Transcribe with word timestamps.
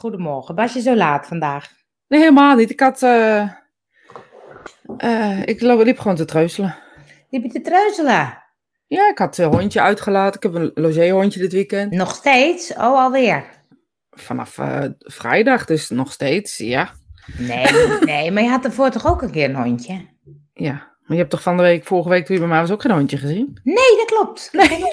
Goedemorgen. 0.00 0.54
Was 0.54 0.72
je 0.72 0.80
zo 0.80 0.94
laat 0.96 1.26
vandaag? 1.26 1.68
Nee, 2.08 2.20
helemaal 2.20 2.56
niet. 2.56 2.70
Ik 2.70 2.80
had. 2.80 3.02
eh, 3.02 3.40
eh, 4.96 5.42
ik 5.44 5.60
liep 5.60 5.98
gewoon 5.98 6.16
te 6.16 6.24
treuzelen. 6.24 6.76
Liep 7.30 7.42
je 7.42 7.48
te 7.50 7.60
treuzelen? 7.60 8.42
Ja, 8.86 9.08
ik 9.10 9.18
had 9.18 9.38
een 9.38 9.52
hondje 9.52 9.80
uitgelaten. 9.80 10.34
Ik 10.36 10.42
heb 10.42 10.54
een 10.62 10.70
logéhondje 10.74 11.40
dit 11.40 11.52
weekend. 11.52 11.92
Nog 11.92 12.14
steeds? 12.14 12.72
Oh, 12.72 12.78
alweer? 13.04 13.44
Vanaf 14.10 14.58
eh, 14.58 14.84
vrijdag, 14.98 15.64
dus 15.64 15.88
nog 15.90 16.12
steeds. 16.12 16.56
Ja. 16.56 16.90
Nee, 17.38 17.66
nee, 18.04 18.30
maar 18.30 18.42
je 18.42 18.48
had 18.48 18.64
ervoor 18.64 18.90
toch 18.90 19.06
ook 19.06 19.22
een 19.22 19.30
keer 19.30 19.48
een 19.48 19.62
hondje? 19.62 20.06
ja. 20.54 20.89
Maar 21.10 21.18
je 21.18 21.24
hebt 21.24 21.34
toch 21.34 21.44
van 21.44 21.56
de 21.56 21.62
week, 21.62 21.84
vorige 21.84 22.08
week 22.08 22.24
toen 22.26 22.34
je 22.34 22.40
bij 22.40 22.50
mij 22.50 22.60
was, 22.60 22.70
ook 22.70 22.82
geen 22.82 22.90
hondje 22.90 23.16
gezien? 23.16 23.58
Nee, 23.64 23.96
dat 23.96 24.04
klopt. 24.04 24.48
Nee, 24.52 24.84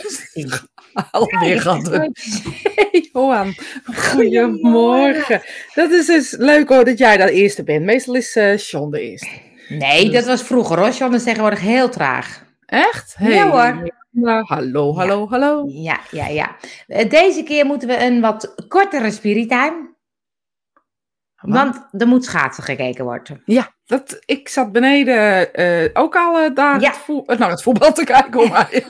Alweer 1.12 1.62
gehad. 1.62 1.90
Hey, 1.90 3.10
Johan. 3.14 3.54
Goedemorgen. 3.96 5.42
Dat 5.74 5.92
is 5.92 6.06
dus 6.06 6.36
leuk 6.38 6.70
hoor 6.70 6.86
dat 6.86 6.98
jij 6.98 7.18
de 7.18 7.32
eerste 7.32 7.64
bent. 7.64 7.86
Meestal 7.86 8.16
is 8.16 8.36
eh 8.36 8.58
Sean 8.58 8.92
de 8.92 9.00
eerste. 9.02 9.28
Nee, 9.70 10.10
dat 10.10 10.26
was 10.26 10.42
vroeger 10.44 10.80
hoor. 10.80 10.90
John 10.90 11.14
is 11.14 11.24
tegenwoordig 11.24 11.60
heel 11.62 11.90
traag. 11.90 12.44
Echt? 12.66 13.16
Ja, 13.20 13.50
hoor. 13.50 13.92
Nou, 14.12 14.44
hallo, 14.46 14.96
hallo, 14.96 15.28
hallo. 15.30 15.64
Ja, 15.68 16.00
ja, 16.12 16.28
ja. 16.28 16.56
Eh, 16.88 17.10
Deze 17.10 17.44
keer 17.44 17.66
moeten 17.66 17.88
we 17.88 18.04
een 18.04 18.22
wat 18.22 18.66
kortere 18.68 19.12
spirittime. 19.12 19.96
Want 21.42 21.88
er 21.92 22.08
moet 22.08 22.26
schaatsen 22.26 22.64
gekeken 22.64 23.04
worden. 23.06 23.42
Ja, 23.46 23.74
dat, 23.86 24.20
ik 24.26 24.50
zat 24.50 24.72
beneden 24.72 25.54
eh, 25.54 25.90
ook 25.94 26.16
al 26.16 26.38
eh, 26.40 26.56
daar 26.56 26.82
Ja. 26.82 26.94
het, 27.06 27.28
eh, 27.28 27.38
naar 27.38 27.50
het 27.50 27.64
voetbal 27.64 27.94
te 27.94 28.04
kijken. 28.04 28.40
Om 28.42 28.50
mij. 28.50 28.86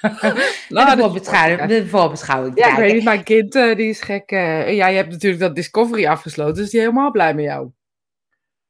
de, 0.68 0.94
voorbeschouwing, 0.98 1.64
de 1.64 1.86
voorbeschouwing 1.88 2.58
Ja, 2.58 2.70
ik 2.70 2.76
weet 2.76 2.92
niet, 2.92 3.04
mijn 3.04 3.22
kind 3.22 3.52
die 3.52 3.88
is 3.88 4.00
gek. 4.00 4.30
en 4.30 4.74
jij 4.74 4.94
hebt 4.94 5.10
natuurlijk 5.10 5.42
dat 5.42 5.54
Discovery 5.54 6.06
afgesloten, 6.06 6.54
dus 6.54 6.70
die 6.70 6.80
is 6.80 6.86
helemaal 6.86 7.10
blij 7.10 7.34
met 7.34 7.44
jou. 7.44 7.70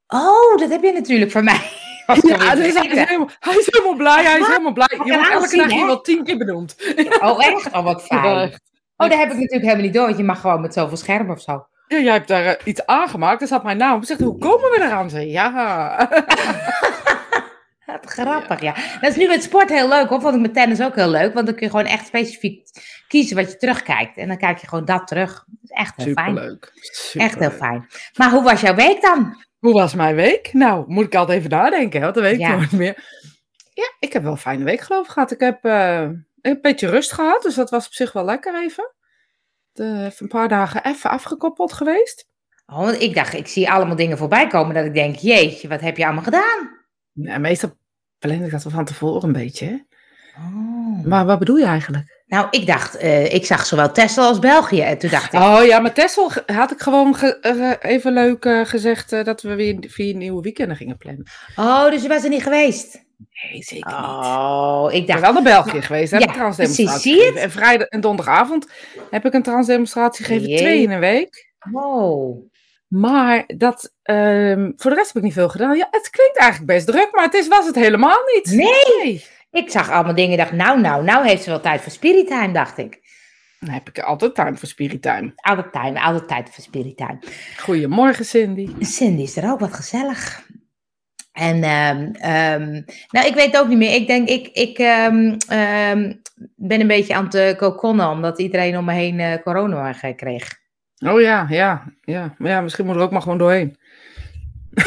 Oh, 0.06 0.56
dat 0.56 0.70
heb 0.70 0.83
je 0.83 0.92
natuurlijk 0.92 1.31
voor 1.31 1.45
mij. 1.45 1.61
Ja, 2.23 2.55
dus 2.55 2.75
hij, 2.75 2.86
is 2.86 3.05
helemaal, 3.05 3.31
hij 3.39 3.56
is 3.56 3.69
helemaal 3.70 3.97
blij, 3.97 4.25
hij 4.25 4.41
is 4.41 4.47
helemaal 4.47 4.73
blij. 4.73 4.89
Je 5.05 5.12
wordt 5.14 5.31
elke 5.31 5.56
dag 5.56 5.70
hier 5.70 5.86
wel 5.86 6.01
tien 6.01 6.25
keer 6.25 6.39
benoemd. 6.39 6.77
Oh, 7.20 7.47
echt? 7.47 7.73
Oh, 7.73 7.84
wat 7.84 8.06
Ja, 8.08 8.20
fijn. 8.23 8.61
Oh, 8.97 9.08
dat 9.08 9.19
heb 9.19 9.28
ik 9.28 9.34
natuurlijk 9.34 9.62
helemaal 9.62 9.83
niet 9.84 9.95
door, 9.95 10.05
want 10.05 10.17
je 10.17 10.25
mag 10.25 10.41
gewoon 10.41 10.61
met 10.61 10.75
zoveel 10.75 10.97
schermen 10.97 11.36
of 11.36 11.41
zo. 11.41 11.67
Ja, 11.91 11.98
jij 11.98 12.12
hebt 12.12 12.28
daar 12.28 12.44
eh, 12.44 12.66
iets 12.66 12.86
aangemaakt, 12.86 13.42
er 13.42 13.48
zat 13.48 13.62
mijn 13.62 13.77
naam. 13.77 14.00
Ik 14.00 14.06
zeg, 14.06 14.19
hoe 14.19 14.38
komen 14.38 14.70
we 14.70 14.80
eraan? 14.83 15.10
Zei, 15.10 15.30
ja. 15.30 15.96
Wat 17.86 18.10
grappig, 18.10 18.60
ja. 18.60 18.74
Dat 19.00 19.10
is 19.10 19.16
nu 19.16 19.27
met 19.28 19.42
sport 19.42 19.69
heel 19.69 19.88
leuk, 19.88 20.08
hoor. 20.08 20.20
Vond 20.20 20.34
ik 20.34 20.41
met 20.41 20.55
tennis 20.55 20.83
ook 20.83 20.94
heel 20.94 21.08
leuk, 21.11 21.34
want 21.34 21.46
dan 21.46 21.55
kun 21.55 21.64
je 21.66 21.70
gewoon 21.70 21.86
echt 21.86 22.06
specifiek 22.06 22.68
kiezen 23.08 23.36
wat 23.36 23.50
je 23.50 23.56
terugkijkt. 23.56 24.16
En 24.16 24.28
dan 24.28 24.36
kijk 24.36 24.58
je 24.58 24.68
gewoon 24.68 24.84
dat 24.84 25.06
terug. 25.06 25.33
Dat 25.46 25.56
is 25.62 25.70
echt 25.70 25.96
heel 25.96 26.12
fijn. 26.12 26.28
Superleuk. 26.28 26.64
Echt 26.74 27.14
heel 27.14 27.28
Superleuk. 27.28 27.56
fijn. 27.56 27.86
Maar 28.16 28.30
hoe 28.30 28.42
was 28.42 28.61
jouw 28.61 28.74
week 28.74 29.00
dan? 29.02 29.44
Hoe 29.58 29.72
was 29.72 29.94
mijn 29.94 30.14
week? 30.14 30.52
Nou, 30.52 30.84
moet 30.86 31.05
ik 31.05 31.14
altijd 31.14 31.38
even 31.38 31.50
nadenken, 31.50 32.00
want 32.00 32.14
dat 32.14 32.22
weet 32.22 32.33
ik 32.34 32.41
Ja. 32.41 32.56
nooit 32.56 32.72
meer. 32.72 33.05
Ja, 33.74 33.92
ik 33.98 34.12
heb 34.12 34.22
wel 34.22 34.33
een 34.33 34.38
fijne 34.38 34.64
week 34.64 34.80
geloof 34.80 35.05
ik 35.06 35.12
gehad. 35.12 35.30
Ik 35.30 35.41
heb 35.41 35.64
eh, 35.64 36.08
een 36.41 36.58
beetje 36.62 36.88
rust 36.88 37.12
gehad, 37.12 37.42
dus 37.42 37.55
dat 37.55 37.70
was 37.70 37.86
op 37.86 37.92
zich 37.92 38.12
wel 38.12 38.24
lekker 38.24 38.62
even. 38.62 38.92
De, 39.73 39.85
even 39.85 40.17
een 40.19 40.29
paar 40.29 40.49
dagen 40.49 40.85
even 40.85 41.11
afgekoppeld 41.11 41.73
geweest. 41.73 42.27
Oh, 42.67 42.77
want 42.79 43.01
ik 43.03 43.15
dacht, 43.15 43.35
ik 43.35 43.47
zie 43.49 43.71
allemaal 43.71 43.97
dingen 43.97 44.19
voorbij 44.19 44.47
komen 44.47 44.75
dat 44.75 44.85
ik 44.85 44.95
denk, 44.95 45.17
jeetje, 45.17 45.69
wat 45.69 45.81
heb 45.81 45.97
je 45.97 46.05
allemaal 46.05 46.23
gedaan? 46.23 46.79
Ja, 47.13 47.39
meestal 47.39 47.77
plan 48.19 48.45
ik 48.45 48.51
dat 48.51 48.63
wel 48.63 48.73
van 48.73 48.85
tevoren 48.85 49.23
een 49.25 49.33
beetje. 49.33 49.67
Hè? 49.67 49.77
Oh. 50.39 51.05
Maar 51.05 51.27
wat 51.27 51.39
bedoel 51.39 51.57
je 51.57 51.65
eigenlijk? 51.65 52.23
Nou, 52.27 52.47
ik 52.51 52.67
dacht, 52.67 52.97
eh, 52.97 53.35
ik 53.35 53.47
zag 53.47 53.67
zowel 53.67 53.93
Texel 53.93 54.25
als 54.25 54.39
België. 54.39 54.81
En 54.81 54.98
toen 54.98 55.11
dacht 55.11 55.33
ik, 55.33 55.41
Oh 55.41 55.65
ja, 55.65 55.79
maar 55.79 55.93
Tessel 55.93 56.31
had 56.47 56.71
ik 56.71 56.81
gewoon 56.81 57.15
ge- 57.15 57.39
eh, 57.41 57.91
even 57.93 58.13
leuk 58.13 58.45
eh, 58.45 58.65
gezegd 58.65 59.13
eh, 59.13 59.25
dat 59.25 59.43
we 59.43 59.55
weer 59.55 59.77
vier 59.89 60.15
nieuwe 60.15 60.43
weekenden 60.43 60.77
gingen 60.77 60.97
plannen. 60.97 61.27
oh, 61.57 61.91
dus 61.91 62.03
je 62.03 62.09
was 62.09 62.23
er 62.25 62.29
niet 62.31 62.43
geweest? 62.43 63.05
Nee, 63.51 63.63
zeker 63.63 63.91
niet. 63.91 64.01
Oh, 64.01 64.86
ik 64.91 64.97
Ik 64.97 65.07
ben 65.07 65.20
dacht, 65.20 65.33
wel 65.33 65.42
naar 65.42 65.53
België 65.63 65.83
geweest, 65.83 66.11
heb 66.11 66.20
Ja, 66.20 66.27
ik 66.29 66.33
transdemonstratie 66.35 66.85
precies, 66.86 67.03
zie 67.03 67.13
je 67.14 67.19
het? 67.19 67.27
gegeven. 67.29 67.42
En 67.42 67.51
vrijdag 67.51 67.89
en 67.89 68.01
donderdagavond 68.01 68.67
heb 69.11 69.25
ik 69.27 69.33
een 69.35 69.42
transdemonstratie 69.42 70.25
gegeven, 70.25 70.48
Jee. 70.48 70.58
twee 70.58 70.83
in 70.83 70.91
een 70.91 71.01
week. 71.01 71.53
wow. 71.70 72.48
Maar 72.89 73.45
dat, 73.57 73.92
ehm, 74.03 74.70
voor 74.77 74.91
de 74.91 74.97
rest 74.97 75.07
heb 75.07 75.17
ik 75.17 75.23
niet 75.23 75.33
veel 75.33 75.48
gedaan. 75.48 75.77
Ja, 75.77 75.89
het 75.91 76.11
klinkt 76.11 76.36
eigenlijk 76.39 76.73
best 76.73 76.86
druk, 76.86 77.09
maar 77.13 77.25
het 77.25 77.35
is, 77.35 77.48
was 77.48 77.67
het 77.67 77.75
helemaal 77.75 78.19
niet. 78.35 78.53
Nee. 78.57 79.25
Ik 79.51 79.70
zag 79.70 79.91
allemaal 79.91 80.14
dingen 80.14 80.30
en 80.30 80.36
dacht, 80.39 80.53
nou, 80.53 80.80
nou, 80.80 81.05
nou 81.05 81.27
heeft 81.27 81.42
ze 81.42 81.51
wel 81.51 81.61
tijd 81.61 81.80
voor 81.80 81.92
spirit 81.92 82.27
time, 82.27 82.53
dacht 82.53 82.79
ik. 82.79 82.98
Dan 83.61 83.69
heb 83.75 83.89
ik 83.89 83.98
altijd 83.98 84.35
time 84.35 84.57
voor 84.57 84.69
Spirit 84.69 85.03
Time. 85.03 85.33
Altijd 85.36 85.73
time, 85.73 86.01
altijd 86.01 86.29
tijd 86.29 86.51
voor 86.51 86.64
spirit 86.64 86.97
time. 86.97 87.19
Goedemorgen, 87.59 88.25
Cindy. 88.25 88.69
Cindy 88.80 89.23
is 89.23 89.36
er 89.36 89.51
ook 89.51 89.61
wat 89.61 89.75
gezellig. 89.75 90.42
En, 91.33 91.63
ehm, 91.63 92.11
ehm, 92.13 92.83
nou, 93.11 93.27
ik 93.27 93.35
weet 93.35 93.46
het 93.46 93.58
ook 93.58 93.68
niet 93.68 93.79
meer. 93.79 93.95
Ik 93.95 94.07
denk, 94.07 94.29
ik, 94.29 94.48
ik 94.48 94.79
ehm, 94.79 95.36
ben 96.57 96.80
een 96.80 96.86
beetje 96.86 97.14
aan 97.14 97.24
het 97.24 97.35
uh, 97.35 97.57
kokonnen, 97.57 98.08
omdat 98.08 98.39
iedereen 98.39 98.79
om 98.79 98.85
me 98.85 98.92
heen 98.92 99.20
eh, 99.20 99.42
corona 99.42 99.95
eh, 100.01 100.17
kreeg. 100.17 100.58
Oh 101.07 101.20
ja, 101.20 101.46
ja, 101.48 101.92
ja. 102.01 102.35
Maar 102.39 102.51
ja, 102.51 102.61
misschien 102.61 102.86
moet 102.86 102.95
er 102.95 103.01
ook 103.01 103.11
maar 103.11 103.23
gewoon 103.23 103.39
doorheen. 103.39 103.79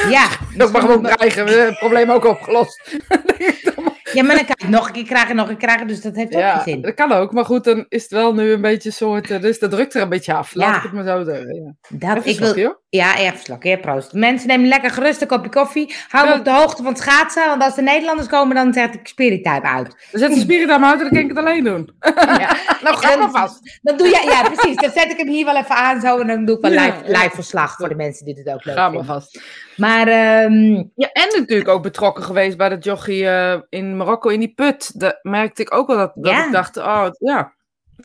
Ja, 0.09 0.27
Ook 0.63 0.71
maar 0.71 0.81
gewoon 0.81 1.01
krijgen, 1.01 1.45
we 1.45 1.49
hebben 1.51 1.69
het 1.69 1.79
probleem 1.79 2.11
ook 2.11 2.25
opgelost. 2.25 2.81
ja, 4.13 4.23
maar 4.23 4.35
dan 4.35 4.45
krijg 4.45 4.61
ik 4.63 4.69
nog 4.69 4.87
een 4.87 4.93
keer 4.93 5.03
krijgen, 5.05 5.35
nog 5.35 5.49
een 5.49 5.57
keer 5.57 5.67
krijgen, 5.67 5.87
dus 5.87 6.01
dat 6.01 6.15
heeft 6.15 6.33
ook 6.33 6.39
ja, 6.39 6.53
geen 6.57 6.73
zin. 6.73 6.81
dat 6.81 6.93
kan 6.93 7.11
ook. 7.11 7.33
Maar 7.33 7.45
goed, 7.45 7.63
dan 7.63 7.85
is 7.89 8.01
het 8.01 8.11
wel 8.11 8.33
nu 8.33 8.51
een 8.51 8.61
beetje 8.61 8.89
een 8.89 8.95
soort, 8.95 9.31
eh, 9.31 9.41
dus 9.41 9.59
dat 9.59 9.71
drukt 9.71 9.93
er 9.93 10.01
een 10.01 10.09
beetje 10.09 10.33
af. 10.33 10.53
Laat 10.55 10.69
Ja. 10.69 10.75
ik 10.77 10.81
het 10.83 10.91
maar 10.91 11.03
zo 11.03 11.23
zeggen. 11.23 11.55
Ja. 11.55 11.73
Dat, 12.13 12.17
Even 12.25 12.29
ik 12.47 12.55
wil, 12.55 12.63
hoor. 12.63 12.81
Ja, 12.89 13.17
even 13.17 13.39
slok. 13.39 13.63
Ja, 13.63 13.77
proost. 13.77 14.13
Mensen 14.13 14.47
nemen 14.47 14.67
lekker 14.67 14.89
gerust 14.91 15.21
een 15.21 15.27
kopje 15.27 15.49
koffie. 15.49 15.93
Hou 16.07 16.27
Ja. 16.27 16.37
op 16.37 16.43
de 16.45 16.51
hoogte 16.51 16.83
van 16.83 16.91
het 16.91 17.01
schaatsen. 17.01 17.47
Want 17.47 17.63
als 17.63 17.75
de 17.75 17.81
Nederlanders 17.81 18.27
komen, 18.27 18.55
dan 18.55 18.73
zet 18.73 18.93
ik 18.95 19.07
Spirit 19.07 19.43
Time 19.43 19.61
uit. 19.61 19.87
Dan 20.11 20.19
zet 20.19 20.33
de 20.33 20.39
Spirit 20.39 20.67
Time 20.67 20.85
uit 20.85 20.93
en 20.97 21.03
dan 21.03 21.09
kan 21.09 21.21
ik 21.21 21.27
het 21.27 21.37
alleen 21.37 21.63
doen. 21.63 21.89
Ja. 22.15 22.55
nou, 22.83 22.95
ga 22.97 23.17
maar 23.17 23.29
vast. 23.31 23.79
Dan 23.81 23.97
doe 23.97 24.07
je, 24.07 24.27
ja, 24.29 24.49
precies. 24.49 24.75
Dan 24.75 24.91
zet 24.91 25.11
ik 25.11 25.17
hem 25.17 25.27
hier 25.27 25.45
wel 25.45 25.57
even 25.57 25.75
aan 25.75 26.01
zo. 26.01 26.19
En 26.19 26.27
dan 26.27 26.45
doe 26.45 26.55
ik 26.55 26.61
wel 26.61 26.71
live, 26.71 26.93
live 27.05 27.31
verslag 27.33 27.75
voor 27.75 27.89
de 27.89 27.95
mensen 27.95 28.25
die 28.25 28.35
het 28.43 28.49
ook 28.53 28.65
leuk 28.65 28.75
Ga 28.75 28.81
maar 28.81 28.89
vinden. 28.89 29.05
vast. 29.07 29.41
Maar 29.77 30.07
ehm, 30.07 30.73
Ja, 30.95 31.11
en 31.11 31.39
natuurlijk 31.39 31.69
ook 31.69 31.83
betrokken 31.83 32.23
geweest 32.23 32.57
bij 32.57 32.69
dat 32.69 32.83
jochie 32.83 33.27
eh, 33.27 33.61
in 33.69 33.97
Marokko 33.97 34.29
in 34.29 34.39
die 34.39 34.53
put. 34.53 34.99
Daar 34.99 35.19
merkte 35.21 35.61
ik 35.61 35.73
ook 35.73 35.87
wel 35.87 35.97
dat, 35.97 36.11
dat 36.15 36.31
Ja. 36.31 36.45
ik 36.45 36.51
dacht, 36.51 36.77
oh 36.77 37.07
ja, 37.19 37.53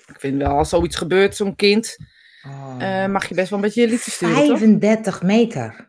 ik 0.06 0.20
vind 0.20 0.42
wel 0.42 0.56
als 0.56 0.68
zoiets 0.68 0.96
gebeurt, 0.96 1.36
zo'n 1.36 1.56
kind, 1.56 1.96
oh, 2.46 2.74
eh, 2.78 3.10
mag 3.10 3.28
je 3.28 3.34
best 3.34 3.50
wel 3.50 3.58
een 3.58 3.64
beetje 3.64 3.80
je 3.80 3.88
liedje 3.88 4.10
sturen, 4.10 4.34
toch? 4.34 4.58
35 4.58 5.22
meter. 5.22 5.88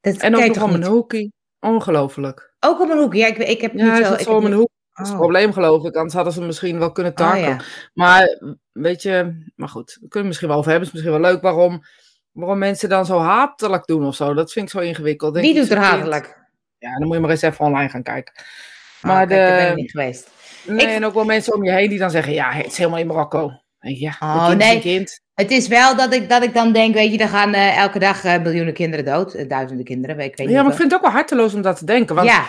Dat 0.00 0.16
En 0.16 0.36
ook 0.36 0.46
nog 0.46 0.62
om 0.62 0.74
een 0.74 0.84
hoekie. 0.84 1.32
Ongelooflijk. 1.60 2.54
Ook 2.60 2.80
om 2.80 2.90
een 2.90 2.98
hoek. 2.98 3.14
Ja, 3.14 3.26
ik, 3.26 3.36
ik 3.38 3.60
heb 3.60 3.72
Ja, 3.74 3.96
niet 3.98 4.06
zo... 4.06 4.12
ik 4.14 4.28
om 4.28 4.44
een 4.44 4.52
hoek. 4.52 4.68
Dat 4.92 5.04
is 5.06 5.12
het 5.12 5.20
Oh. 5.20 5.24
probleem, 5.26 5.52
geloof 5.52 5.84
ik. 5.84 5.94
Anders 5.94 6.14
hadden 6.14 6.32
ze 6.32 6.40
misschien 6.42 6.78
wel 6.78 6.92
kunnen 6.92 7.12
Oh, 7.12 7.18
takken. 7.18 7.40
ja. 7.40 7.60
Maar, 7.94 8.40
weet 8.72 9.02
je, 9.02 9.44
maar 9.56 9.68
goed, 9.68 9.92
we 9.92 9.98
kunnen 9.98 10.18
het 10.18 10.26
misschien 10.26 10.48
wel 10.48 10.56
over 10.56 10.70
hebben. 10.70 10.88
Het 10.88 10.96
is 10.96 11.02
misschien 11.04 11.22
wel 11.22 11.32
leuk 11.32 11.42
waarom, 11.42 11.82
waarom 12.36 12.58
mensen 12.58 12.88
dan 12.88 13.06
zo 13.06 13.18
hatelijk 13.18 13.86
doen 13.86 14.06
of 14.06 14.14
zo. 14.14 14.34
Dat 14.34 14.52
vind 14.52 14.64
ik 14.66 14.70
zo 14.72 14.78
ingewikkeld. 14.78 15.34
Denk 15.34 15.46
Wie 15.46 15.54
doet 15.54 15.70
er 15.70 15.78
hatelijk? 15.78 16.38
Ja, 16.78 16.98
dan 16.98 17.06
moet 17.06 17.14
je 17.16 17.20
maar 17.22 17.30
eens 17.30 17.42
even 17.42 17.64
online 17.64 17.88
gaan 17.88 18.02
kijken. 18.02 18.32
Maar 19.00 19.12
Maar 19.16 19.26
kijk, 19.26 19.40
daar 19.40 19.56
ben 19.58 19.68
ik 19.68 19.74
de, 19.74 19.80
niet 19.80 19.90
geweest. 19.90 20.30
Nee, 20.66 20.86
Ik- 20.86 20.92
en 20.92 21.04
ook 21.04 21.14
wel 21.14 21.24
mensen 21.24 21.54
om 21.54 21.64
je 21.64 21.70
heen 21.72 21.88
die 21.88 21.98
dan 21.98 22.10
zeggen, 22.10 22.32
ja, 22.32 22.50
het 22.52 22.66
is 22.66 22.76
helemaal 22.78 22.98
in 22.98 23.06
Marokko. 23.06 23.52
Ja, 23.80 24.16
Oh, 24.20 24.48
kind 24.48 24.60
is 24.62 24.66
nee. 24.68 24.80
kind. 24.80 25.20
Het 25.34 25.50
is 25.50 25.68
wel 25.68 25.96
dat 25.96 26.14
ik, 26.14 26.28
dat 26.28 26.42
ik 26.42 26.54
dan 26.54 26.72
denk, 26.72 26.94
weet 26.94 27.12
je, 27.12 27.18
er 27.18 27.28
gaan 27.28 27.54
eh, 27.54 27.78
elke 27.78 27.98
dag 27.98 28.24
eh, 28.24 28.42
miljoenen 28.42 28.74
kinderen 28.74 29.04
dood. 29.04 29.34
Eh, 29.34 29.48
duizenden 29.48 29.84
kinderen, 29.84 30.16
weet 30.16 30.30
ik 30.30 30.36
weet 30.36 30.48
Ja, 30.48 30.62
maar 30.62 30.70
ik 30.70 30.76
vind 30.78 30.90
het 30.90 31.00
ook 31.00 31.06
wel 31.06 31.14
harteloos 31.16 31.54
om 31.54 31.62
dat 31.62 31.78
te 31.78 31.84
denken. 31.84 32.14
Want, 32.14 32.28
ja, 32.28 32.44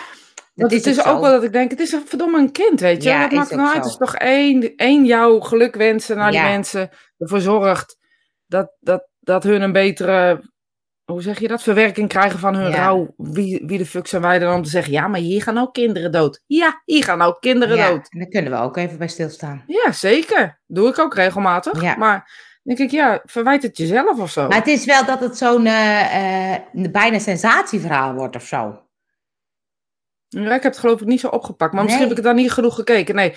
want 0.54 0.72
het 0.72 0.86
is 0.86 0.98
ook 0.98 1.04
zo. 1.06 1.20
wel 1.20 1.30
dat 1.32 1.42
ik 1.42 1.52
denk, 1.52 1.70
het 1.70 1.80
is 1.80 1.92
een 1.92 2.02
verdomme 2.06 2.38
een 2.38 2.52
kind, 2.52 2.80
weet 2.80 3.02
je. 3.02 3.08
Ja, 3.08 3.30
is 3.30 3.36
maakt 3.36 3.50
nou 3.50 3.66
uit? 3.66 3.76
Het 3.76 3.84
is 3.86 3.96
toch 3.96 4.14
één, 4.16 4.72
één 4.76 5.04
jouw 5.04 5.40
geluk 5.40 5.74
wensen 5.74 6.16
naar 6.16 6.32
Ja. 6.32 6.42
die 6.42 6.50
mensen. 6.50 6.90
Ervoor 7.18 7.40
zorgt 7.40 7.96
dat, 8.46 8.72
dat, 8.80 9.08
dat 9.28 9.42
hun 9.42 9.62
een 9.62 9.72
betere, 9.72 10.50
hoe 11.04 11.22
zeg 11.22 11.38
je 11.40 11.48
dat, 11.48 11.62
verwerking 11.62 12.08
krijgen 12.08 12.38
van 12.38 12.54
hun 12.54 12.70
Ja. 12.70 12.76
rouw. 12.76 13.14
Wie, 13.16 13.62
wie 13.66 13.78
de 13.78 13.86
fuck 13.86 14.06
zijn 14.06 14.22
wij 14.22 14.38
dan 14.38 14.54
om 14.54 14.62
te 14.62 14.70
zeggen, 14.70 14.92
ja, 14.92 15.08
maar 15.08 15.20
hier 15.20 15.42
gaan 15.42 15.58
ook 15.58 15.72
kinderen 15.72 16.12
dood. 16.12 16.42
Ja, 16.46 16.82
hier 16.84 17.04
gaan 17.04 17.22
ook 17.22 17.40
kinderen 17.40 17.76
ja, 17.76 17.88
dood. 17.88 18.06
en 18.10 18.18
daar 18.18 18.28
kunnen 18.28 18.52
we 18.52 18.58
ook 18.58 18.76
even 18.76 18.98
bij 18.98 19.08
stilstaan. 19.08 19.64
Ja, 19.66 19.92
zeker. 19.92 20.60
Doe 20.66 20.88
ik 20.88 20.98
ook 20.98 21.14
regelmatig. 21.14 21.82
Ja. 21.82 21.96
Maar 21.96 22.30
denk 22.62 22.78
ik, 22.78 22.90
ja, 22.90 23.22
verwijt 23.24 23.62
het 23.62 23.76
jezelf 23.76 24.18
of 24.18 24.30
zo. 24.30 24.48
Maar 24.48 24.58
het 24.58 24.66
is 24.66 24.84
wel 24.84 25.04
dat 25.04 25.20
het 25.20 25.36
zo'n 25.38 25.66
eh, 25.66 26.54
bijna 26.72 27.18
sensatieverhaal 27.18 28.14
wordt 28.14 28.36
of 28.36 28.42
zo. 28.42 28.82
Ja, 30.28 30.44
ik 30.54 30.62
heb 30.62 30.62
het 30.62 30.78
geloof 30.78 31.00
ik 31.00 31.06
niet 31.06 31.20
zo 31.20 31.28
opgepakt. 31.28 31.72
Maar 31.72 31.82
misschien 31.82 32.02
heb 32.02 32.10
ik 32.10 32.16
het 32.16 32.26
dan 32.26 32.36
niet 32.36 32.52
genoeg 32.52 32.74
gekeken. 32.74 33.14
Nee, 33.14 33.34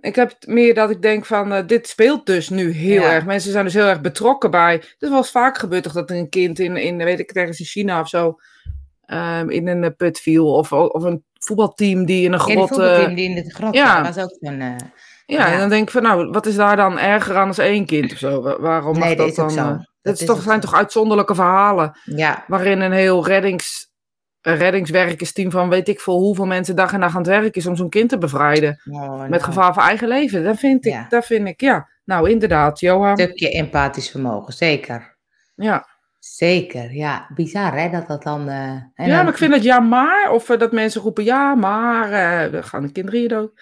ik 0.00 0.14
heb 0.14 0.28
het 0.28 0.46
meer 0.46 0.74
dat 0.74 0.90
ik 0.90 1.02
denk 1.02 1.24
van, 1.24 1.52
eh, 1.52 1.66
dit 1.66 1.88
speelt 1.88 2.26
dus 2.26 2.48
nu 2.48 2.70
heel 2.70 3.02
Ja. 3.02 3.12
erg. 3.12 3.24
Mensen 3.24 3.52
zijn 3.52 3.64
dus 3.64 3.74
heel 3.74 3.86
erg 3.86 4.00
betrokken 4.00 4.50
bij. 4.50 4.72
Het 4.72 4.96
is 4.98 5.08
wel 5.08 5.18
eens 5.18 5.30
vaak 5.30 5.58
gebeurd 5.58 5.82
toch 5.82 5.92
dat 5.92 6.10
er 6.10 6.16
een 6.16 6.28
kind 6.28 6.58
in, 6.58 6.76
in 6.76 6.96
weet 6.96 7.18
ik, 7.18 7.30
ergens 7.30 7.58
in 7.58 7.64
China 7.66 8.00
of 8.00 8.08
zo, 8.08 8.38
ehm, 9.06 9.50
in 9.50 9.68
een 9.68 9.84
eh, 9.84 9.90
put 9.96 10.18
viel. 10.20 10.52
Of, 10.54 10.72
of 10.72 11.02
een 11.02 11.24
voetbalteam 11.38 12.04
die 12.04 12.24
in 12.24 12.32
een 12.32 12.38
Ja, 12.38 12.44
grot... 12.44 12.70
eh, 12.70 12.76
voetbalteam 12.76 13.14
die 13.14 13.28
in 13.28 13.34
de 13.34 13.54
grot 13.54 13.74
ja. 13.74 14.02
was 14.02 14.18
ook 14.18 14.36
zo'n... 14.40 14.60
eh, 14.60 14.76
ja, 15.26 15.46
ja. 15.46 15.52
en 15.52 15.58
dan 15.58 15.68
denk 15.68 15.82
ik 15.82 15.90
van, 15.90 16.02
nou, 16.02 16.30
wat 16.30 16.46
is 16.46 16.54
daar 16.56 16.76
dan 16.76 16.98
erger 16.98 17.36
aan 17.36 17.48
als 17.48 17.58
één 17.58 17.86
kind 17.86 18.12
of 18.12 18.18
zo? 18.18 18.42
Wa- 18.42 18.60
Waarom 18.60 18.98
mag 18.98 19.06
nee, 19.06 19.16
dat 19.16 19.34
dat 19.34 19.54
dan... 19.54 19.86
Dat, 20.02 20.14
is 20.14 20.20
is 20.20 20.26
toch, 20.26 20.42
zijn 20.42 20.60
toch 20.60 20.74
uitzonderlijke 20.74 21.34
verhalen. 21.34 21.98
Ja, 22.04 22.44
Waarin 22.46 22.80
een 22.80 22.92
heel 22.92 23.26
reddings, 23.26 23.82
een 23.82 23.93
reddingswerkersteam 24.52 25.50
van 25.50 25.68
weet 25.68 25.88
ik 25.88 26.00
veel 26.00 26.18
hoeveel 26.18 26.46
mensen 26.46 26.76
dag 26.76 26.92
en 26.92 26.98
nacht 27.00 27.12
aan 27.14 27.20
het 27.22 27.30
werk 27.30 27.56
is 27.56 27.66
om 27.66 27.76
zo'n 27.76 27.88
kind 27.88 28.08
te 28.08 28.18
bevrijden. 28.18 28.80
Oh, 28.90 29.20
Met 29.20 29.30
nou, 29.30 29.42
gevaar 29.42 29.74
voor 29.74 29.82
eigen 29.82 30.08
leven. 30.08 30.44
Dat 30.44 30.58
vind 30.58 30.86
ik, 30.86 30.92
Ja. 30.92 31.06
dat 31.08 31.26
vind 31.26 31.48
ik, 31.48 31.60
ja. 31.60 31.88
Nou, 32.04 32.30
inderdaad, 32.30 32.80
Johan. 32.80 33.10
Een 33.10 33.16
stukje 33.18 33.50
empathisch 33.50 34.10
vermogen, 34.10 34.52
zeker. 34.52 35.16
Ja. 35.54 35.86
Zeker, 36.18 36.92
ja. 36.94 37.30
Bizar 37.34 37.78
hè, 37.78 37.90
dat 37.90 38.06
dat 38.06 38.22
dan... 38.22 38.48
eh, 38.48 38.54
en 38.68 38.90
ja, 38.94 39.06
dan- 39.06 39.24
maar 39.24 39.28
ik 39.32 39.38
vind 39.38 39.54
het 39.54 39.62
ja, 39.62 39.80
maar. 39.80 40.30
Of 40.32 40.50
eh, 40.50 40.58
dat 40.58 40.72
mensen 40.72 41.00
roepen 41.00 41.24
ja, 41.24 41.54
maar. 41.54 42.12
eh 42.12 42.52
dan 42.52 42.64
gaan 42.64 42.82
de 42.82 42.92
kinderen 42.92 43.20
hier 43.20 43.28
dood. 43.28 43.52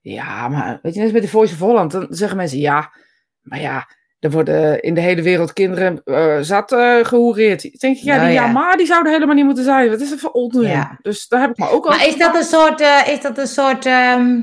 Ja, 0.00 0.48
maar 0.48 0.78
weet 0.82 0.92
je, 0.94 0.98
net 0.98 1.02
als 1.08 1.12
met 1.12 1.22
de 1.22 1.28
Voice 1.28 1.52
of 1.54 1.60
Holland. 1.60 1.90
Dan 1.92 2.06
zeggen 2.10 2.36
mensen 2.36 2.58
ja, 2.58 2.90
maar 3.42 3.60
ja. 3.60 3.88
Er 4.26 4.32
worden 4.32 4.80
in 4.80 4.94
de 4.94 5.00
hele 5.00 5.22
wereld 5.22 5.52
kinderen 5.52 6.02
eh, 6.04 6.36
zat 6.40 6.72
eh 6.72 6.98
gehoereerd. 7.02 7.62
Dan 7.62 7.70
denk 7.78 7.96
ik, 7.96 8.02
ja, 8.02 8.14
Nou 8.14 8.26
die 8.26 8.36
ja. 8.36 8.46
ja. 8.46 8.52
maar 8.52 8.76
die 8.76 8.86
zouden 8.86 9.12
helemaal 9.12 9.34
niet 9.34 9.44
moeten 9.44 9.64
zijn. 9.64 9.90
Wat 9.90 10.00
is 10.00 10.10
dat 10.10 10.18
voor 10.18 10.30
onzin? 10.30 10.62
Ja. 10.62 10.98
Dus 11.02 11.28
daar 11.28 11.40
heb 11.40 11.50
ik 11.50 11.58
me 11.58 11.68
ook 11.68 11.86
over 11.86 11.98
Maar 11.98 12.08
is 12.08 12.16
dat 12.16 12.34
een 12.34 12.44
soort, 12.44 12.80
eh, 12.80 13.08
is 13.08 13.20
dat 13.20 13.38
een 13.38 13.46
soort 13.46 13.86
ehm, 13.86 14.40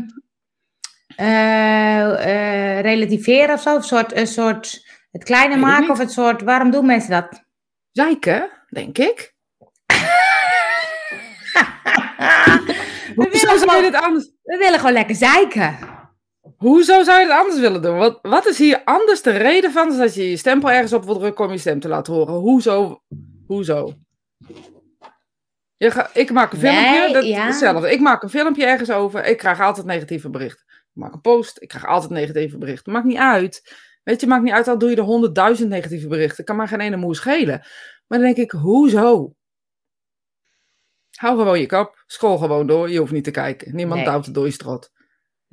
eh, 1.16 2.78
eh, 2.78 2.82
relativeren 2.82 3.56
of 3.56 3.62
zo? 3.62 3.76
Een 3.76 3.84
soort, 3.84 4.16
een 4.16 4.28
soort 4.28 4.86
het 5.12 5.30
ik 5.30 5.56
maken 5.58 5.90
of 5.90 5.98
het 5.98 6.12
soort, 6.12 6.42
waarom 6.42 6.72
doen 6.72 6.86
mensen 6.86 7.12
dat? 7.12 7.44
zeiken, 7.92 8.50
denk 8.70 8.98
ik. 8.98 9.34
we, 13.16 13.28
willen 13.32 13.60
gewoon, 13.60 13.82
dit 13.82 13.96
anders... 13.96 14.32
we 14.44 14.58
willen 14.58 14.80
gewoon 14.80 14.94
lekker 14.94 15.16
zeiken. 15.16 15.78
Hoezo 16.64 17.04
zou 17.04 17.20
je 17.20 17.26
het 17.26 17.40
anders 17.40 17.60
willen 17.60 17.82
doen? 17.82 17.98
Wat, 17.98 18.20
wat 18.22 18.46
is 18.46 18.58
hier 18.58 18.82
anders 18.84 19.22
de 19.22 19.32
reden 19.32 19.72
van? 19.72 19.92
Is 19.92 19.98
dat 19.98 20.14
je 20.16 20.30
je 20.30 20.38
stempel 20.38 20.72
ergens 20.72 20.94
op 20.94 21.04
wilt 21.04 21.20
drukken 21.20 21.46
om 21.46 21.52
je 21.52 21.58
stem 21.58 21.80
te 21.80 21.88
laten 21.88 22.14
horen. 22.14 22.34
Hoezo? 22.34 23.02
Hoezo? 23.48 23.94
Je 25.78 25.92
ga, 25.92 26.10
ik 26.14 26.32
maak 26.32 26.52
een 26.54 26.60
filmpje, 26.60 26.90
Nee, 26.90 27.14
dat 27.14 27.26
ja. 27.26 27.46
hetzelfde. 27.46 27.92
Ik 27.92 28.00
maak 28.00 28.24
een 28.24 28.30
filmpje 28.30 28.66
ergens 28.66 28.92
over, 28.92 29.26
ik 29.26 29.38
krijg 29.38 29.60
altijd 29.62 29.86
negatieve 29.86 30.30
berichten. 30.30 30.66
Ik 30.68 31.02
maak 31.02 31.14
een 31.14 31.22
post, 31.22 31.62
ik 31.62 31.68
krijg 31.68 31.86
altijd 31.86 32.12
negatieve 32.12 32.58
berichten. 32.58 32.94
Maakt 32.94 33.06
niet 33.06 33.18
uit. 33.18 33.76
Weet 34.04 34.22
je, 34.22 34.28
maakt 34.28 34.44
niet 34.44 34.54
uit, 34.54 34.68
al 34.68 34.78
doe 34.78 34.90
je 34.90 34.96
er 34.96 35.04
honderdduizend 35.04 35.70
negatieve 35.70 36.08
berichten. 36.08 36.44
Kan 36.46 36.56
maar 36.56 36.68
geen 36.68 36.80
ene 36.82 36.96
moe 36.98 37.16
schelen. 37.16 37.60
Maar 38.08 38.18
dan 38.20 38.28
denk 38.34 38.38
ik, 38.38 38.52
hoezo? 38.52 39.34
Hou 41.18 41.38
gewoon 41.38 41.60
je 41.60 41.66
kap, 41.66 42.04
school 42.06 42.38
gewoon 42.38 42.68
door, 42.68 42.90
je 42.90 43.00
hoeft 43.00 43.12
niet 43.12 43.24
te 43.24 43.32
kijken. 43.32 43.76
Niemand 43.76 44.02
Nee. 44.02 44.10
duwt 44.10 44.26
het 44.26 44.34
door 44.34 44.46
je 44.46 44.52
strot. 44.52 44.92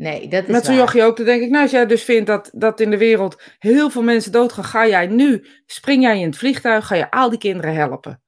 Nee, 0.00 0.29
dat 0.29 0.43
is 0.43 0.49
Met 0.49 0.64
zo'n 0.64 0.75
waar. 0.75 0.85
jochie 0.85 1.02
ook, 1.02 1.17
dan 1.17 1.26
denk 1.26 1.43
ik, 1.43 1.50
nou, 1.50 1.62
als 1.62 1.70
jij 1.70 1.87
dus 1.87 2.02
vindt 2.02 2.26
dat, 2.26 2.50
dat 2.52 2.81
in 2.81 2.91
de 2.91 2.99
wereld 2.99 3.43
heel 3.58 3.91
veel 3.91 4.02
mensen 4.02 4.32
doodgaan, 4.32 4.64
ga 4.64 4.87
jij 4.87 5.06
nu, 5.06 5.47
spring 5.67 6.02
jij 6.02 6.19
in 6.20 6.26
het 6.26 6.37
vliegtuig, 6.37 6.87
ga 6.87 6.94
je 6.94 7.11
al 7.11 7.31
die 7.31 7.38
kinderen 7.38 7.75
helpen. 7.75 8.23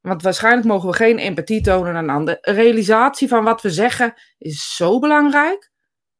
Want 0.00 0.22
waarschijnlijk 0.22 0.66
mogen 0.66 0.88
we 0.88 0.94
geen 0.94 1.18
empathie 1.18 1.60
tonen 1.60 1.96
aan 1.96 2.04
een 2.04 2.10
ander. 2.10 2.38
Een 2.40 2.54
realisatie 2.54 3.28
van 3.28 3.44
wat 3.44 3.62
we 3.62 3.70
zeggen 3.70 4.14
is 4.38 4.74
zo 4.76 4.98
belangrijk. 4.98 5.70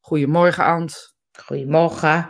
Goedemorgen, 0.01 0.65
Ant. 0.65 1.15
Goedemorgen. 1.45 2.29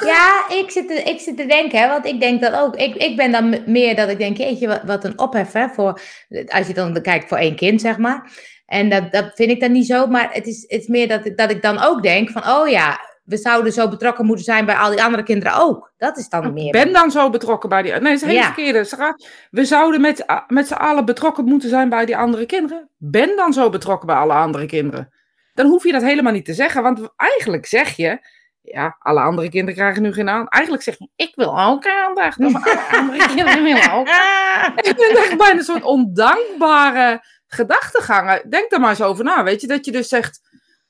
Ja, 0.00 0.48
ik 0.48 0.70
zit, 0.70 0.88
te, 0.88 0.94
ik 0.94 1.20
zit 1.20 1.36
te 1.36 1.46
denken, 1.46 1.78
hè, 1.78 1.88
want 1.88 2.06
ik 2.06 2.20
denk 2.20 2.40
dat 2.40 2.52
ook. 2.52 2.76
Ik, 2.76 2.94
ik 2.94 3.16
ben 3.16 3.32
dan 3.32 3.62
meer 3.66 3.96
dat 3.96 4.08
ik 4.08 4.18
denk, 4.18 4.36
jeetje, 4.36 4.66
wat, 4.66 4.82
wat 4.82 5.04
een 5.04 5.18
ophef, 5.18 5.52
hè, 5.52 5.68
voor, 5.68 6.00
als 6.46 6.66
je 6.66 6.74
dan 6.74 7.02
kijkt 7.02 7.28
voor 7.28 7.38
één 7.38 7.56
kind, 7.56 7.80
zeg 7.80 7.98
maar. 7.98 8.30
En 8.74 8.88
dat, 8.90 9.12
dat 9.12 9.30
vind 9.34 9.50
ik 9.50 9.60
dan 9.60 9.72
niet 9.72 9.86
zo, 9.86 10.06
maar 10.06 10.28
het 10.32 10.46
is, 10.46 10.60
het 10.68 10.80
is 10.80 10.86
meer 10.86 11.08
dat, 11.08 11.24
ik- 11.26 11.36
dat 11.36 11.50
ik 11.50 11.62
dan 11.62 11.78
ook 11.82 12.02
denk 12.02 12.30
van, 12.30 12.48
oh 12.48 12.68
ja, 12.68 13.00
we 13.24 13.36
zouden 13.36 13.72
zo 13.72 13.88
betrokken 13.88 14.26
moeten 14.26 14.44
zijn 14.44 14.66
bij 14.66 14.74
al 14.74 14.90
die 14.90 15.02
andere 15.02 15.22
kinderen 15.22 15.54
ook. 15.60 15.92
Dat 15.96 16.16
is 16.18 16.28
dan 16.28 16.52
meer. 16.52 16.70
Ben 16.72 16.92
dan 16.92 17.10
zo 17.10 17.30
betrokken 17.30 17.68
bij 17.68 17.82
die... 17.82 17.90
Nee, 17.92 18.00
dat 18.00 18.12
is 18.12 18.20
het 18.20 18.30
hele 18.30 18.42
Ja. 18.42 18.46
verkeerde. 18.52 19.16
We 19.50 19.64
zouden 19.64 20.00
met, 20.00 20.24
met 20.48 20.66
z'n 20.66 20.72
allen 20.74 21.04
betrokken 21.04 21.44
moeten 21.44 21.68
zijn 21.68 21.88
bij 21.88 22.04
die 22.06 22.16
andere 22.16 22.46
kinderen. 22.46 22.88
Ben 22.96 23.36
dan 23.36 23.52
zo 23.52 23.70
betrokken 23.70 24.06
bij 24.06 24.16
alle 24.16 24.32
andere 24.32 24.66
kinderen. 24.66 25.12
Dan 25.54 25.66
hoef 25.66 25.84
je 25.84 25.92
dat 25.92 26.02
helemaal 26.02 26.32
niet 26.32 26.44
te 26.44 26.54
zeggen. 26.54 26.82
Want 26.82 27.00
eigenlijk 27.16 27.66
zeg 27.66 27.96
je... 27.96 28.18
Ja, 28.60 28.96
alle 28.98 29.20
andere 29.20 29.48
kinderen 29.48 29.74
krijgen 29.74 30.02
nu 30.02 30.12
geen 30.12 30.28
aandacht. 30.28 30.52
Eigenlijk 30.52 30.84
zeg 30.84 30.98
je, 30.98 31.08
ik 31.16 31.32
wil 31.34 31.60
ook 31.60 31.86
aandacht. 31.86 32.38
Maar 32.38 32.86
alle 32.90 32.98
andere 32.98 33.26
kinderen 33.34 33.62
willen 33.62 33.92
ook. 33.92 34.08
Ik 34.76 34.84
het 34.86 35.16
echt 35.16 35.36
bijna 35.36 35.58
een 35.58 35.64
soort 35.64 35.82
ondankbare 35.82 37.24
gedachtegangen. 37.54 38.50
Denk 38.50 38.72
er 38.72 38.80
maar 38.80 38.90
eens 38.90 39.02
over 39.02 39.24
na. 39.24 39.42
Weet 39.44 39.60
je, 39.60 39.66
dat 39.66 39.84
je 39.84 39.92
dus 39.92 40.08
zegt... 40.08 40.40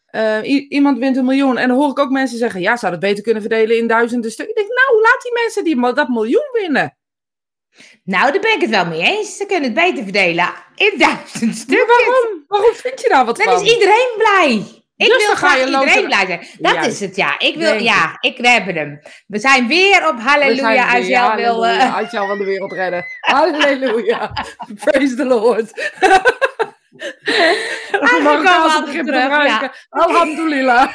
eh, 0.06 0.68
iemand 0.68 0.98
wint 0.98 1.16
een 1.16 1.24
miljoen. 1.24 1.56
En 1.56 1.68
dan 1.68 1.76
hoor 1.76 1.90
ik 1.90 1.98
ook 1.98 2.10
mensen 2.10 2.38
zeggen... 2.38 2.60
Ja, 2.60 2.76
zou 2.76 2.92
dat 2.92 3.00
beter 3.00 3.22
kunnen 3.22 3.42
verdelen 3.42 3.76
in 3.78 3.86
duizenden 3.86 4.30
stukken. 4.30 4.54
Ik 4.56 4.60
denk, 4.66 4.78
nou, 4.80 5.00
laat 5.02 5.22
die 5.22 5.32
mensen 5.32 5.64
die, 5.64 5.94
dat 5.94 6.08
miljoen 6.08 6.48
winnen. 6.52 6.96
nou, 8.04 8.32
daar 8.32 8.40
ben 8.40 8.54
ik 8.54 8.60
het 8.60 8.70
wel 8.70 8.86
mee 8.86 9.00
eens. 9.02 9.36
Ze 9.36 9.46
kunnen 9.46 9.64
het 9.64 9.74
beter 9.74 10.02
verdelen 10.02 10.48
in 10.74 10.94
duizend 10.98 11.44
Maar 11.44 11.54
stukjes. 11.54 11.86
waarom? 11.86 12.44
Waarom 12.48 12.74
vind 12.74 13.00
je 13.00 13.08
daar 13.08 13.24
wat 13.24 13.36
Dan 13.36 13.46
van? 13.46 13.62
is 13.64 13.72
iedereen 13.72 14.12
blij. 14.18 14.83
Ik 14.96 15.06
Dus 15.08 15.26
wil 15.26 15.34
graag 15.36 15.58
iedereen 15.58 15.86
loten- 15.86 16.04
blij 16.04 16.26
zijn. 16.26 16.46
Dat 16.58 16.72
Juist. 16.74 16.88
is 16.90 17.00
het, 17.00 17.16
ja. 17.16 17.38
Ik 17.38 17.54
wil, 17.56 17.68
Denk 17.68 17.80
ja, 17.80 18.16
ik, 18.20 18.36
we 18.38 18.48
hebben 18.48 18.74
hem. 18.74 19.00
We 19.26 19.38
zijn 19.38 19.66
weer 19.68 20.08
op 20.08 20.20
halleluja 20.20 20.94
als 20.96 21.06
jij 21.06 21.36
wil... 21.36 21.66
eh, 21.66 21.96
Als 21.96 22.10
jou 22.10 22.26
van 22.28 22.38
de 22.38 22.44
wereld 22.44 22.72
redden. 22.72 23.04
Halleluja. 23.20 24.32
Praise 24.84 25.14
the 25.14 25.24
Lord. 25.24 25.70
Marokkaanse 28.00 28.82
begrip 28.84 29.06
terug, 29.06 29.22
gebruiken. 29.22 29.70
Alhamdulillah. 29.88 30.94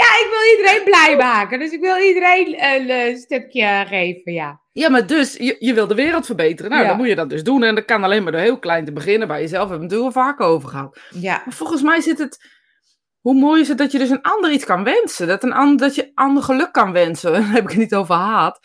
ja, 0.00 0.06
ik 0.20 0.26
wil 0.30 0.50
iedereen 0.56 0.84
blij 0.84 1.16
maken. 1.16 1.58
Dus 1.58 1.70
ik 1.70 1.80
wil 1.80 1.96
iedereen 1.96 2.64
een 2.64 2.90
eh, 2.90 3.16
stukje 3.16 3.84
geven, 3.88 4.32
ja. 4.32 4.60
Ja, 4.72 4.90
maar 4.90 5.06
dus, 5.06 5.36
je, 5.36 5.56
je 5.58 5.74
wil 5.74 5.86
de 5.86 5.94
wereld 5.94 6.26
verbeteren. 6.26 6.70
Nou, 6.70 6.82
Ja. 6.82 6.88
dan 6.88 6.96
moet 6.96 7.08
je 7.08 7.14
dat 7.14 7.30
dus 7.30 7.42
doen. 7.42 7.62
En 7.62 7.74
dat 7.74 7.84
kan 7.84 8.04
alleen 8.04 8.22
maar 8.22 8.32
door 8.32 8.40
heel 8.40 8.58
klein 8.58 8.84
te 8.84 8.92
beginnen. 8.92 9.28
Bij 9.28 9.40
jezelf 9.40 9.68
hebben 9.68 9.78
we 9.78 9.84
het 9.84 9.92
natuurlijk 9.92 10.16
al 10.16 10.24
vaker 10.24 10.46
over 10.46 10.68
gehad. 10.68 10.98
Ja, 11.10 11.42
Maar 11.44 11.54
volgens 11.54 11.82
mij 11.82 12.00
zit 12.00 12.18
het... 12.18 12.60
Hoe 13.20 13.34
mooi 13.34 13.60
is 13.60 13.68
het 13.68 13.78
dat 13.78 13.92
je 13.92 13.98
dus 13.98 14.10
een 14.10 14.22
ander 14.22 14.50
iets 14.50 14.64
kan 14.64 14.84
wensen? 14.84 15.26
Dat, 15.26 15.42
een 15.42 15.52
ander, 15.52 15.76
dat 15.76 15.94
je 15.94 16.10
ander 16.14 16.42
geluk 16.42 16.72
kan 16.72 16.92
wensen. 16.92 17.32
Dan 17.42 17.42
heb 17.42 17.62
ik 17.62 17.68
het 17.68 17.78
niet 17.78 17.94
over 17.94 18.14
haat. 18.14 18.60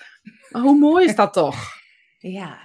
Maar 0.49 0.61
hoe 0.61 0.77
mooi 0.77 1.05
is 1.05 1.15
dat 1.15 1.33
toch? 1.33 1.55
ja. 2.17 2.57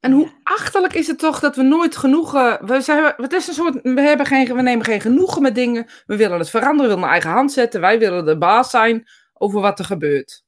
En 0.00 0.12
hoe 0.12 0.28
achterlijk 0.42 0.94
is 0.94 1.06
het 1.06 1.18
toch 1.18 1.40
dat 1.40 1.56
we 1.56 1.62
nooit 1.62 1.96
genoegen. 1.96 2.66
We, 2.66 2.80
zijn, 2.80 3.12
het 3.16 3.32
is 3.32 3.48
een 3.48 3.54
soort. 3.54 3.78
We, 3.82 4.00
hebben 4.00 4.26
geen, 4.26 4.54
we 4.56 4.62
nemen 4.62 4.84
geen 4.84 5.00
genoegen 5.00 5.42
met 5.42 5.54
dingen. 5.54 5.86
We 6.06 6.16
willen 6.16 6.38
het 6.38 6.50
veranderen, 6.50 6.82
we 6.82 6.88
willen 6.88 7.04
een 7.04 7.10
eigen 7.10 7.30
hand 7.30 7.52
zetten. 7.52 7.80
Wij 7.80 7.98
willen 7.98 8.24
de 8.24 8.38
baas 8.38 8.70
zijn 8.70 9.04
over 9.32 9.60
wat 9.60 9.78
er 9.78 9.84
gebeurt. 9.84 10.43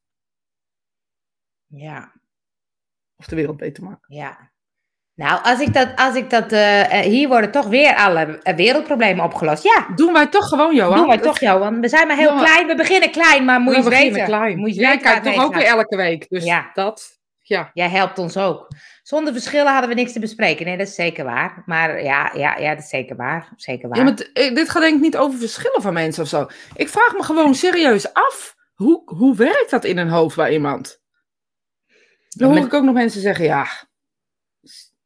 Ja, 1.69 2.13
Of 3.17 3.27
de 3.27 3.37
wereld 3.37 3.57
beter 3.57 3.83
maken. 3.85 4.15
ja. 4.15 4.55
Nou, 5.15 5.43
als 5.45 5.61
ik 5.61 5.73
dat, 5.75 5.89
als 5.97 6.15
ik 6.15 6.31
dat, 6.31 6.53
eh, 6.53 6.99
eh, 6.99 7.05
hier 7.05 7.29
worden 7.29 7.51
toch 7.51 7.67
weer 7.67 7.95
alle 7.95 8.39
eh, 8.43 8.57
wereldproblemen 8.57 9.25
opgelost. 9.25 9.63
Ja, 9.63 9.87
Doen 9.95 10.13
wij 10.13 10.27
toch 10.27 10.49
gewoon, 10.49 10.75
Johan? 10.75 10.97
doen 10.99 11.07
wij 11.07 11.19
toch, 11.19 11.41
Johan. 11.41 11.81
We 11.81 11.89
zijn 11.89 12.07
maar 12.07 12.17
heel 12.17 12.37
klein. 12.37 12.67
We 12.67 12.75
beginnen 12.75 13.11
klein, 13.11 13.45
maar 13.45 13.61
moet 13.61 13.75
je 13.75 13.79
We 13.81 13.85
eens 13.85 13.89
beginnen 13.95 14.13
weten. 14.21 14.29
klein. 14.39 14.59
Moet 14.59 14.75
je 14.75 14.81
Jij 14.81 14.99
kijkt 14.99 15.25
toch 15.25 15.45
ook 15.45 15.55
weer 15.55 15.65
elke 15.65 15.97
week. 15.97 16.29
Dus 16.29 16.45
Ja. 16.45 16.71
dat. 16.75 17.19
Ja. 17.41 17.71
Jij 17.73 17.89
helpt 17.89 18.19
ons 18.19 18.37
ook. 18.37 18.69
Zonder 19.03 19.33
verschillen 19.33 19.73
hadden 19.73 19.89
we 19.89 19.95
niks 19.95 20.13
te 20.13 20.21
bespreken. 20.21 20.67
Nee, 20.67 20.77
dat 20.77 20.87
is 20.87 20.95
zeker 20.95 21.25
waar. 21.25 21.63
Maar 21.67 22.03
ja, 22.03 22.31
ja, 22.35 22.57
ja 22.59 22.75
dat 22.75 22.83
is 22.85 22.89
zeker 22.89 23.17
waar. 23.17 23.53
Zeker 23.57 23.89
waar. 23.89 23.99
ja, 23.99 24.05
maar 24.05 24.15
dit 24.33 24.71
gaat 24.71 24.83
denk 24.83 24.95
ik 24.97 25.01
niet 25.03 25.17
over 25.17 25.39
verschillen 25.39 25.83
van 25.83 25.93
mensen 25.93 26.23
of 26.23 26.29
zo. 26.29 26.47
Ik 26.75 26.89
vraag 26.89 27.13
me 27.13 27.23
gewoon 27.23 27.55
serieus 27.55 28.13
af. 28.13 28.55
Hoe, 28.75 29.03
hoe 29.05 29.37
werkt 29.37 29.71
dat 29.71 29.85
in 29.85 29.99
een 29.99 30.09
hoofd 30.11 30.37
bij 30.37 30.53
iemand? 30.53 31.05
Dan 32.37 32.57
hoor 32.57 32.67
ik 32.67 32.75
ook 32.75 32.83
nog 32.85 32.95
mensen 32.95 33.21
zeggen, 33.21 33.45
ja, 33.45 33.67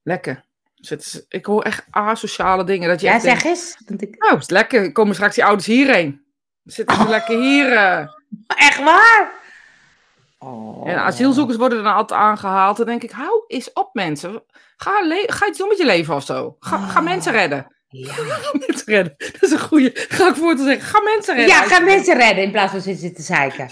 lekker. 0.03 0.45
Dus 0.75 0.91
is- 0.91 1.25
ik 1.29 1.47
hoor 1.47 1.63
echt 1.63 1.85
asociale 1.91 2.65
dingen. 2.65 2.89
Dat 2.89 3.01
je 3.01 3.07
ja, 3.07 3.19
denkt, 3.19 3.27
zeg 3.43 3.45
eens. 3.45 3.77
Ik... 3.97 4.19
Nou, 4.19 4.39
is 4.39 4.49
lekker. 4.51 4.93
Komen 4.93 5.15
straks 5.15 5.35
die 5.35 5.45
ouders 5.45 5.67
hierheen. 5.67 6.11
Dan 6.63 6.73
zitten 6.75 6.97
ze 6.97 7.09
lekker 7.09 7.41
hier. 7.41 7.73
eh. 7.73 8.07
Echt 8.47 8.83
waar? 8.85 9.33
Oh. 10.39 10.89
En 10.91 10.97
asielzoekers 10.99 11.59
worden 11.59 11.83
dan 11.85 11.95
altijd 11.95 12.21
aangehaald. 12.21 12.77
Dan 12.77 12.87
denk 12.87 13.03
ik, 13.03 13.11
hou 13.11 13.45
eens 13.47 13.73
op 13.73 13.95
mensen. 13.95 14.43
Ga, 14.77 14.91
ga 15.27 15.47
iets 15.49 15.59
doen 15.59 15.69
met 15.69 15.79
je 15.79 15.85
leven 15.87 16.15
of 16.15 16.25
zo. 16.25 16.57
Ga, 16.61 16.79
ga 16.79 16.99
Oh. 16.99 17.05
mensen 17.05 17.33
redden. 17.33 17.75
Ja, 17.89 18.13
Ga 18.13 18.53
mensen 18.67 18.85
redden. 18.95 19.15
Dat 19.19 19.43
is 19.43 19.51
een 19.51 19.61
goeie. 19.61 19.91
Ga 19.95 20.29
ik 20.29 20.35
voor 20.35 20.57
te 20.57 20.63
zeggen. 20.65 20.83
Ga 20.89 21.01
mensen 21.03 21.35
redden. 21.35 21.55
ja 21.55 21.63
ga 21.63 21.81
mensen 21.81 22.17
redden 22.17 22.45
in 22.45 22.51
plaats 22.51 22.71
van 22.73 22.81
zitten 22.81 23.03
zitten 23.03 23.25
zeiken. 23.25 23.69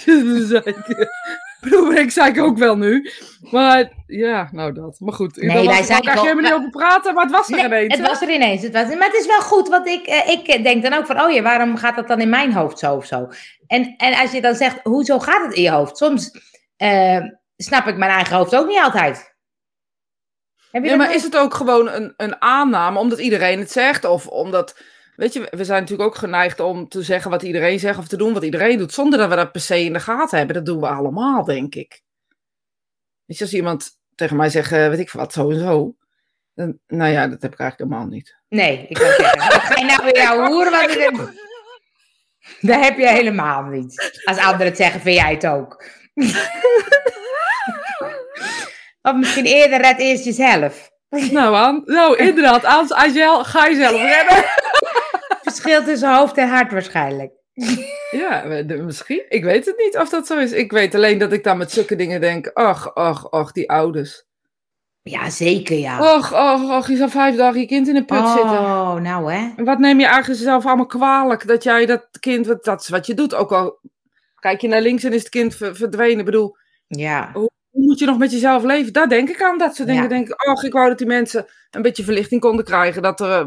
Bedoel, 1.60 1.92
ik 2.04 2.10
zei 2.10 2.30
ik 2.30 2.40
ook 2.40 2.58
wel 2.58 2.76
nu. 2.76 3.10
Maar 3.40 3.92
ja, 4.06 4.48
nou 4.52 4.72
dat. 4.72 5.00
Maar 5.00 5.12
goed. 5.12 5.36
Nee, 5.36 5.48
daar 5.48 5.64
wij 5.64 5.82
zijn 5.82 5.98
ook 5.98 6.14
helemaal 6.14 6.42
niet 6.42 6.52
over 6.52 6.70
praten. 6.70 7.14
Maar 7.14 7.24
het 7.24 7.32
was 7.32 7.48
er 7.50 7.56
Nee, 7.56 7.64
ineens. 7.64 7.92
het 7.96 8.02
hè? 8.02 8.08
was 8.08 8.22
er 8.22 8.30
ineens. 8.30 8.62
Het 8.62 8.72
was, 8.72 8.84
maar 8.94 9.06
het 9.06 9.20
is 9.20 9.26
wel 9.26 9.40
goed, 9.40 9.68
want 9.68 9.86
ik, 9.86 10.06
eh, 10.06 10.28
ik 10.28 10.62
denk 10.62 10.82
dan 10.82 10.92
ook 10.92 11.06
van, 11.06 11.20
oh 11.20 11.30
ja, 11.30 11.42
waarom 11.42 11.76
gaat 11.76 11.96
dat 11.96 12.08
dan 12.08 12.20
in 12.20 12.28
mijn 12.28 12.52
hoofd 12.52 12.78
zo 12.78 12.94
of 12.94 13.06
zo? 13.06 13.28
En, 13.66 13.94
en 13.96 14.14
als 14.14 14.30
je 14.30 14.40
dan 14.40 14.54
zegt, 14.54 14.80
hoezo 14.82 15.18
gaat 15.18 15.44
het 15.44 15.54
in 15.54 15.62
je 15.62 15.70
hoofd? 15.70 15.96
Soms 15.96 16.30
eh, 16.76 17.20
snap 17.56 17.86
ik 17.86 17.96
mijn 17.96 18.10
eigen 18.10 18.36
hoofd 18.36 18.56
ook 18.56 18.66
niet 18.68 18.82
altijd. 18.82 19.36
Heb 20.70 20.82
je 20.84 20.90
Ja, 20.90 20.96
dat 20.96 21.06
maar 21.06 21.16
is 21.16 21.22
het 21.22 21.36
ook 21.36 21.54
gewoon 21.54 21.88
een, 21.88 22.14
een 22.16 22.42
aanname 22.42 22.98
omdat 22.98 23.18
iedereen 23.18 23.58
het 23.58 23.70
zegt? 23.70 24.04
Of 24.04 24.26
omdat 24.26 24.80
weet 25.18 25.32
je, 25.32 25.46
we 25.50 25.64
zijn 25.64 25.80
natuurlijk 25.80 26.08
ook 26.08 26.16
geneigd 26.16 26.60
om 26.60 26.88
te 26.88 27.02
zeggen 27.02 27.30
wat 27.30 27.42
iedereen 27.42 27.78
zegt 27.78 27.98
of 27.98 28.08
te 28.08 28.16
doen 28.16 28.32
wat 28.32 28.42
iedereen 28.42 28.78
doet, 28.78 28.92
zonder 28.92 29.18
dat 29.18 29.28
we 29.28 29.34
dat 29.34 29.52
per 29.52 29.60
se 29.60 29.84
in 29.84 29.92
de 29.92 30.00
gaten 30.00 30.38
hebben. 30.38 30.56
Dat 30.56 30.66
doen 30.66 30.80
we 30.80 30.88
allemaal, 30.88 31.44
denk 31.44 31.74
ik. 31.74 32.00
Weet 33.24 33.38
je, 33.38 33.44
als 33.44 33.54
iemand 33.54 33.90
tegen 34.14 34.36
mij 34.36 34.50
zegt, 34.50 34.72
eh, 34.72 34.88
weet 34.88 34.98
ik 34.98 35.10
wat, 35.10 35.32
zo 35.32 35.50
en 35.50 35.58
zo. 35.58 35.94
Dan, 36.54 36.78
nou 36.86 37.12
ja, 37.12 37.28
dat 37.28 37.42
heb 37.42 37.52
ik 37.52 37.58
eigenlijk 37.58 37.90
helemaal 37.90 38.12
niet. 38.12 38.36
Nee, 38.48 38.86
ik 38.88 38.96
kan 38.96 39.10
zeggen. 39.10 39.40
Ga 39.40 39.78
je 39.80 39.84
nou 39.84 40.04
weer 40.04 40.16
jou 40.16 40.48
horen? 40.48 40.70
Wat 40.70 40.90
ik... 40.90 41.36
Dat 42.60 42.84
heb 42.84 42.98
je 42.98 43.08
helemaal 43.08 43.62
niet. 43.62 44.20
Als 44.24 44.38
anderen 44.38 44.66
het 44.66 44.76
zeggen, 44.76 45.00
vind 45.00 45.16
jij 45.16 45.32
het 45.32 45.46
ook. 45.46 45.84
of 49.02 49.14
misschien 49.14 49.44
eerder 49.44 49.80
red 49.80 49.98
eerst 49.98 50.24
jezelf. 50.24 50.90
Nou, 51.08 51.82
nou 51.84 52.16
inderdaad, 52.16 52.64
als, 52.64 52.92
als 52.92 53.12
je, 53.12 53.40
ga 53.42 53.66
je 53.66 53.76
zelf 53.76 54.02
redden. 54.14 54.44
Verschil 55.50 55.84
tussen 55.84 56.14
hoofd 56.16 56.36
en 56.36 56.48
hart 56.48 56.72
waarschijnlijk. 56.72 57.32
Ja, 58.10 58.42
misschien. 58.66 59.22
Ik 59.28 59.44
weet 59.44 59.64
het 59.66 59.76
niet 59.78 59.96
of 59.96 60.08
dat 60.08 60.26
zo 60.26 60.38
is. 60.38 60.52
Ik 60.52 60.72
weet 60.72 60.94
alleen 60.94 61.18
dat 61.18 61.32
ik 61.32 61.44
dan 61.44 61.56
met 61.58 61.72
zulke 61.72 61.96
dingen 61.96 62.20
denk, 62.20 62.50
ach, 62.52 62.94
ach, 62.94 63.30
ach, 63.30 63.52
die 63.52 63.70
ouders. 63.70 64.26
Ja, 65.02 65.30
zeker 65.30 65.78
ja. 65.78 66.14
Och, 66.16 66.32
och, 66.32 66.76
och, 66.76 66.88
je 66.88 66.96
zal 66.96 67.08
vijf 67.08 67.36
dagen 67.36 67.60
je 67.60 67.66
kind 67.66 67.88
in 67.88 67.96
een 67.96 68.04
put 68.04 68.26
zitten. 68.28 68.42
Oh, 68.58 68.94
nou 68.94 69.32
hè. 69.32 69.48
En 69.56 69.64
wat 69.64 69.78
neem 69.78 70.00
je 70.00 70.06
eigenlijk 70.06 70.40
zelf 70.40 70.66
allemaal 70.66 70.86
kwalijk 70.86 71.46
dat 71.46 71.62
jij 71.62 71.86
dat 71.86 72.06
kind, 72.20 72.46
wat- 72.46 72.64
dat 72.64 72.80
is 72.80 72.88
wat 72.88 73.06
je 73.06 73.14
doet. 73.14 73.34
Ook 73.34 73.52
al 73.52 73.80
kijk 74.34 74.60
je 74.60 74.68
naar 74.68 74.80
links 74.80 75.04
en 75.04 75.12
is 75.12 75.20
het 75.20 75.28
kind 75.28 75.54
ver- 75.54 75.76
verdwenen. 75.76 76.18
Ik 76.18 76.24
bedoel, 76.24 76.56
Ja. 76.86 77.30
hoe 77.32 77.50
moet 77.70 77.98
je 77.98 78.06
nog 78.06 78.18
met 78.18 78.30
jezelf 78.32 78.62
leven? 78.62 78.92
Daar 78.92 79.08
denk 79.08 79.28
ik 79.28 79.42
aan, 79.42 79.58
dat 79.58 79.74
soort 79.74 79.88
dingen. 79.88 80.02
Ja. 80.02 80.08
Denk 80.08 80.28
ik, 80.28 80.48
och, 80.48 80.62
ik 80.64 80.72
wou 80.72 80.88
dat 80.88 80.98
die 80.98 81.06
mensen 81.06 81.46
een 81.70 81.82
beetje 81.82 82.04
verlichting 82.04 82.40
konden 82.40 82.64
krijgen. 82.64 83.02
Dat 83.02 83.20
er 83.20 83.30
eh, 83.30 83.46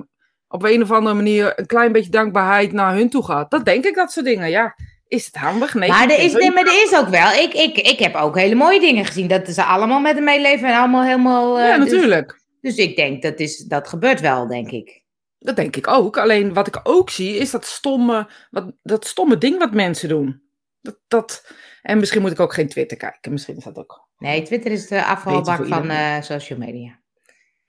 op 0.51 0.63
een 0.63 0.81
of 0.81 0.91
andere 0.91 1.15
manier 1.15 1.59
een 1.59 1.65
klein 1.65 1.91
beetje 1.91 2.11
dankbaarheid 2.11 2.71
naar 2.71 2.95
hun 2.95 3.09
toe 3.09 3.25
gaat. 3.25 3.51
Dat 3.51 3.65
denk 3.65 3.85
ik, 3.85 3.95
dat 3.95 4.11
soort 4.11 4.25
dingen. 4.25 4.49
Ja, 4.49 4.75
is 5.07 5.25
het 5.25 5.35
handig? 5.35 5.73
Nee. 5.73 5.89
Maar 5.89 6.09
er 6.09 6.19
is, 6.19 6.33
nee, 6.33 6.51
maar 6.51 6.65
er 6.65 6.83
is 6.83 6.95
ook 6.95 7.07
wel. 7.07 7.31
Ik, 7.31 7.53
ik, 7.53 7.77
ik 7.77 7.99
heb 7.99 8.15
ook 8.15 8.37
hele 8.37 8.55
mooie 8.55 8.79
dingen 8.79 9.05
gezien. 9.05 9.27
Dat 9.27 9.47
ze 9.49 9.63
allemaal 9.63 9.99
met 9.99 10.15
hem 10.15 10.23
meeleven 10.23 10.67
en 10.67 10.75
allemaal 10.77 11.03
helemaal. 11.03 11.59
eh, 11.59 11.67
Ja, 11.67 11.77
dus- 11.77 11.91
natuurlijk. 11.91 12.39
Dus, 12.61 12.75
ik 12.75 12.95
denk 12.95 13.21
dat 13.21 13.39
is, 13.39 13.57
dat 13.57 13.87
gebeurt 13.87 14.19
wel, 14.19 14.47
denk 14.47 14.71
ik. 14.71 15.03
Dat 15.39 15.55
denk 15.55 15.75
ik 15.75 15.87
ook. 15.87 16.17
Alleen 16.17 16.53
wat 16.53 16.67
ik 16.67 16.79
ook 16.83 17.09
zie, 17.09 17.37
is 17.37 17.51
dat 17.51 17.65
stomme, 17.65 18.29
wat, 18.49 18.71
dat 18.83 19.05
stomme 19.05 19.37
ding 19.37 19.57
wat 19.57 19.73
mensen 19.73 20.09
doen. 20.09 20.41
Dat, 20.81 20.97
dat, 21.07 21.51
en 21.81 21.99
misschien 21.99 22.21
moet 22.21 22.31
ik 22.31 22.39
ook 22.39 22.53
geen 22.53 22.67
Twitter 22.69 22.97
kijken. 22.97 23.31
Misschien 23.31 23.57
is 23.57 23.63
dat 23.63 23.77
ook. 23.77 24.07
Nee, 24.17 24.41
Twitter 24.41 24.71
is 24.71 24.87
de 24.87 25.05
afvalbak 25.05 25.65
van 25.67 25.89
eh, 25.89 26.21
social 26.21 26.59
media. 26.59 26.99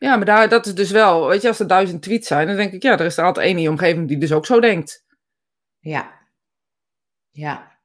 Ja, 0.02 0.16
maar 0.16 0.24
daar, 0.24 0.48
dat 0.48 0.66
is 0.66 0.74
dus 0.74 0.90
wel, 0.90 1.26
weet 1.26 1.42
je, 1.42 1.48
als 1.48 1.58
er 1.58 1.66
duizend 1.66 2.02
tweets 2.02 2.28
zijn, 2.28 2.46
dan 2.46 2.56
denk 2.56 2.72
ik, 2.72 2.82
ja, 2.82 2.92
er 2.92 3.04
is 3.04 3.16
er 3.16 3.24
altijd 3.24 3.46
één 3.46 3.56
in 3.56 3.62
je 3.62 3.68
omgeving 3.68 4.08
die 4.08 4.18
dus 4.18 4.32
ook 4.32 4.46
zo 4.46 4.60
denkt. 4.60 5.04
Ja. 5.78 6.12
Ja. 7.30 7.78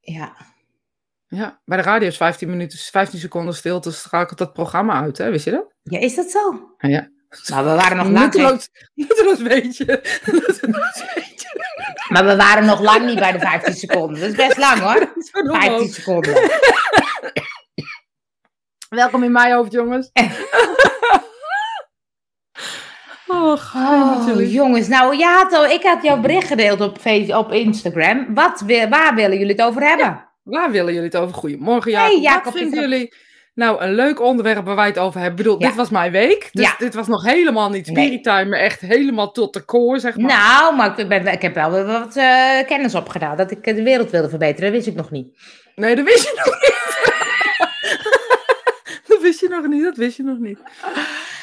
Ja. 0.00 0.36
Ja, 1.26 1.60
bij 1.64 1.76
de 1.76 1.82
radio 1.82 2.08
is 2.08 2.16
15 2.16 2.50
minuten, 2.50 2.78
15 2.78 3.18
seconden 3.18 3.54
stilte, 3.54 3.92
schakelt 3.92 4.38
dat 4.38 4.52
programma 4.52 5.00
uit, 5.00 5.18
hè? 5.18 5.30
Wist 5.30 5.44
je 5.44 5.50
dat? 5.50 5.74
Ja, 5.82 5.98
is 5.98 6.14
dat 6.14 6.30
zo? 6.30 6.74
Ja, 6.78 6.88
ja. 6.88 7.08
Maar 7.50 7.64
we 7.64 7.70
waren 7.70 7.96
nog 7.96 8.08
lang 8.18 8.34
niet, 8.34 8.70
Nutteloos, 8.94 9.42
beetje. 9.42 9.84
Maar 12.08 12.24
we 12.24 12.36
waren 12.36 12.64
nog 12.64 12.80
lang 12.80 13.06
niet 13.06 13.18
bij 13.18 13.32
de 13.32 13.38
15 13.38 13.74
seconden. 13.74 14.20
Dat 14.20 14.28
is 14.28 14.36
best 14.36 14.56
lang 14.56 14.78
hoor. 14.78 15.00
Dat 15.14 15.16
is 15.16 15.30
gewoon 15.30 15.60
15 15.60 15.72
omhoog. 15.72 15.94
seconden. 15.94 16.34
Welkom 18.94 19.22
in 19.22 19.32
mijn 19.32 19.52
hoofd, 19.52 19.72
jongens. 19.72 20.10
oh, 23.26 23.74
Oh, 23.74 24.52
jongens, 24.52 24.88
nou 24.88 25.16
ja, 25.16 25.36
had 25.36 25.52
al- 25.52 25.66
ik 25.66 25.82
had 25.82 26.02
jouw 26.02 26.20
bericht 26.20 26.46
gedeeld 26.46 26.80
op, 26.80 26.98
op 27.28 27.52
Instagram. 27.52 28.34
Wat, 28.34 28.62
waar 28.90 29.14
willen 29.14 29.38
jullie 29.38 29.52
het 29.56 29.62
over 29.62 29.82
hebben? 29.88 30.28
Waar 30.42 30.70
willen 30.70 30.92
jullie 30.92 31.08
het 31.08 31.16
over? 31.16 31.34
Goedemorgen, 31.34 31.92
Hey, 31.92 32.02
Jacob. 32.10 32.22
Jacob, 32.22 32.44
Wat 32.44 32.54
vinden 32.54 32.80
jullie 32.80 33.14
nou 33.54 33.80
een 33.82 33.94
leuk 33.94 34.20
onderwerp 34.20 34.64
waar 34.66 34.76
wij 34.76 34.86
het 34.86 34.98
over 34.98 35.20
hebben? 35.20 35.38
Ik 35.38 35.44
bedoel, 35.44 35.60
Ja. 35.60 35.66
dit 35.66 35.76
was 35.76 35.90
mijn 35.90 36.12
week. 36.12 36.48
Dus 36.52 36.64
Ja. 36.64 36.74
dit 36.78 36.94
was 36.94 37.06
nog 37.06 37.24
helemaal 37.24 37.70
niet 37.70 37.90
Nee. 37.90 38.04
spirit 38.06 38.24
maar 38.48 38.58
echt 38.60 38.80
helemaal 38.80 39.32
tot 39.32 39.52
de 39.52 39.64
core, 39.64 39.98
zeg 39.98 40.16
maar. 40.16 40.26
Nou, 40.38 40.76
maar 40.76 40.98
ik, 40.98 41.08
ben, 41.08 41.26
ik 41.26 41.42
heb 41.42 41.54
wel 41.54 41.70
weer 41.70 41.86
wat 41.86 42.16
eh, 42.16 42.66
kennis 42.66 42.94
opgedaan. 42.94 43.36
Dat 43.36 43.50
ik 43.50 43.64
de 43.64 43.82
wereld 43.82 44.10
wilde 44.10 44.28
verbeteren, 44.28 44.62
dat 44.64 44.72
wist 44.72 44.86
ik 44.86 44.94
nog 44.94 45.10
niet. 45.10 45.38
Nee, 45.74 45.94
dat 45.96 46.04
wist 46.04 46.22
je 46.24 46.32
nog 46.44 46.60
niet. 46.60 47.12
Dat 49.62 49.66
wist 49.66 49.66
je 49.66 49.72
nog 49.72 49.74
niet, 49.74 49.84
dat 49.84 49.96
wist 49.96 50.16
je 50.16 50.22
nog 50.22 50.38
niet. 50.38 50.58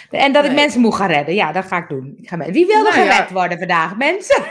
En 0.10 0.32
dat 0.34 0.46
ik 0.46 0.54
mensen 0.54 0.82
moet 0.82 0.96
gaan 0.96 1.08
redden. 1.08 1.36
Ja, 1.36 1.52
dat 1.52 1.66
ga 1.66 1.78
ik 1.78 1.90
doen. 1.90 2.14
Ik 2.18 2.30
ga 2.30 2.36
me- 2.36 2.52
Wie 2.52 2.66
wil 2.66 2.76
er 2.86 2.94
Nou 2.94 3.06
ja. 3.06 3.12
gered 3.14 3.32
worden 3.32 3.58
vandaag, 3.58 3.98
mensen? 3.98 4.44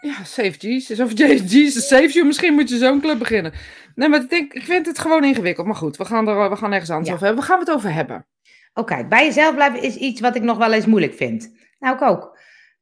Ja, 0.00 0.24
save 0.24 0.54
Jesus. 0.58 1.00
Of 1.00 1.10
Je- 1.18 1.44
Jesus 1.44 1.88
saves 1.88 2.12
you. 2.12 2.26
Misschien 2.26 2.54
moet 2.54 2.68
je 2.68 2.76
zo'n 2.76 3.00
club 3.00 3.18
beginnen. 3.18 3.52
Nee, 3.94 4.08
maar 4.08 4.20
ik, 4.20 4.30
denk, 4.30 4.52
ik 4.52 4.62
vind 4.64 4.86
het 4.86 4.98
gewoon 4.98 5.24
ingewikkeld. 5.24 5.66
Maar 5.66 5.76
goed, 5.76 5.96
we 5.96 6.04
gaan 6.04 6.28
er 6.28 6.50
we 6.50 6.56
gaan 6.56 6.72
ergens 6.72 6.90
anders 6.90 7.08
Ja. 7.08 7.14
over 7.14 7.26
hebben. 7.26 7.44
We 7.44 7.50
gaan 7.50 7.58
het 7.60 7.70
over 7.70 7.92
hebben. 7.92 8.26
Oké, 8.74 9.06
bij 9.08 9.24
jezelf 9.24 9.54
blijven 9.54 9.82
is 9.82 9.94
iets 9.96 10.20
wat 10.20 10.34
ik 10.36 10.42
nog 10.42 10.58
wel 10.58 10.72
eens 10.72 10.86
moeilijk 10.86 11.14
vind. 11.14 11.52
Nou, 11.78 11.94
ik 11.94 12.02
ook. 12.02 12.38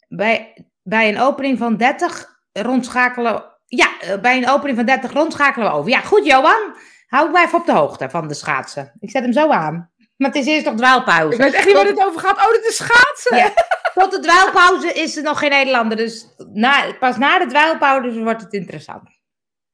Bij, 0.09 0.67
bij 0.83 1.09
een 1.09 1.21
opening 1.21 1.59
van 1.59 1.77
30 1.77 2.41
rondschakelen. 2.53 3.45
Ja, 3.67 3.89
eh, 4.01 4.19
bij 4.21 4.37
een 4.37 4.49
opening 4.49 4.77
van 4.77 4.87
30 4.87 5.13
rondschakelen 5.13 5.69
we 5.69 5.75
over. 5.75 5.91
Ja, 5.91 6.01
goed, 6.01 6.27
Johan. 6.27 6.75
Hou 7.07 7.31
mij 7.31 7.45
even 7.45 7.59
op 7.59 7.67
de 7.67 7.73
hoogte 7.73 8.11
van 8.11 8.29
de 8.29 8.35
schaatsen. 8.35 8.93
Ik 9.01 9.11
zet 9.11 9.23
hem 9.23 9.33
zo 9.33 9.51
aan. 9.51 9.91
Maar 10.19 10.31
het 10.31 10.39
is 10.39 10.47
eerst 10.47 10.65
nog 10.65 10.75
dwaalpauze. 10.75 11.33
Ik 11.37 11.43
weet 11.43 11.53
echt 11.53 11.67
niet 11.67 11.75
waar 11.75 11.85
dit 11.85 12.05
over 12.05 12.21
gaat. 12.21 12.37
Oh, 12.47 12.53
dit 12.53 12.65
is 12.65 12.77
schaatsen. 12.77 13.37
Ja. 13.37 13.53
Tot 13.95 14.11
de 14.11 14.21
dwaalpauze 14.21 14.93
is 14.93 15.17
er 15.17 15.23
nog 15.23 15.39
geen 15.39 15.51
Nederlander. 15.51 15.97
Dus 15.97 16.27
na, 16.53 16.93
pas 16.93 17.17
na 17.17 17.39
de 17.39 17.47
dwaalpauze 17.47 18.23
wordt 18.23 18.43
het 18.43 18.53
interessant. 18.53 19.03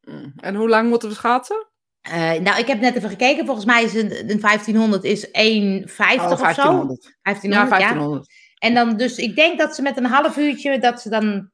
Mm, 0.01 0.33
En 0.37 0.55
hoe 0.55 0.69
lang 0.69 0.89
moeten 0.89 1.09
we 1.09 1.15
schaatsen? 1.15 1.67
Eh, 2.01 2.33
nou, 2.33 2.59
ik 2.59 2.67
heb 2.67 2.81
net 2.81 2.97
even 2.97 3.09
gekeken. 3.09 3.45
Volgens 3.47 3.67
mij 3.67 3.83
is 3.85 3.95
een, 3.95 4.31
een 4.31 4.41
1500 4.41 5.05
is 5.05 5.27
1,50 5.27 5.33
of 5.33 5.91
zo. 5.91 6.43
1500. 6.43 7.17
1500, 7.23 7.43
Ja, 7.43 7.63
ja. 7.63 7.69
1500. 7.69 8.33
En 8.59 8.75
dan 8.75 8.97
dus, 8.97 9.17
ik 9.19 9.37
denk 9.37 9.59
dat 9.59 9.75
ze 9.75 9.83
met 9.83 9.97
een 9.97 10.05
half 10.07 10.37
uurtje, 10.37 10.79
dat 10.79 11.01
ze 11.01 11.09
dan 11.09 11.51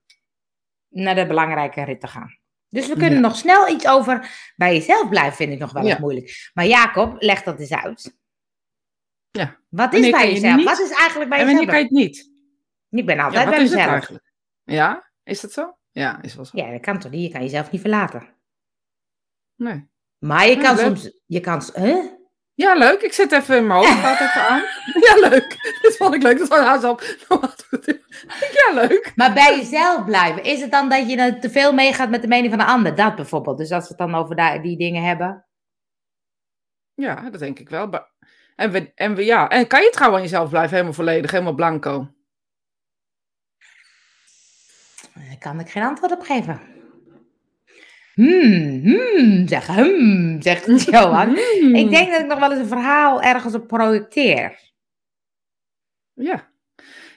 naar 0.89 1.15
de 1.15 1.27
belangrijke 1.27 1.85
ritten 1.85 2.09
gaan. 2.09 2.39
Dus 2.69 2.87
we 2.87 2.93
kunnen 2.97 3.15
Ja. 3.15 3.21
nog 3.21 3.37
snel 3.37 3.69
iets 3.69 3.87
over 3.89 4.31
bij 4.57 4.75
jezelf 4.75 5.09
blijven, 5.09 5.33
vind 5.37 5.53
ik 5.53 5.59
nog 5.59 5.73
wel 5.73 5.83
Ja. 5.85 5.91
eens 5.91 5.99
moeilijk. 6.01 6.51
Maar 6.55 6.67
Jacob, 6.67 7.15
leg 7.19 7.43
dat 7.43 7.61
eens 7.61 7.73
uit. 7.75 8.19
Ja. 9.31 9.59
Wat 9.69 9.95
is 9.95 10.11
bij 10.11 10.27
je 10.27 10.33
jezelf? 10.33 10.57
niet? 10.57 10.65
Wat 10.65 10.79
is 10.81 10.91
eigenlijk 10.91 11.31
bij 11.31 11.39
En 11.39 11.47
jezelf? 11.47 11.67
wanneer 11.67 11.67
kan 11.67 11.79
je 11.79 11.83
het 11.83 11.93
niet? 11.93 12.31
Ik 12.91 13.07
ben 13.07 13.19
altijd 13.19 13.49
bij 13.51 13.59
mezelf. 13.59 14.11
Ja, 14.65 15.11
is 15.23 15.41
dat 15.41 15.53
zo? 15.53 15.77
Ja, 15.91 16.23
is 16.23 16.35
wel 16.35 16.45
zo. 16.45 16.57
Ja, 16.59 16.71
dat 16.71 16.81
kan 16.81 16.99
toch 16.99 17.11
niet? 17.11 17.23
Je 17.27 17.33
kan 17.33 17.43
jezelf 17.43 17.71
niet 17.71 17.81
verlaten. 17.81 18.35
Nee. 19.57 19.89
Maar 20.19 20.47
je 20.49 20.57
kan 20.57 20.79
soms... 20.79 21.21
Je 21.27 21.41
kan... 21.41 21.63
Huh? 21.75 22.05
Ja, 22.55 22.75
leuk. 22.75 23.01
Ik 23.01 23.13
zet 23.13 23.33
even 23.33 23.57
in 23.57 23.67
mijn 23.67 23.79
hoofd. 23.79 23.99
Gaat 24.01 24.21
even 24.29 24.49
aan. 24.49 24.63
Ja, 25.01 25.29
leuk. 25.29 25.79
Dit 25.83 25.97
vond 25.97 26.15
ik 26.15 26.23
leuk. 26.23 26.39
Dat 26.39 26.49
was 26.49 26.61
haast 26.61 26.85
op. 26.85 27.03
Ja, 28.53 28.75
leuk. 28.75 29.13
Maar 29.17 29.33
bij 29.33 29.57
jezelf 29.57 30.05
blijven. 30.05 30.45
Is 30.45 30.61
het 30.61 30.71
dan 30.71 30.89
dat 30.89 31.11
je 31.11 31.39
te 31.39 31.51
veel 31.51 31.73
meegaat 31.73 32.11
met 32.11 32.23
de 32.23 32.29
mening 32.29 32.51
van 32.51 32.59
de 32.59 32.73
ander? 32.73 32.95
Dat 32.95 33.17
bijvoorbeeld. 33.17 33.59
Dus 33.59 33.71
als 33.71 33.83
we 33.83 33.89
het 33.89 33.99
dan 33.99 34.15
over 34.15 34.63
die 34.63 34.77
dingen 34.77 35.03
hebben. 35.03 35.47
Ja, 36.95 37.31
dat 37.31 37.41
denk 37.41 37.59
ik 37.59 37.69
wel. 37.69 37.91
En, 38.61 38.71
we, 38.71 38.93
en, 38.95 39.15
we, 39.15 39.25
ja. 39.25 39.49
en 39.49 39.67
kan 39.67 39.83
je 39.83 39.91
trouw 39.91 40.15
aan 40.15 40.21
jezelf 40.21 40.49
blijven, 40.49 40.71
helemaal 40.71 40.93
volledig, 40.93 41.31
helemaal 41.31 41.55
blanco? 41.55 42.09
Daar 45.15 45.39
kan 45.39 45.61
ik 45.61 45.71
geen 45.71 45.83
antwoord 45.83 46.13
op 46.13 46.21
geven. 46.21 46.61
Hmm, 48.15 48.81
hmm, 48.83 49.49
zeg 49.49 49.67
hmm, 49.67 50.43
zegt 50.43 50.85
Johan. 50.91 51.29
Mm. 51.29 51.75
Ik 51.75 51.91
denk 51.91 52.11
dat 52.11 52.21
ik 52.21 52.27
nog 52.27 52.39
wel 52.39 52.51
eens 52.51 52.61
een 52.61 52.67
verhaal 52.67 53.23
ergens 53.23 53.55
op 53.55 53.67
projecteer. 53.67 54.59
Ja. 56.15 56.49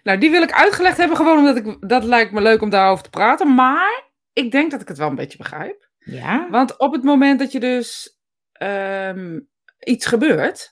Nou, 0.04 0.18
die 0.18 0.32
wil 0.32 0.42
ik 0.42 0.52
uitgelegd 0.52 0.98
hebben, 0.98 1.18
gewoon 1.18 1.38
omdat 1.38 1.58
ik, 1.58 1.90
dat 1.90 2.04
lijkt 2.04 2.32
me 2.32 2.42
leuk 2.42 2.62
om 2.62 2.70
daarover 2.70 3.04
te 3.04 3.10
praten. 3.10 3.56
Maar 3.56 4.04
ik 4.34 4.52
denk 4.52 4.72
dat 4.72 4.82
ik 4.82 4.88
het 4.88 4.98
wel 4.98 5.10
een 5.10 5.16
beetje 5.16 5.38
begrijp. 5.38 5.90
Ja? 5.98 6.48
Want 6.50 6.78
op 6.78 6.94
het 6.94 7.04
moment 7.04 7.40
dat 7.40 7.52
je 7.52 7.60
dus 7.60 8.20
ehm, 8.52 9.40
iets 9.80 10.06
gebeurt, 10.06 10.72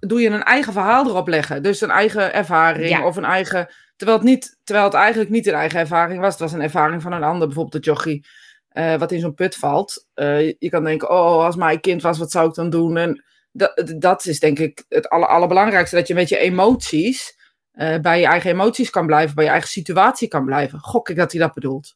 doe 0.00 0.20
je 0.20 0.28
een 0.30 0.42
eigen 0.42 0.72
verhaal 0.72 1.06
erop 1.06 1.28
leggen. 1.28 1.62
Dus 1.62 1.80
een 1.80 1.90
eigen 1.90 2.32
ervaring 2.34 2.88
Ja. 2.88 3.06
of 3.06 3.16
een 3.16 3.24
eigen... 3.24 3.68
Terwijl 3.96 4.18
het, 4.18 4.26
niet, 4.28 4.58
terwijl 4.64 4.86
het 4.86 4.96
eigenlijk 4.96 5.30
niet 5.30 5.46
een 5.46 5.54
eigen 5.54 5.80
ervaring 5.80 6.20
was. 6.20 6.30
Het 6.32 6.40
was 6.40 6.52
een 6.52 6.60
ervaring 6.62 7.02
van 7.02 7.12
een 7.12 7.22
ander, 7.22 7.46
bijvoorbeeld 7.46 7.84
de 7.84 7.90
jochie, 7.90 8.26
eh, 8.68 8.94
wat 8.94 9.12
in 9.12 9.20
zo'n 9.20 9.34
put 9.34 9.56
valt. 9.56 10.06
Eh, 10.14 10.40
je, 10.46 10.56
je 10.58 10.68
kan 10.68 10.84
denken, 10.84 11.10
oh, 11.10 11.44
als 11.44 11.56
mijn 11.56 11.80
kind 11.80 12.02
was, 12.02 12.18
wat 12.18 12.30
zou 12.30 12.48
ik 12.48 12.54
dan 12.54 12.70
doen? 12.70 12.96
En 12.96 13.24
dat, 13.52 13.94
dat 13.98 14.26
is 14.26 14.40
denk 14.40 14.58
ik 14.58 14.84
het 14.88 15.08
aller, 15.08 15.28
allerbelangrijkste, 15.28 15.96
dat 15.96 16.08
je 16.08 16.14
met 16.14 16.28
je 16.28 16.38
emoties... 16.38 17.34
eh, 17.72 17.98
bij 18.00 18.20
je 18.20 18.26
eigen 18.26 18.50
emoties 18.50 18.90
kan 18.90 19.06
blijven, 19.06 19.34
bij 19.34 19.44
je 19.44 19.50
eigen 19.50 19.68
situatie 19.68 20.28
kan 20.28 20.44
blijven. 20.44 20.78
Gok 20.80 21.08
ik 21.08 21.16
dat 21.16 21.32
hij 21.32 21.40
dat 21.40 21.54
bedoelt. 21.54 21.94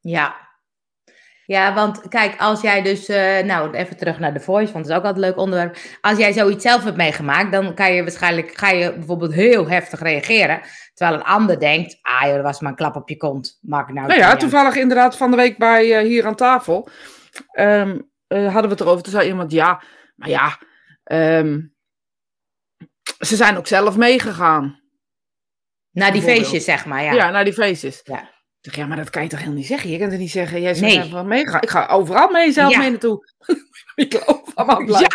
Ja. 0.00 0.49
Ja, 1.50 1.74
want 1.74 2.08
kijk, 2.08 2.40
als 2.40 2.60
jij 2.60 2.82
dus, 2.82 3.08
eh, 3.08 3.42
nou 3.44 3.74
even 3.74 3.96
terug 3.96 4.18
naar 4.18 4.32
de 4.32 4.40
Voice, 4.40 4.72
want 4.72 4.84
dat 4.84 4.92
is 4.92 4.98
ook 4.98 5.04
altijd 5.04 5.24
een 5.24 5.30
leuk 5.30 5.40
onderwerp. 5.40 5.76
Als 6.00 6.18
jij 6.18 6.32
zoiets 6.32 6.62
zelf 6.62 6.84
hebt 6.84 6.96
meegemaakt, 6.96 7.52
dan 7.52 7.74
kan 7.74 7.92
je 7.92 8.02
waarschijnlijk, 8.02 8.58
ga 8.58 8.70
je 8.70 8.92
bijvoorbeeld 8.92 9.32
heel 9.32 9.68
heftig 9.68 10.00
reageren. 10.00 10.60
Terwijl 10.94 11.18
een 11.18 11.26
ander 11.26 11.58
denkt, 11.58 11.98
ah 12.02 12.22
joh, 12.22 12.34
dat 12.34 12.42
was 12.42 12.60
maar 12.60 12.70
een 12.70 12.76
klap 12.76 12.96
op 12.96 13.08
je 13.08 13.16
kont. 13.16 13.58
Maak 13.60 13.92
nou 13.92 14.06
Nou 14.06 14.20
ja, 14.20 14.36
toevallig 14.36 14.76
inderdaad 14.76 15.16
van 15.16 15.30
de 15.30 15.36
week 15.36 15.58
bij 15.58 15.98
eh, 15.98 16.06
hier 16.06 16.26
aan 16.26 16.34
tafel 16.34 16.88
ehm, 17.50 17.98
eh, 18.26 18.42
hadden 18.42 18.62
we 18.62 18.68
het 18.68 18.80
erover. 18.80 19.02
Toen 19.02 19.12
zei 19.12 19.28
iemand, 19.28 19.52
ja, 19.52 19.82
maar 20.16 20.28
ja, 20.28 20.58
ehm, 21.04 21.60
ze 23.18 23.36
zijn 23.36 23.56
ook 23.56 23.66
zelf 23.66 23.96
meegegaan. 23.96 24.80
Naar 25.90 26.12
die 26.12 26.22
feestjes, 26.22 26.64
zeg 26.64 26.86
maar, 26.86 27.02
ja. 27.02 27.12
Ja, 27.12 27.30
naar 27.30 27.44
die 27.44 27.52
feestjes. 27.52 28.00
Ja. 28.04 28.38
Ik 28.62 28.72
zeg, 28.72 28.76
ja, 28.76 28.86
maar 28.86 28.96
dat 28.96 29.10
kan 29.10 29.22
je 29.22 29.28
toch 29.28 29.38
helemaal 29.38 29.58
niet 29.60 29.68
zeggen? 29.68 29.90
Je 29.90 29.98
kan 29.98 30.10
het 30.10 30.18
niet 30.18 30.30
zeggen, 30.30 30.60
jij 30.60 30.80
Nee. 30.80 30.98
bent 30.98 31.12
wel 31.12 31.24
meegegaan. 31.24 31.62
Ik 31.62 31.70
ga 31.70 31.86
overal 31.86 32.30
mee 32.30 32.52
zelf 32.52 32.70
Ja. 32.72 32.78
mee 32.78 32.90
naartoe. 32.90 33.24
ik 33.94 34.22
van 34.54 34.66
mijn 34.66 34.84
blij. 34.84 35.00
Ja, 35.00 35.08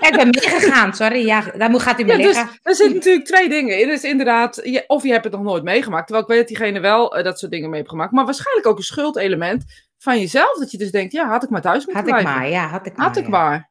ik 0.08 0.12
ben 0.16 0.28
meegegaan, 0.30 0.94
sorry. 0.94 1.26
Ja, 1.26 1.40
daar 1.56 1.70
moet- 1.70 1.82
gaat 1.82 1.98
Ja, 1.98 2.04
mee 2.04 2.16
dus 2.16 2.26
liggen. 2.26 2.48
er 2.62 2.74
zitten 2.74 2.94
natuurlijk 2.96 3.26
twee 3.26 3.48
dingen 3.48 3.78
in. 3.80 3.88
Dus 3.88 4.02
inderdaad, 4.02 4.60
je, 4.64 4.84
of 4.86 5.02
je 5.02 5.10
hebt 5.12 5.24
het 5.24 5.32
nog 5.32 5.42
nooit 5.42 5.62
meegemaakt. 5.62 6.06
Terwijl 6.06 6.24
ik 6.26 6.30
weet 6.30 6.38
dat 6.38 6.48
diegene 6.48 6.80
wel 6.80 7.16
eh, 7.16 7.24
dat 7.24 7.38
soort 7.38 7.52
dingen 7.52 7.68
mee 7.68 7.78
heeft 7.78 7.90
gemaakt. 7.90 8.12
Maar 8.12 8.24
waarschijnlijk 8.24 8.66
ook 8.66 8.76
een 8.76 8.82
schuldelement 8.82 9.64
van 9.98 10.18
jezelf. 10.20 10.58
Dat 10.58 10.70
je 10.70 10.78
dus 10.78 10.90
denkt, 10.90 11.12
ja, 11.12 11.28
had 11.28 11.42
ik 11.42 11.50
maar 11.50 11.60
thuis 11.60 11.86
moeten 11.86 12.04
Had 12.04 12.06
ik 12.06 12.14
blijven. 12.22 12.40
maar, 12.40 12.50
ja, 12.50 12.66
had 12.68 12.86
ik 12.86 12.96
maar. 12.96 13.06
Had 13.06 13.16
ik 13.16 13.24
ja. 13.24 13.30
maar. 13.30 13.70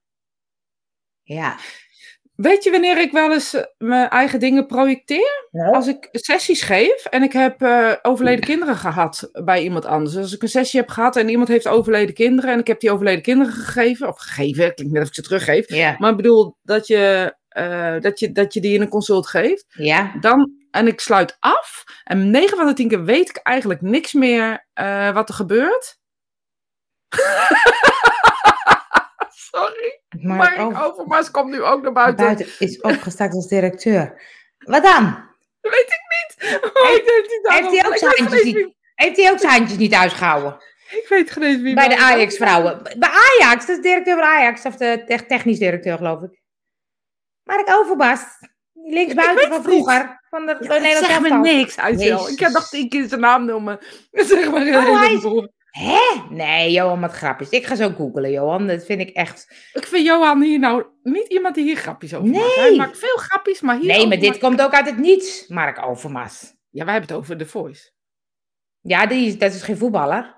Ja. 1.24 1.56
Weet 2.40 2.64
je 2.64 2.72
wanneer 2.72 2.98
ik 2.98 3.12
wel 3.12 3.32
eens 3.32 3.54
eh, 3.54 3.64
mijn 3.78 4.10
eigen 4.10 4.40
dingen 4.40 4.66
projecteer? 4.66 5.50
Als 5.72 5.88
ik 5.88 6.08
sessies 6.12 6.62
geef 6.62 7.06
en 7.06 7.24
ik 7.24 7.34
heb 7.34 7.62
eh, 7.62 7.94
overleden 8.02 8.46
kinderen 8.46 8.76
gehad 8.76 9.30
bij 9.32 9.64
iemand 9.64 9.86
anders. 9.86 10.14
Dus 10.14 10.24
als 10.24 10.34
ik 10.34 10.42
een 10.42 10.50
sessie 10.50 10.80
heb 10.80 10.90
gehad 10.90 11.16
en 11.16 11.30
iemand 11.30 11.48
heeft 11.48 11.68
overleden 11.68 12.16
kinderen 12.16 12.52
en 12.52 12.60
ik 12.60 12.68
heb 12.68 12.80
die 12.80 12.92
overleden 12.92 13.22
kinderen 13.22 13.54
gegeven, 13.54 14.08
of 14.08 14.20
gegeven, 14.20 14.74
klinkt 14.74 14.94
net 14.94 15.02
of 15.02 15.08
ik 15.08 15.16
ze 15.16 15.22
teruggeef. 15.22 15.74
Ja. 15.74 15.96
Maar 15.98 16.10
ik 16.10 16.16
bedoel 16.16 16.58
dat 16.64 16.88
je, 16.88 17.36
eh, 17.50 18.00
dat, 18.00 18.20
je, 18.20 18.32
dat 18.32 18.54
je 18.54 18.62
die 18.62 18.74
in 18.74 18.82
een 18.82 18.90
consult 18.90 19.28
geeft. 19.28 19.66
Ja. 19.68 20.12
Dan, 20.20 20.52
en 20.72 20.88
ik 20.88 21.00
sluit 21.00 21.38
af. 21.40 21.84
En 22.04 22.32
9 22.32 22.58
van 22.58 22.68
de 22.68 22.74
10 22.74 22.88
keer 22.88 23.04
weet 23.04 23.30
ik 23.30 23.38
eigenlijk 23.38 23.82
niks 23.82 24.14
meer 24.14 24.68
wat 25.14 25.30
er 25.30 25.36
gebeurt. 25.36 25.98
Sorry, 29.52 30.00
Maar 30.10 30.38
maar 30.38 30.86
Overmars 30.86 31.32
komt 31.32 31.50
nu 31.52 31.62
ook 31.64 31.82
naar 31.82 31.92
buiten. 31.92 32.26
buiten 32.26 32.46
is 32.60 32.82
opgestart 32.82 33.34
als 33.34 33.48
directeur. 33.48 34.22
Wat 34.58 34.84
dan? 34.84 35.28
Weet 35.62 35.74
ik 35.88 36.02
niet. 36.10 36.60
Oh, 36.64 36.90
ik 36.96 37.04
heeft 37.44 37.72
hij 37.72 37.86
ook 37.88 37.98
zijn 37.98 38.12
handjes 38.18 38.44
niet- 38.44 38.74
Heeft 38.96 39.18
hij 39.18 39.32
ook 39.32 39.40
zijn 39.40 39.52
handjes 39.52 39.78
niet 39.78 39.94
uitgehouden? 39.94 40.58
Ik 40.90 41.06
weet 41.10 41.32
geen 41.32 41.62
wie. 41.62 41.76
Bij 41.76 41.88
de 41.88 41.98
Ajax-vrouwen. 41.98 42.84
Bij 42.98 43.10
Ajax, 43.10 43.66
dat 43.66 43.70
is 43.70 43.76
de 43.76 43.82
directeur 43.82 44.16
van 44.16 44.24
Ajax, 44.24 44.66
of 44.66 44.76
de 44.76 45.04
te- 45.08 45.26
technisch 45.28 45.60
directeur, 45.60 45.98
geloof 45.98 46.22
ik. 46.22 46.42
Mark 47.44 47.70
Overbast. 47.70 48.28
Linksbuiten 48.74 49.50
van 49.50 49.64
vroeger. 49.64 50.20
Van 50.30 50.46
de 50.46 50.52
Ja, 50.52 50.58
van 50.58 50.68
dat 50.68 50.82
Nederland 50.82 51.06
zegt 51.06 51.22
me 51.22 51.38
niks, 51.38 51.78
Aisel. 51.78 52.30
Ik 52.30 52.40
heb 52.40 52.52
nog 52.52 52.70
tien 52.70 52.90
keer 52.90 53.08
zijn 53.08 53.20
naam 53.22 53.46
noemen. 53.46 53.80
Zeg 54.12 54.52
maar 54.52 54.62
Oh, 54.68 55.00
hij 55.00 55.14
is-. 55.14 55.48
Hè? 55.70 56.00
Nee, 56.30 56.72
Johan, 56.72 57.00
wat 57.02 57.12
grapjes. 57.12 57.50
Ik 57.50 57.66
ga 57.66 57.76
zo 57.76 57.90
googlen, 57.90 58.32
Johan. 58.32 58.68
Dat 58.68 58.86
vind 58.86 59.02
ik 59.02 59.10
echt... 59.10 59.70
Ik 59.74 59.88
vind 59.88 60.06
Johan 60.06 60.42
hier 60.42 60.60
nou 60.60 60.86
niet 61.04 61.28
iemand 61.28 61.56
die 61.56 61.64
hier 61.64 61.76
grapjes 61.76 62.14
over 62.14 62.30
maakt. 62.30 62.46
Nee. 62.56 62.68
Hij 62.68 62.76
maakt 62.76 62.98
veel 62.98 63.16
grapjes, 63.18 63.62
maar 63.62 63.78
hier. 63.78 63.88
Nee, 63.88 64.08
maar 64.08 64.18
dit 64.18 64.30
maakt- 64.30 64.40
komt 64.40 64.62
ook 64.62 64.74
uit 64.74 64.86
het 64.86 64.98
niets, 64.98 65.48
Mark 65.48 65.86
Overmars. 65.86 66.42
Ja, 66.70 66.84
wij 66.86 66.94
hebben 66.94 67.12
het 67.12 67.20
over 67.24 67.38
The 67.38 67.46
Voice. 67.46 67.92
Ja, 68.82 69.06
die, 69.06 69.28
is- 69.28 69.38
dat 69.38 69.54
is 69.54 69.62
geen 69.62 69.78
voetballer. 69.78 70.38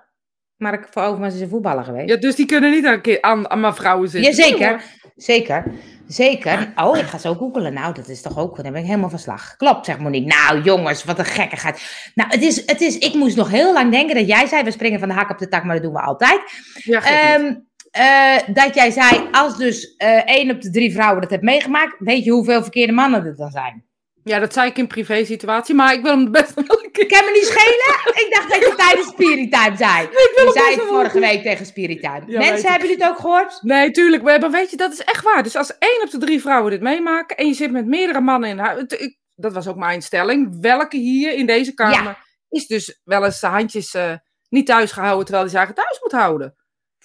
Mark 0.56 0.86
van 0.90 1.04
Overmars 1.04 1.34
is 1.34 1.40
een 1.40 1.48
voetballer 1.48 1.84
geweest. 1.84 2.08
Ja, 2.08 2.16
dus 2.16 2.34
die 2.34 2.46
kunnen 2.46 2.70
niet 2.70 2.86
aan, 2.86 3.00
aan, 3.20 3.50
aan 3.50 3.60
mijn 3.60 3.74
vrouwen 3.74 4.08
zitten. 4.08 4.34
Jazeker. 4.34 4.84
Zeker, 5.24 5.64
zeker. 6.06 6.72
Oh, 6.76 6.98
ik 6.98 7.04
ga 7.04 7.18
zo 7.18 7.34
googelen. 7.34 7.72
Nou, 7.72 7.94
dat 7.94 8.08
is 8.08 8.22
toch 8.22 8.38
ook, 8.38 8.62
dan 8.62 8.72
ben 8.72 8.80
ik 8.80 8.86
helemaal 8.86 9.10
van 9.10 9.18
slag. 9.18 9.56
Klopt, 9.56 9.86
zegt 9.86 9.98
Monique. 9.98 10.34
Nou, 10.36 10.62
jongens, 10.62 11.04
wat 11.04 11.18
een 11.18 11.24
gekkigheid. 11.24 12.10
Nou, 12.14 12.30
het 12.30 12.42
is, 12.42 12.66
het 12.66 12.80
is, 12.80 12.98
ik 12.98 13.14
moest 13.14 13.36
nog 13.36 13.50
heel 13.50 13.72
lang 13.72 13.90
denken 13.90 14.14
dat 14.14 14.26
jij 14.26 14.46
zei, 14.46 14.62
we 14.62 14.70
springen 14.70 14.98
van 14.98 15.08
de 15.08 15.14
hak 15.14 15.30
op 15.30 15.38
de 15.38 15.48
tak, 15.48 15.64
maar 15.64 15.74
dat 15.74 15.84
doen 15.84 15.92
we 15.92 16.00
altijd. 16.00 16.40
Ja. 16.74 17.02
Ehm, 17.02 17.54
eh, 17.90 18.54
dat 18.54 18.74
jij 18.74 18.90
zei, 18.90 19.28
als 19.30 19.56
dus 19.56 19.96
eh 19.96 20.24
één 20.24 20.50
op 20.50 20.60
de 20.60 20.70
drie 20.70 20.92
vrouwen 20.92 21.20
dat 21.20 21.30
heeft 21.30 21.42
meegemaakt, 21.42 21.94
weet 21.98 22.24
je 22.24 22.30
hoeveel 22.30 22.62
verkeerde 22.62 22.92
mannen 22.92 23.24
er 23.24 23.36
dan 23.36 23.50
zijn? 23.50 23.84
Ja, 24.24 24.38
dat 24.38 24.52
zei 24.52 24.68
ik 24.70 24.78
in 24.78 24.86
privé 24.86 25.24
situatie, 25.24 25.74
maar 25.74 25.92
ik 25.94 26.02
wil 26.02 26.10
hem 26.16 26.30
best 26.30 26.54
wel 26.54 26.64
een 26.84 26.90
keer. 26.90 27.02
Ik 27.02 27.08
kan 27.08 27.24
me 27.24 27.30
niet 27.30 27.46
schelen. 27.46 28.24
Ik 28.26 28.34
dacht 28.34 28.48
dat 28.50 28.58
je 28.58 28.74
tijdens 28.76 29.06
Spiritime 29.08 29.76
zei. 29.76 30.08
wil 30.08 30.20
Je 30.20 30.32
hem 30.44 30.52
zei 30.52 30.66
best 30.66 30.76
wel 30.76 30.86
vorige 30.86 31.20
week 31.20 31.42
tegen 31.42 31.66
Spiritime. 31.66 32.20
Ja, 32.20 32.26
weet 32.26 32.36
Mensen, 32.38 32.56
ik. 32.58 32.62
hebben 32.68 32.88
jullie 32.88 33.02
het 33.04 33.12
ook 33.12 33.18
gehoord? 33.20 33.58
Nee, 33.62 33.90
tuurlijk. 33.90 34.22
Maar 34.22 34.50
weet 34.50 34.70
je, 34.70 34.76
dat 34.76 34.92
is 34.92 35.04
echt 35.04 35.24
waar. 35.24 35.42
Dus 35.42 35.56
als 35.56 35.78
één 35.78 36.02
op 36.04 36.10
de 36.10 36.18
drie 36.18 36.40
vrouwen 36.40 36.70
dit 36.70 36.80
meemaken 36.80 37.36
en 37.36 37.46
je 37.46 37.54
zit 37.54 37.70
met 37.70 37.86
meerdere 37.86 38.20
mannen 38.20 38.48
in 38.50 38.58
huis. 38.58 38.82
ik- 38.86 39.18
Dat 39.34 39.52
was 39.52 39.68
ook 39.68 39.76
mijn 39.76 40.02
stelling. 40.02 40.60
Welke 40.60 40.96
hier 40.96 41.32
in 41.32 41.46
deze 41.46 41.74
kamer 41.74 42.18
is 42.48 42.66
dus 42.66 43.00
wel 43.04 43.24
eens 43.24 43.40
de 43.40 43.46
handjes 43.46 43.94
eh, 43.94 44.12
niet 44.48 44.66
thuis 44.66 44.92
gehouden 44.92 45.24
terwijl 45.24 45.42
hij 45.42 45.52
ze 45.52 45.58
eigen 45.58 45.74
thuis 45.76 46.00
moet 46.02 46.12
houden? 46.12 46.54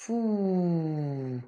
Oeh. 0.09 1.41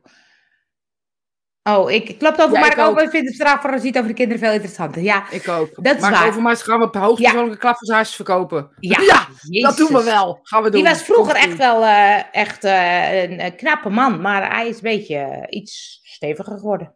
Oh, 1.63 1.91
ik 1.91 2.17
klopt 2.17 2.41
over 2.41 2.53
Ja, 2.53 2.59
Mark 2.59 2.73
ik 2.73 2.79
ook. 2.79 3.01
Ik 3.01 3.09
vind 3.09 3.27
het 3.27 3.35
verhaal 3.35 3.59
van 3.61 3.71
Rosita 3.71 3.97
over 3.99 4.11
de 4.11 4.17
kinderen 4.17 4.43
veel 4.43 4.51
interessanter. 4.51 5.01
Ja, 5.01 5.23
Ik 5.31 5.47
ook. 5.47 5.69
Dat 5.75 5.95
is 5.95 6.01
maar 6.01 6.11
waar. 6.11 6.33
gaan 6.63 6.79
we 6.79 6.85
op 6.85 6.95
hoogpersoonlijke 6.95 7.75
ja. 7.87 8.03
verkopen. 8.05 8.69
ja, 8.79 9.01
Ja, 9.49 9.67
dat 9.67 9.77
doen 9.77 9.93
we 9.93 10.03
wel. 10.03 10.39
Gaan 10.43 10.63
we 10.63 10.69
doen. 10.69 10.81
Die 10.81 10.89
was 10.89 11.03
vroeger 11.03 11.33
Komt 11.33 11.45
echt 11.45 11.57
wel 11.57 11.85
eh, 11.85 12.21
echt, 12.31 12.63
eh, 12.63 13.23
een, 13.23 13.43
een 13.45 13.55
knappe 13.55 13.89
man, 13.89 14.21
maar 14.21 14.55
hij 14.55 14.67
is 14.67 14.75
een 14.75 14.81
beetje 14.81 15.15
eh, 15.15 15.59
iets 15.59 15.99
steviger 16.03 16.57
geworden. 16.57 16.93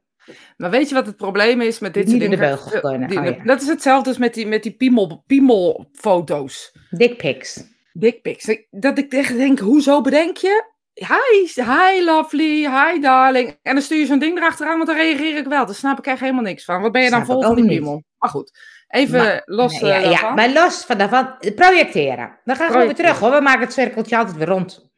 Maar 0.58 0.69
weet 0.69 0.89
je 0.89 0.95
wat 0.95 1.06
het 1.06 1.17
probleem 1.17 1.62
is 1.62 1.80
met 1.80 1.93
dit 1.93 2.10
soort 2.10 2.21
in 2.21 2.30
de 2.30 2.36
dingen? 2.38 2.82
kunnen. 2.82 3.10
Die- 3.10 3.19
Oh, 3.19 3.26
ja. 3.26 3.43
Dat 3.43 3.62
is 3.62 3.67
hetzelfde 3.67 4.10
als 4.10 4.17
met 4.17 4.34
die, 4.34 4.47
met 4.47 4.63
die 4.63 4.76
piemel, 4.76 5.23
piemelfoto's. 5.28 6.71
Dickpics. 6.89 7.63
Dickpics. 7.93 8.58
Dat 8.69 8.97
ik 8.97 9.13
echt 9.13 9.36
denk, 9.38 9.60
hoezo 9.60 10.02
bedenk 10.02 10.38
je? 10.38 10.71
Hi, 10.93 11.47
hi 11.56 12.03
lovely, 12.03 12.67
hi 12.69 12.99
darling. 12.99 13.60
En 13.62 13.73
dan 13.73 13.84
stuur 13.84 13.99
je 13.99 14.06
zo'n 14.06 14.19
ding 14.19 14.38
erachteraan, 14.38 14.75
want 14.75 14.88
dan 14.88 14.95
reageer 14.97 15.38
ik 15.38 15.45
wel. 15.47 15.65
Daar 15.65 15.75
snap 15.75 15.97
ik 15.99 16.06
echt 16.06 16.19
helemaal 16.19 16.43
niks 16.43 16.65
van. 16.65 16.82
Wat 16.82 16.91
ben 16.91 17.01
je 17.01 17.10
dan 17.10 17.25
vol 17.25 17.41
van 17.41 17.56
die 17.56 17.65
piemel? 17.65 18.03
Maar 18.17 18.29
goed, 18.29 18.51
even 18.88 19.17
Maar- 19.17 19.41
los 19.45 19.82
Nee, 19.82 19.91
ja, 19.91 20.01
eh, 20.01 20.12
ja, 20.12 20.34
maar 20.34 20.49
los 20.49 20.86
van 20.86 20.97
daarvan, 20.97 21.38
projecteren. 21.56 22.39
We 22.43 22.56
gaan 22.56 22.67
gewoon 22.71 22.86
weer 22.86 22.95
terug 22.95 23.19
hoor, 23.19 23.32
we 23.32 23.41
maken 23.41 23.62
het 23.62 23.73
cirkeltje 23.73 24.17
altijd 24.17 24.38
weer 24.38 24.47
rond. 24.47 24.91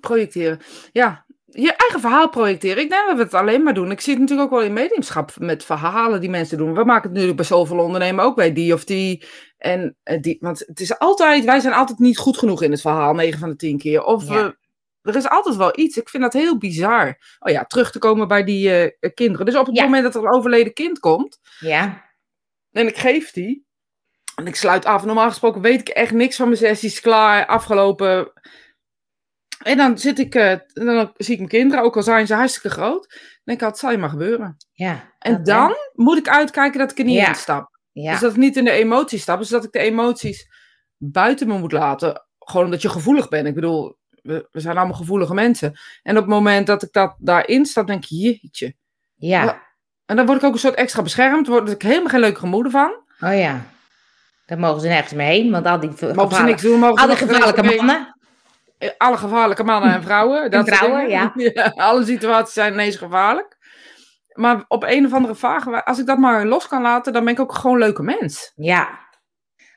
Projecteren. 0.00 0.60
Ja, 0.92 1.23
je 1.56 1.72
eigen 1.72 2.00
verhaal 2.00 2.28
projecteren. 2.28 2.82
Ik 2.82 2.90
denk 2.90 3.06
dat 3.06 3.16
we 3.16 3.22
het 3.22 3.34
alleen 3.34 3.62
maar 3.62 3.74
doen. 3.74 3.90
Ik 3.90 4.00
zie 4.00 4.12
het 4.12 4.22
natuurlijk 4.22 4.52
ook 4.52 4.58
wel 4.58 4.66
in 4.68 4.72
mediumschap 4.72 5.32
met 5.38 5.64
verhalen 5.64 6.20
die 6.20 6.30
mensen 6.30 6.58
doen. 6.58 6.74
We 6.74 6.84
maken 6.84 7.02
het 7.02 7.10
natuurlijk 7.10 7.36
bij 7.36 7.44
zoveel 7.46 7.78
ondernemen 7.78 8.24
ook 8.24 8.36
bij 8.36 8.52
die 8.52 8.72
of 8.74 8.84
die. 8.84 9.24
En 9.58 9.96
eh, 10.02 10.20
die, 10.20 10.36
want 10.40 10.58
het 10.66 10.80
is 10.80 10.98
altijd, 10.98 11.44
wij 11.44 11.60
zijn 11.60 11.74
altijd 11.74 11.98
niet 11.98 12.18
goed 12.18 12.38
genoeg 12.38 12.62
in 12.62 12.70
het 12.70 12.80
verhaal, 12.80 13.14
9 13.14 13.38
van 13.38 13.48
de 13.48 13.56
10 13.56 13.78
keer. 13.78 14.02
Of 14.04 14.28
Ja. 14.28 14.56
we, 15.02 15.10
er 15.10 15.16
is 15.16 15.28
altijd 15.28 15.56
wel 15.56 15.78
iets. 15.78 15.96
Ik 15.96 16.08
vind 16.08 16.22
dat 16.22 16.32
heel 16.32 16.58
bizar. 16.58 17.18
Oh 17.38 17.52
ja, 17.52 17.64
terug 17.64 17.90
te 17.92 17.98
komen 17.98 18.28
bij 18.28 18.44
die 18.44 18.70
eh, 19.00 19.10
kinderen. 19.14 19.46
Dus 19.46 19.56
op 19.56 19.66
het 19.66 19.76
Ja. 19.76 19.84
moment 19.84 20.02
dat 20.02 20.14
er 20.14 20.22
een 20.22 20.34
overleden 20.34 20.72
kind 20.72 20.98
komt 20.98 21.38
Ja, 21.58 22.04
en 22.72 22.86
ik 22.86 22.96
geef 22.96 23.30
die. 23.30 23.66
En 24.36 24.46
ik 24.46 24.56
sluit 24.56 24.84
af. 24.84 25.04
Normaal 25.04 25.28
gesproken 25.28 25.60
weet 25.60 25.80
ik 25.80 25.88
echt 25.88 26.12
niks 26.12 26.36
van 26.36 26.46
mijn 26.46 26.58
sessies. 26.58 27.00
Klaar, 27.00 27.46
afgelopen. 27.46 28.32
En 29.64 29.76
dan 29.76 29.98
zit 29.98 30.18
ik, 30.18 30.34
eh, 30.34 30.56
dan 30.72 31.12
zie 31.16 31.32
ik 31.32 31.38
mijn 31.38 31.50
kinderen, 31.50 31.84
ook 31.84 31.96
al 31.96 32.02
zijn 32.02 32.26
ze 32.26 32.34
hartstikke 32.34 32.70
groot. 32.70 33.08
Dan 33.10 33.18
denk 33.44 33.60
ik, 33.60 33.66
het 33.66 33.78
zal 33.78 33.90
je 33.90 33.98
maar 33.98 34.08
gebeuren. 34.08 34.56
ja. 34.72 35.12
En 35.18 35.32
dat, 35.32 35.46
hè? 35.46 35.52
dan 35.52 35.74
moet 35.92 36.18
ik 36.18 36.28
uitkijken 36.28 36.78
dat 36.78 36.90
ik 36.90 36.98
er 36.98 37.04
niet 37.04 37.14
Ja. 37.16 37.28
in 37.28 37.34
stap. 37.34 37.78
Ja, 37.92 38.10
Dus 38.10 38.20
dat 38.20 38.30
ik 38.30 38.36
niet 38.36 38.56
in 38.56 38.64
de 38.64 38.70
emoties 38.70 39.22
stap. 39.22 39.38
Dus 39.38 39.48
dat 39.48 39.64
ik 39.64 39.72
de 39.72 39.78
emoties 39.78 40.48
buiten 40.96 41.46
me 41.48 41.58
moet 41.58 41.72
laten. 41.72 42.26
Gewoon 42.38 42.64
omdat 42.64 42.82
je 42.82 42.88
gevoelig 42.88 43.28
bent. 43.28 43.46
Ik 43.46 43.54
bedoel, 43.54 43.96
we, 44.22 44.48
we 44.50 44.60
zijn 44.60 44.76
allemaal 44.76 44.96
gevoelige 44.96 45.34
mensen. 45.34 45.72
En 46.02 46.16
op 46.16 46.22
het 46.22 46.30
moment 46.32 46.66
dat 46.66 46.82
ik 46.82 46.92
dat 46.92 47.14
daarin 47.18 47.66
stap, 47.66 47.86
denk 47.86 48.02
ik, 48.04 48.10
jeetje. 48.10 48.74
ja. 49.14 49.62
En 50.06 50.16
dan 50.16 50.26
word 50.26 50.38
ik 50.38 50.44
ook 50.44 50.52
een 50.52 50.58
soort 50.58 50.74
extra 50.74 51.02
beschermd. 51.02 51.46
Word 51.46 51.70
ik 51.70 51.82
helemaal 51.82 52.08
geen 52.10 52.20
leuke 52.20 52.38
gemoeden 52.38 52.72
van. 52.72 52.90
Oh 53.20 53.38
ja. 53.38 53.66
Daar 54.46 54.58
mogen 54.58 54.80
ze 54.80 54.86
nergens 54.88 55.12
meer 55.12 55.26
heen, 55.26 55.50
want 55.50 55.66
al 55.66 55.80
die 55.80 55.88
Mogen 55.88 56.06
ze 56.08 56.14
gevaarlijke, 56.14 56.44
niks 56.44 56.62
doen. 56.62 56.78
Mogen 56.78 57.02
al 57.02 57.06
die 57.06 57.16
gevaarlijke 57.16 57.62
mee- 57.62 57.76
mannen. 57.76 58.13
Alle 58.98 59.16
gevaarlijke 59.16 59.64
mannen 59.64 59.92
en 59.94 60.02
vrouwen. 60.02 60.50
Dat 60.50 60.68
vrouwen. 60.68 61.32
Alle 61.74 62.04
situaties 62.04 62.54
zijn 62.54 62.72
ineens 62.72 62.96
gevaarlijk. 62.96 63.56
Maar 64.32 64.64
op 64.68 64.82
een 64.82 65.06
of 65.06 65.12
andere 65.12 65.34
vage 65.34 65.70
wijze, 65.70 65.84
als 65.84 65.98
ik 65.98 66.06
dat 66.06 66.18
maar 66.18 66.46
los 66.46 66.68
kan 66.68 66.82
laten, 66.82 67.12
dan 67.12 67.24
ben 67.24 67.32
ik 67.32 67.40
ook 67.40 67.54
gewoon 67.54 67.72
een 67.76 67.82
leuke 67.82 68.02
mens. 68.02 68.52
Ja. 68.54 69.02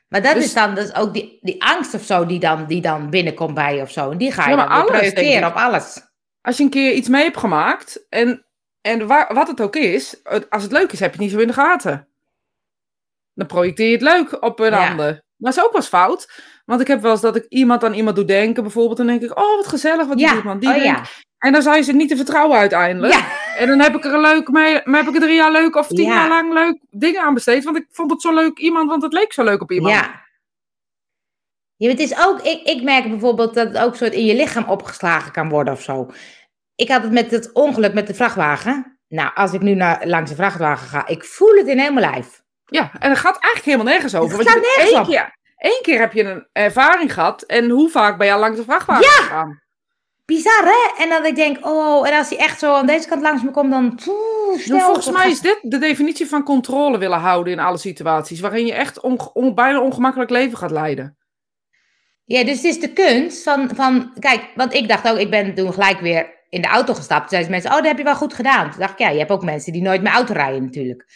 Maar 0.08 0.22
dat 0.22 0.34
Dus- 0.34 0.44
is 0.44 0.54
dan 0.54 0.74
dus 0.74 0.94
ook 0.94 1.12
die, 1.14 1.38
die 1.40 1.64
angst 1.64 1.94
of 1.94 2.02
zo 2.02 2.26
die 2.26 2.38
dan, 2.40 2.66
die 2.66 2.80
dan 2.80 3.10
binnenkomt 3.10 3.54
bij 3.54 3.74
je 3.76 3.82
of 3.82 3.90
zo. 3.90 4.10
En 4.10 4.18
die 4.18 4.32
ga 4.32 4.48
je 4.50 4.56
Ja, 4.56 4.66
dan 4.68 4.84
projecteren 4.86 5.48
op 5.48 5.54
alles. 5.54 6.00
Als 6.40 6.56
je 6.56 6.62
een 6.62 6.70
keer 6.70 6.92
iets 6.92 7.08
mee 7.08 7.22
hebt 7.24 7.36
gemaakt, 7.36 8.06
en, 8.08 8.46
en 8.80 9.06
waar, 9.06 9.34
wat 9.34 9.48
het 9.48 9.60
ook 9.60 9.76
is, 9.76 10.20
als 10.48 10.62
het 10.62 10.72
leuk 10.72 10.92
is, 10.92 11.00
heb 11.00 11.08
je 11.14 11.16
het 11.16 11.24
niet 11.24 11.30
zo 11.30 11.38
in 11.38 11.46
de 11.46 11.52
gaten. 11.52 12.08
Dan 13.34 13.46
projecteer 13.46 13.86
je 13.86 13.92
het 13.92 14.02
leuk 14.02 14.42
op 14.42 14.58
een 14.60 14.70
Ja. 14.70 14.88
ander. 14.90 15.22
Maar 15.36 15.52
is 15.52 15.58
ook 15.60 15.72
wel 15.72 15.80
eens 15.80 15.88
fout. 15.90 16.32
Want 16.68 16.80
ik 16.80 16.86
heb 16.86 17.00
wel 17.02 17.10
eens 17.10 17.20
dat 17.20 17.36
ik 17.36 17.46
iemand 17.48 17.84
aan 17.84 17.92
iemand 17.94 18.16
doe 18.16 18.24
denken, 18.24 18.62
bijvoorbeeld. 18.62 18.96
Dan 18.96 19.06
denk 19.06 19.22
ik, 19.22 19.38
oh, 19.38 19.56
wat 19.56 19.66
gezellig, 19.66 20.06
wat 20.06 20.20
Ja. 20.20 20.32
doet 20.34 20.42
man. 20.44 20.58
Die 20.58 20.68
Oh, 20.68 20.76
ja. 20.76 21.02
En 21.38 21.52
dan 21.52 21.62
zijn 21.62 21.84
ze 21.84 21.92
niet 21.92 22.08
te 22.08 22.16
vertrouwen 22.16 22.58
uiteindelijk. 22.58 23.12
Ja. 23.12 23.24
En 23.56 23.68
dan 23.68 23.80
heb 23.80 23.94
ik 23.94 24.04
er 24.04 24.14
een 24.14 24.20
leuk 24.20 24.48
mee, 24.48 24.80
maar 24.84 25.00
heb 25.00 25.08
ik 25.08 25.14
er 25.14 25.20
drie 25.20 25.34
jaar 25.34 25.52
leuk 25.52 25.76
of 25.76 25.86
tien 25.86 26.06
Ja. 26.06 26.14
jaar 26.14 26.28
lang 26.28 26.52
leuk 26.52 26.78
dingen 26.90 27.20
aan 27.22 27.34
besteed. 27.34 27.64
Want 27.64 27.76
ik 27.76 27.86
vond 27.90 28.10
het 28.10 28.22
zo 28.22 28.34
leuk 28.34 28.58
iemand, 28.58 28.88
want 28.88 29.02
het 29.02 29.12
leek 29.12 29.32
zo 29.32 29.44
leuk 29.44 29.60
op 29.62 29.70
iemand. 29.72 29.94
Ja. 29.94 30.26
Ja, 31.76 31.88
het 31.88 32.00
is 32.00 32.26
ook, 32.26 32.40
ik, 32.40 32.62
ik 32.62 32.82
merk 32.82 33.08
bijvoorbeeld 33.08 33.54
dat 33.54 33.68
het 33.68 33.78
ook 33.78 33.94
soort 33.96 34.12
in 34.12 34.24
je 34.24 34.34
lichaam 34.34 34.64
opgeslagen 34.64 35.32
kan 35.32 35.48
worden 35.48 35.72
of 35.72 35.82
zo. 35.82 36.10
Ik 36.74 36.88
had 36.88 37.02
het 37.02 37.12
met 37.12 37.30
het 37.30 37.52
ongeluk 37.52 37.94
met 37.94 38.06
de 38.06 38.14
vrachtwagen. 38.14 38.98
Nou, 39.08 39.30
als 39.34 39.52
ik 39.52 39.60
nu 39.60 39.74
naar, 39.74 40.06
langs 40.06 40.30
de 40.30 40.36
vrachtwagen 40.36 40.88
ga, 40.88 41.06
ik 41.06 41.24
voel 41.24 41.54
het 41.56 41.66
in 41.66 41.76
mijn 41.76 41.94
lijf. 42.10 42.42
Ja, 42.64 42.90
en 42.98 43.08
dat 43.08 43.18
gaat 43.18 43.38
eigenlijk 43.40 43.64
helemaal 43.64 43.92
nergens 43.92 44.14
over. 44.14 44.38
Het 44.38 44.48
gaat 44.48 44.60
nergens 44.62 44.90
één 44.90 45.00
op. 45.00 45.06
keer, 45.08 45.36
één 45.58 45.82
keer 45.82 45.98
heb 45.98 46.12
je 46.12 46.24
een 46.24 46.48
ervaring 46.52 47.12
gehad. 47.12 47.42
En 47.42 47.70
hoe 47.70 47.88
vaak 47.90 48.18
ben 48.18 48.26
je 48.26 48.32
al 48.32 48.38
langs 48.38 48.56
de 48.58 48.64
vrachtwagen 48.64 49.04
gegaan? 49.04 49.62
Bizar, 50.24 50.64
hè? 50.64 51.02
En 51.02 51.08
dat 51.08 51.26
ik 51.26 51.34
denk, 51.36 51.66
oh, 51.66 52.08
en 52.08 52.18
als 52.18 52.28
hij 52.28 52.38
echt 52.38 52.58
zo 52.58 52.74
aan 52.74 52.86
deze 52.86 53.08
kant 53.08 53.22
langs 53.22 53.42
me 53.42 53.50
komt, 53.50 53.70
dan... 53.70 53.98
Snel, 53.98 54.16
Nou, 54.66 54.80
volgens 54.80 55.04
dat 55.04 55.14
mij 55.14 55.30
is 55.30 55.40
dit 55.40 55.58
de 55.62 55.78
definitie 55.78 56.26
van 56.26 56.42
controle 56.42 56.98
willen 56.98 57.18
houden 57.18 57.52
in 57.52 57.58
alle 57.58 57.78
situaties. 57.78 58.40
Waarin 58.40 58.66
je 58.66 58.72
echt 58.74 59.00
onge- 59.00 59.32
on- 59.32 59.54
bijna 59.54 59.80
ongemakkelijk 59.80 60.30
leven 60.30 60.58
gaat 60.58 60.70
leiden. 60.70 61.16
Ja, 62.24 62.44
dus 62.44 62.56
het 62.56 62.64
is 62.64 62.80
de 62.80 62.92
kunst 62.92 63.42
van, 63.42 63.70
van... 63.74 64.12
Kijk, 64.18 64.48
want 64.54 64.74
ik 64.74 64.88
dacht 64.88 65.08
ook, 65.08 65.18
ik 65.18 65.30
ben 65.30 65.54
toen 65.54 65.72
gelijk 65.72 66.00
weer 66.00 66.36
in 66.48 66.62
de 66.62 66.68
auto 66.68 66.94
gestapt. 66.94 67.20
Toen 67.20 67.28
zeiden 67.30 67.50
mensen, 67.50 67.70
oh, 67.70 67.76
dat 67.76 67.86
heb 67.86 67.98
je 67.98 68.04
wel 68.04 68.14
goed 68.14 68.34
gedaan. 68.34 68.70
Toen 68.70 68.80
dacht 68.80 68.92
ik, 68.92 68.98
ja, 68.98 69.08
je 69.08 69.18
hebt 69.18 69.30
ook 69.30 69.44
mensen 69.44 69.72
die 69.72 69.82
nooit 69.82 70.02
meer 70.02 70.12
auto 70.12 70.32
rijden 70.32 70.64
natuurlijk. 70.64 71.06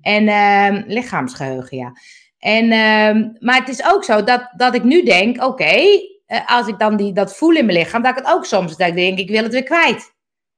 En 0.00 0.28
ehm, 0.28 0.82
lichaamsgeheugen, 0.86 1.76
ja. 1.76 1.92
En, 2.40 2.70
ehm, 2.70 3.28
maar 3.38 3.56
het 3.58 3.68
is 3.68 3.92
ook 3.92 4.04
zo 4.04 4.24
dat, 4.24 4.52
dat 4.56 4.74
ik 4.74 4.82
nu 4.82 5.02
denk, 5.02 5.44
oké, 5.44 5.74
eh, 6.26 6.40
als 6.46 6.66
ik 6.66 6.78
dan 6.78 6.96
die, 6.96 7.12
dat 7.12 7.36
voel 7.36 7.54
in 7.56 7.66
mijn 7.66 7.78
lichaam, 7.78 8.02
dat 8.02 8.18
ik 8.18 8.24
het 8.24 8.34
ook 8.34 8.44
soms 8.44 8.76
dat 8.76 8.88
ik 8.88 8.94
denk, 8.94 9.18
ik 9.18 9.30
wil 9.30 9.42
het 9.42 9.52
weer 9.52 9.62
kwijt. 9.62 10.12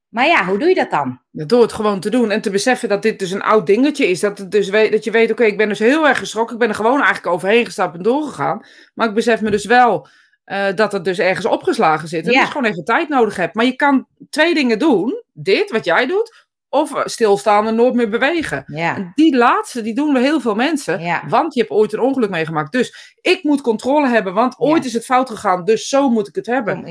Maar 0.09 0.27
ja, 0.27 0.45
hoe 0.45 0.59
doe 0.59 0.69
je 0.69 0.75
dat 0.75 0.91
dan? 0.91 1.21
Door 1.31 1.63
het 1.63 1.73
gewoon 1.73 2.01
te 2.01 2.11
doen 2.11 2.31
en 2.31 2.41
te 2.41 2.51
beseffen 2.51 2.89
dat 2.89 3.03
dit 3.03 3.19
dus 3.19 3.31
een 3.31 3.43
oud 3.43 3.67
dingetje 3.67 4.07
is. 4.07 4.21
Dat, 4.21 4.39
het 4.39 4.51
dus 4.51 4.69
weet, 4.69 4.93
dat 4.93 5.05
je 5.05 5.11
weet, 5.11 5.31
oké, 5.31 5.45
ik 5.45 5.57
ben 5.57 5.69
dus 5.69 5.79
heel 5.79 6.09
erg 6.09 6.19
geschrokken. 6.19 6.55
Ik 6.55 6.61
ben 6.61 6.69
er 6.69 6.75
gewoon 6.75 7.03
eigenlijk 7.03 7.27
overheen 7.27 7.65
gestapt 7.65 7.97
en 7.97 8.03
doorgegaan. 8.03 8.67
Maar 8.95 9.09
ik 9.09 9.15
besef 9.15 9.41
me 9.41 9.51
dus 9.51 9.65
wel 9.65 10.09
eh, 10.45 10.67
dat 10.75 10.93
het 10.93 11.05
dus 11.05 11.19
ergens 11.19 11.47
opgeslagen 11.47 12.09
zit. 12.09 12.27
En 12.27 12.33
Ja. 12.33 12.39
dat 12.39 12.47
je 12.47 12.53
gewoon 12.53 12.71
even 12.71 12.85
tijd 12.85 13.09
nodig 13.09 13.37
hebt. 13.37 13.55
Maar 13.55 13.65
je 13.65 13.77
kan 13.77 14.07
twee 14.31 14.55
dingen 14.55 14.79
doen. 14.79 15.23
Dit, 15.33 15.71
wat 15.71 15.85
jij 15.85 16.07
doet. 16.07 16.47
Of 16.75 16.93
stilstaan 17.05 17.67
en 17.67 17.75
nooit 17.75 17.95
meer 17.95 18.09
bewegen. 18.09 18.65
Ja, 18.67 19.13
die 19.15 19.37
laatste, 19.37 19.83
die 19.83 19.95
doen 19.95 20.13
we 20.13 20.21
heel 20.21 20.41
veel 20.41 20.55
mensen. 20.55 21.01
Ja. 21.01 21.23
Want 21.29 21.55
je 21.55 21.61
hebt 21.61 21.73
ooit 21.73 21.93
een 21.93 22.01
ongeluk 22.01 22.31
meegemaakt. 22.31 22.73
Dus 22.73 23.15
ik 23.21 23.43
moet 23.43 23.61
controle 23.61 24.09
hebben, 24.09 24.35
want 24.35 24.55
ooit 24.59 24.83
Ja. 24.83 24.89
is 24.89 24.93
het 24.95 25.05
fout 25.05 25.31
gegaan. 25.31 25.65
Dus 25.65 25.89
zo 25.89 26.09
moet 26.11 26.29
ik 26.29 26.35
het 26.35 26.47
hebben. 26.47 26.85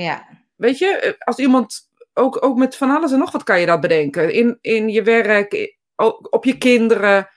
Weet 0.56 0.78
je, 0.78 0.88
eh, 0.88 1.14
als 1.20 1.38
iemand, 1.38 1.80
ook, 2.14 2.44
ook 2.46 2.58
met 2.58 2.76
van 2.76 2.90
alles 2.90 3.12
en 3.12 3.20
nog 3.20 3.32
wat 3.32 3.44
kan 3.44 3.60
je 3.60 3.66
dat 3.66 3.82
bedenken. 3.82 4.34
In, 4.34 4.58
in 4.62 4.90
je 4.90 5.04
werk, 5.04 5.76
op 6.30 6.46
je 6.46 6.58
kinderen. 6.58 7.30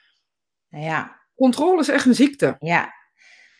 ja, 0.68 1.16
Controle 1.36 1.80
is 1.80 1.88
echt 1.88 2.06
een 2.06 2.14
ziekte. 2.14 2.56
ja. 2.58 2.92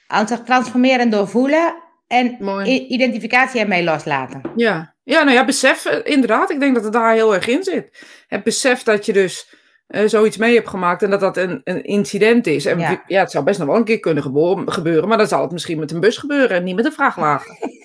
Anders 0.07 0.41
transformeren 0.45 1.11
door 1.11 1.29
voelen 1.29 1.75
en 2.07 2.37
Mooi. 2.41 2.87
identificatie 2.87 3.61
ermee 3.61 3.85
loslaten. 3.85 4.41
Ja, 4.57 4.94
ja 5.05 5.23
nou 5.23 5.37
ja, 5.37 5.45
besef, 5.45 5.85
eh, 5.85 6.13
inderdaad, 6.13 6.51
ik 6.51 6.61
denk 6.61 6.75
dat 6.75 6.85
het 6.85 6.93
daar 6.93 7.13
heel 7.13 7.35
erg 7.35 7.47
in 7.47 7.63
zit. 7.63 8.05
Het 8.29 8.43
besef 8.43 8.83
dat 8.83 9.07
je 9.07 9.13
dus 9.13 9.55
eh, 9.87 10.07
zoiets 10.07 10.37
mee 10.37 10.55
hebt 10.55 10.69
gemaakt 10.69 11.03
en 11.03 11.11
dat 11.11 11.21
dat 11.21 11.37
een, 11.37 11.61
een 11.65 11.85
incident 11.85 12.47
is. 12.47 12.67
En 12.67 12.79
Ja. 12.79 13.03
ja. 13.07 13.21
het 13.21 13.31
zou 13.31 13.45
best 13.45 13.59
nog 13.59 13.69
wel 13.69 13.77
een 13.77 13.85
keer 13.85 14.01
kunnen 14.01 14.23
gebeuren, 14.67 15.09
maar 15.09 15.19
dan 15.19 15.27
zal 15.27 15.43
het 15.43 15.53
misschien 15.53 15.79
met 15.79 15.91
een 15.91 16.01
bus 16.01 16.17
gebeuren 16.17 16.57
en 16.57 16.65
niet 16.65 16.77
met 16.77 16.85
een 16.85 16.93
vrachtwagen. 16.93 17.57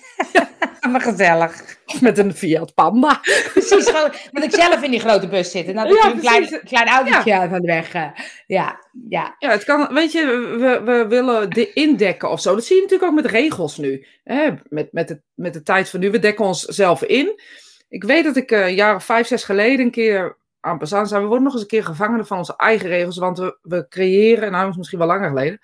Maar 0.90 1.00
gezellig. 1.00 1.62
met 2.00 2.18
een 2.18 2.34
Fiat 2.34 2.74
Panda. 2.74 3.20
Precies, 3.52 3.88
gewoon, 3.88 4.12
want 4.32 4.44
ik 4.44 4.50
zelf 4.60 4.82
in 4.82 4.90
die 4.90 5.00
grote 5.00 5.28
bus 5.28 5.50
zit. 5.50 5.66
En 5.66 5.74
dan 5.74 5.86
heb 5.86 5.96
Ja, 5.96 6.06
je 6.08 6.14
een 6.14 6.20
klein, 6.20 6.60
klein 6.64 6.88
autootje 6.88 7.48
van 7.50 7.60
de 7.60 7.66
weg. 7.66 7.92
eh, 7.92 8.06
ja, 8.46 8.84
ja. 9.08 9.34
Ja, 9.38 9.50
het 9.50 9.64
kan, 9.64 9.94
weet 9.94 10.12
je, 10.12 10.26
we, 10.58 10.80
we 10.84 11.06
willen 11.08 11.50
de 11.50 11.72
indekken 11.72 12.30
of 12.30 12.40
zo. 12.40 12.54
Dat 12.54 12.64
zie 12.64 12.76
je 12.76 12.82
natuurlijk 12.82 13.10
ook 13.10 13.16
met 13.22 13.30
regels 13.30 13.76
nu. 13.76 14.06
Hè? 14.24 14.48
Met, 14.68 14.92
met, 14.92 15.08
de, 15.08 15.20
met 15.34 15.52
de 15.52 15.62
tijd 15.62 15.88
van 15.90 16.00
nu, 16.00 16.10
we 16.10 16.18
dekken 16.18 16.44
onszelf 16.44 17.02
in. 17.02 17.40
Ik 17.88 18.04
weet 18.04 18.24
dat 18.24 18.36
ik 18.36 18.50
eh, 18.50 18.66
een 18.66 18.74
jaar 18.74 18.94
of 18.94 19.04
vijf, 19.04 19.26
zes 19.26 19.44
geleden 19.44 19.84
een 19.84 19.90
keer 19.90 20.36
aan 20.60 20.78
passant 20.78 21.08
zijn. 21.08 21.20
We 21.20 21.26
worden 21.26 21.44
nog 21.44 21.52
eens 21.52 21.62
een 21.62 21.68
keer 21.68 21.84
gevangenen 21.84 22.26
van 22.26 22.38
onze 22.38 22.56
eigen 22.56 22.88
regels. 22.88 23.18
Want 23.18 23.38
we, 23.38 23.58
we 23.62 23.86
creëren, 23.88 24.52
nou 24.52 24.70
is 24.70 24.76
misschien 24.76 24.98
wel 24.98 25.06
langer 25.08 25.28
geleden, 25.28 25.60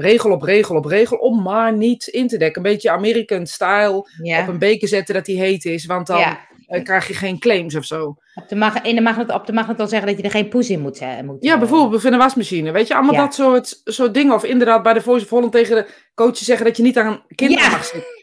regel 0.00 0.30
op 0.30 0.42
regel 0.42 0.76
op 0.76 0.84
regel 0.84 1.16
om 1.16 1.42
maar 1.42 1.72
niet 1.76 2.06
in 2.06 2.28
te 2.28 2.36
dekken. 2.36 2.64
Een 2.64 2.70
beetje 2.72 2.90
American 2.90 3.46
style. 3.46 4.08
ja. 4.22 4.40
Op 4.40 4.48
een 4.48 4.58
beker 4.58 4.88
zetten 4.88 5.14
dat 5.14 5.24
die 5.24 5.38
heet 5.38 5.64
is, 5.64 5.86
want 5.86 6.06
dan 6.06 6.18
ja. 6.18 6.38
eh, 6.66 6.84
krijg 6.84 7.08
je 7.08 7.14
geen 7.14 7.38
claims 7.38 7.74
of 7.74 7.84
zo. 7.84 8.16
Op 8.34 8.48
de, 8.48 8.56
mag, 8.56 8.82
in 8.82 8.94
de 8.94 9.00
magnet, 9.00 9.32
op 9.32 9.46
de 9.46 9.52
magneton 9.52 9.88
zeggen 9.88 10.08
dat 10.08 10.16
je 10.16 10.22
er 10.22 10.30
geen 10.30 10.48
poes 10.48 10.70
in 10.70 10.80
moet, 10.80 10.98
eh, 10.98 11.20
moet 11.24 11.36
Ja, 11.44 11.52
eh, 11.52 11.58
bijvoorbeeld 11.58 12.04
in 12.04 12.12
een 12.12 12.18
wasmachine. 12.18 12.70
Weet 12.70 12.88
je, 12.88 12.94
allemaal 12.94 13.14
Ja. 13.14 13.20
dat 13.20 13.34
soort, 13.34 13.80
soort 13.84 14.14
dingen. 14.14 14.34
Of 14.34 14.44
inderdaad 14.44 14.82
bij 14.82 14.92
de 14.92 15.00
Voice 15.00 15.24
of 15.24 15.30
Holland 15.30 15.52
tegen 15.52 15.76
de 15.76 15.86
coaches 16.14 16.44
zeggen 16.46 16.66
dat 16.66 16.76
je 16.76 16.82
niet 16.82 16.98
aan 16.98 17.22
kinderen 17.34 17.70
mag 17.70 17.84
zitten. 17.84 18.17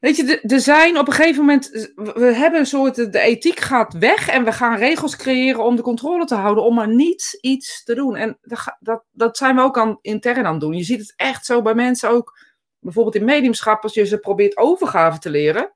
Weet 0.00 0.16
je, 0.16 0.40
er 0.40 0.60
zijn 0.60 0.98
op 0.98 1.06
een 1.06 1.12
gegeven 1.12 1.44
moment... 1.44 1.90
We 1.94 2.32
hebben 2.34 2.60
een 2.60 2.66
soort... 2.66 2.94
De 3.12 3.18
ethiek 3.18 3.60
gaat 3.60 3.94
weg 3.98 4.28
en 4.28 4.44
we 4.44 4.52
gaan 4.52 4.76
regels 4.76 5.16
creëren 5.16 5.64
om 5.64 5.76
de 5.76 5.82
controle 5.82 6.24
te 6.24 6.34
houden. 6.34 6.64
Om 6.64 6.74
maar 6.74 6.88
niet 6.88 7.38
iets 7.40 7.84
te 7.84 7.94
doen. 7.94 8.16
En 8.16 8.38
dat, 8.80 9.04
dat, 9.12 9.36
zijn 9.36 9.56
we 9.56 9.62
ook 9.62 9.78
aan, 9.78 9.98
intern 10.00 10.46
aan 10.46 10.52
het 10.52 10.60
doen. 10.60 10.74
Je 10.76 10.82
ziet 10.82 11.00
het 11.00 11.12
echt 11.16 11.46
zo 11.46 11.62
bij 11.62 11.74
mensen 11.74 12.10
ook. 12.10 12.38
Bijvoorbeeld 12.80 13.14
in 13.14 13.24
mediumschap, 13.24 13.82
als 13.82 13.94
je 13.94 14.04
ze 14.04 14.18
probeert 14.18 14.56
overgave 14.56 15.18
te 15.18 15.30
leren. 15.30 15.72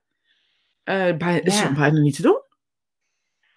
eh 0.83 1.17
bij, 1.17 1.39
is 1.43 1.59
Ja. 1.59 1.73
bijna 1.73 1.99
niet 1.99 2.15
te 2.15 2.21
doen. 2.21 2.41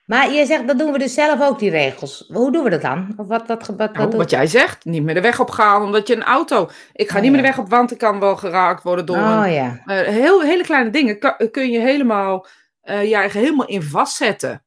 Maar 0.04 0.32
je 0.32 0.46
zegt, 0.46 0.66
dat 0.66 0.78
doen 0.78 0.92
we 0.92 0.98
dus 0.98 1.14
zelf 1.14 1.40
ook, 1.42 1.58
die 1.58 1.70
regels. 1.70 2.24
Hoe 2.32 2.52
doen 2.52 2.64
we 2.64 2.70
dat 2.70 2.82
dan? 2.82 3.12
Of 3.16 3.26
wat, 3.26 3.46
wat, 3.46 3.66
wat, 3.66 3.76
wat 3.76 3.92
Nou, 3.94 4.16
wat 4.16 4.30
jij 4.30 4.46
zegt, 4.46 4.84
niet 4.84 5.02
meer 5.02 5.14
de 5.14 5.20
weg 5.20 5.40
op 5.40 5.50
gaan 5.50 5.82
omdat 5.82 6.08
je 6.08 6.14
een 6.16 6.22
auto... 6.22 6.68
Ik 6.92 7.08
ga 7.10 7.16
Oh, 7.16 7.22
niet 7.22 7.32
meer 7.32 7.40
de 7.42 7.46
ja. 7.46 7.54
weg 7.54 7.64
op, 7.64 7.70
want 7.70 7.90
ik 7.90 7.98
kan 7.98 8.20
wel 8.20 8.36
geraakt 8.36 8.82
worden 8.82 9.06
door 9.06 9.16
een 9.16 9.44
Oh 9.46 9.52
ja. 9.52 9.82
Eh, 9.86 10.00
heel, 10.00 10.42
hele 10.42 10.62
kleine 10.62 10.90
dingen 10.90 11.18
kan- 11.18 11.50
kun 11.50 11.70
je 11.70 11.78
helemaal 11.78 12.46
eh 12.80 13.08
je 13.08 13.14
eigen 13.14 13.40
helemaal 13.40 13.66
in 13.66 13.82
vastzetten. 13.82 14.64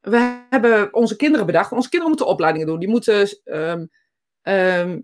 We 0.00 0.36
hebben 0.50 0.94
onze 0.94 1.16
kinderen 1.16 1.46
bedacht. 1.46 1.72
Onze 1.72 1.88
kinderen 1.88 2.08
moeten 2.14 2.26
opleidingen 2.32 2.66
doen. 2.66 2.78
Die 2.78 2.88
moeten, 2.88 3.28
ehm, 3.44 3.84
ehm, 4.42 4.98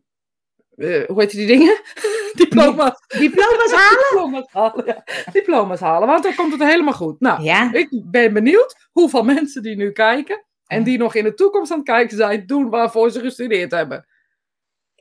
eh, 0.76 1.06
hoe 1.06 1.20
heet 1.20 1.30
die 1.30 1.46
dingen? 1.46 1.80
Diploma's. 2.34 3.00
Diploma's 3.18 3.72
halen? 3.80 3.98
Diploma's 4.10 4.46
halen, 4.52 4.84
ja. 4.86 5.04
Diploma's 5.32 5.80
halen, 5.80 6.08
want 6.08 6.22
dan 6.22 6.34
komt 6.34 6.52
het 6.52 6.62
helemaal 6.62 6.92
goed. 6.92 7.20
Nou, 7.20 7.42
Ja. 7.42 7.72
ik 7.72 7.88
ben 7.90 8.32
benieuwd 8.32 8.88
hoeveel 8.92 9.22
mensen 9.24 9.62
die 9.62 9.76
nu 9.76 9.92
kijken 9.92 10.44
en 10.66 10.82
die 10.82 10.98
nog 10.98 11.14
in 11.14 11.24
de 11.24 11.34
toekomst 11.34 11.70
aan 11.70 11.78
het 11.78 11.86
kijken 11.86 12.16
zijn, 12.16 12.46
doen 12.46 12.70
waarvoor 12.70 13.10
ze 13.10 13.20
gestudeerd 13.20 13.70
hebben. 13.70 14.06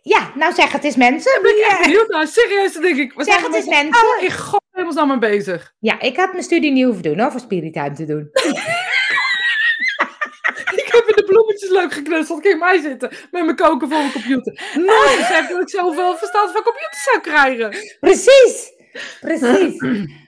Ja, 0.01 0.31
nou 0.35 0.53
zeg 0.53 0.71
het 0.71 0.83
is 0.83 0.95
mensen. 0.95 1.41
Ben 1.41 1.57
ik 1.57 1.63
echt 1.63 1.77
eh, 1.79 1.83
benieuwd 1.85 2.09
naar. 2.09 2.27
Serieus, 2.27 2.73
denk 2.73 2.97
ik. 2.97 3.13
Zeg 3.17 3.35
het 3.35 3.45
eens, 3.45 3.53
met 3.53 3.63
z'n 3.63 3.69
mensen. 3.69 4.01
allen 4.03 4.21
in 4.23 4.31
godsnaam 4.31 5.07
mee 5.07 5.17
bezig. 5.17 5.73
Ja, 5.79 5.99
ik 5.99 6.15
had 6.17 6.31
mijn 6.31 6.43
studie 6.43 6.71
niet 6.71 6.83
hoeven 6.85 7.03
doen 7.03 7.19
hoor, 7.19 7.31
voor 7.31 7.39
Spiritime 7.39 7.91
te 7.93 8.05
doen. 8.05 8.29
De 11.59 11.67
bloemetjes 11.67 11.69
leuk 11.69 11.93
geknutseld. 11.93 12.41
Kijk 12.41 12.59
mij 12.59 12.81
zitten 12.81 13.09
met 13.31 13.43
mijn 13.43 13.55
koken 13.55 13.89
voor 13.89 13.97
mijn 13.97 14.11
computer. 14.11 14.71
Nooit 14.75 15.09
gezegd 15.09 15.49
dat 15.49 15.61
ik 15.61 15.69
zoveel 15.69 16.17
verstand 16.17 16.51
van 16.51 16.63
computers 16.63 17.03
zou 17.03 17.19
krijgen. 17.21 17.97
Precies, 17.99 18.71
precies. 19.21 19.81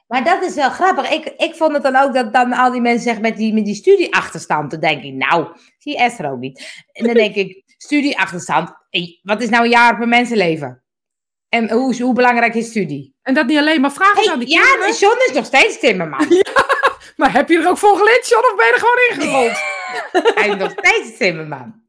Maar 0.08 0.24
dat 0.24 0.44
is 0.44 0.56
wel 0.56 0.70
grappig. 0.70 1.12
Ik, 1.12 1.34
ik 1.38 1.56
vond 1.56 1.74
het 1.74 1.84
dan 1.84 1.96
ook 1.96 2.14
dat 2.14 2.34
dan 2.34 2.54
al 2.54 2.72
die 2.72 2.82
mensen 2.82 3.04
zeggen 3.04 3.22
met 3.22 3.38
die, 3.38 3.54
met 3.54 3.66
die 3.66 3.76
studieachterstand. 3.76 4.72
Dan 4.72 4.80
denk 4.80 5.04
ik, 5.04 5.14
nou, 5.14 5.48
zie 5.78 5.98
Esther 5.98 6.32
ook 6.32 6.40
niet. 6.40 6.86
En 6.92 7.06
dan 7.06 7.14
denk 7.14 7.36
ik, 7.36 7.64
studieachterstand. 7.78 8.70
hey, 8.90 9.20
Wat 9.24 9.42
is 9.42 9.50
nou 9.50 9.64
een 9.64 9.70
jaar 9.70 9.98
per 9.98 10.08
mensenleven? 10.08 10.84
En 11.50 11.72
hoe, 11.72 12.02
hoe 12.02 12.14
belangrijk 12.14 12.56
is 12.56 12.68
studie? 12.68 13.16
En 13.22 13.34
dat 13.34 13.48
niet 13.48 13.58
alleen, 13.58 13.82
maar 13.82 13.92
vragen 13.92 14.24
ze 14.24 14.32
aan 14.32 14.38
Hey, 14.38 14.46
die 14.46 14.56
ja, 14.56 14.70
kinderen. 14.70 14.96
John 14.96 15.18
is 15.28 15.34
nog 15.34 15.46
steeds 15.46 15.80
timmerman. 15.80 16.28
Maar 17.16 17.34
heb 17.34 17.50
je 17.50 17.58
er 17.58 17.70
ook 17.70 17.78
voor 17.78 17.98
geleerd, 17.98 18.28
John, 18.28 18.46
of 18.46 18.56
ben 18.56 18.66
je 18.66 18.74
er 18.74 18.80
gewoon 18.80 19.10
ingerold? 19.10 19.75
Hij 20.36 20.48
is 20.50 20.56
nog 20.56 20.72
steeds 20.78 21.18
timmerman. 21.18 21.84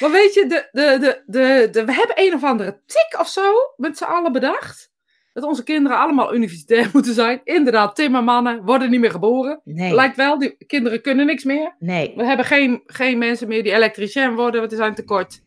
maar 0.00 0.10
weet 0.10 0.34
je, 0.34 0.46
de, 0.46 0.68
de, 0.72 0.96
de, 1.00 1.22
de, 1.26 1.68
de, 1.70 1.84
we 1.84 1.92
hebben 1.92 2.16
een 2.18 2.34
of 2.34 2.44
andere 2.44 2.80
tik 2.86 3.20
of 3.20 3.28
zo 3.28 3.52
met 3.76 3.98
z'n 3.98 4.04
allen 4.04 4.32
bedacht. 4.32 4.88
Dat 5.32 5.44
onze 5.44 5.62
kinderen 5.62 5.98
allemaal 5.98 6.34
universitair 6.34 6.90
moeten 6.92 7.14
zijn. 7.14 7.40
Inderdaad, 7.44 7.96
timmermannen 7.96 8.64
worden 8.64 8.90
niet 8.90 9.00
meer 9.00 9.10
geboren. 9.10 9.60
Nee, 9.64 9.94
Lijkt 9.94 10.16
wel, 10.16 10.38
die 10.38 10.56
kinderen 10.66 11.02
kunnen 11.02 11.26
niks 11.26 11.44
meer. 11.44 11.74
nee. 11.78 12.12
We 12.16 12.24
hebben 12.24 12.46
geen, 12.46 12.82
geen 12.86 13.18
mensen 13.18 13.48
meer 13.48 13.62
die 13.62 13.72
elektricien 13.72 14.34
worden, 14.34 14.58
want 14.60 14.70
die 14.72 14.78
zijn 14.80 14.94
tekort. 14.94 15.42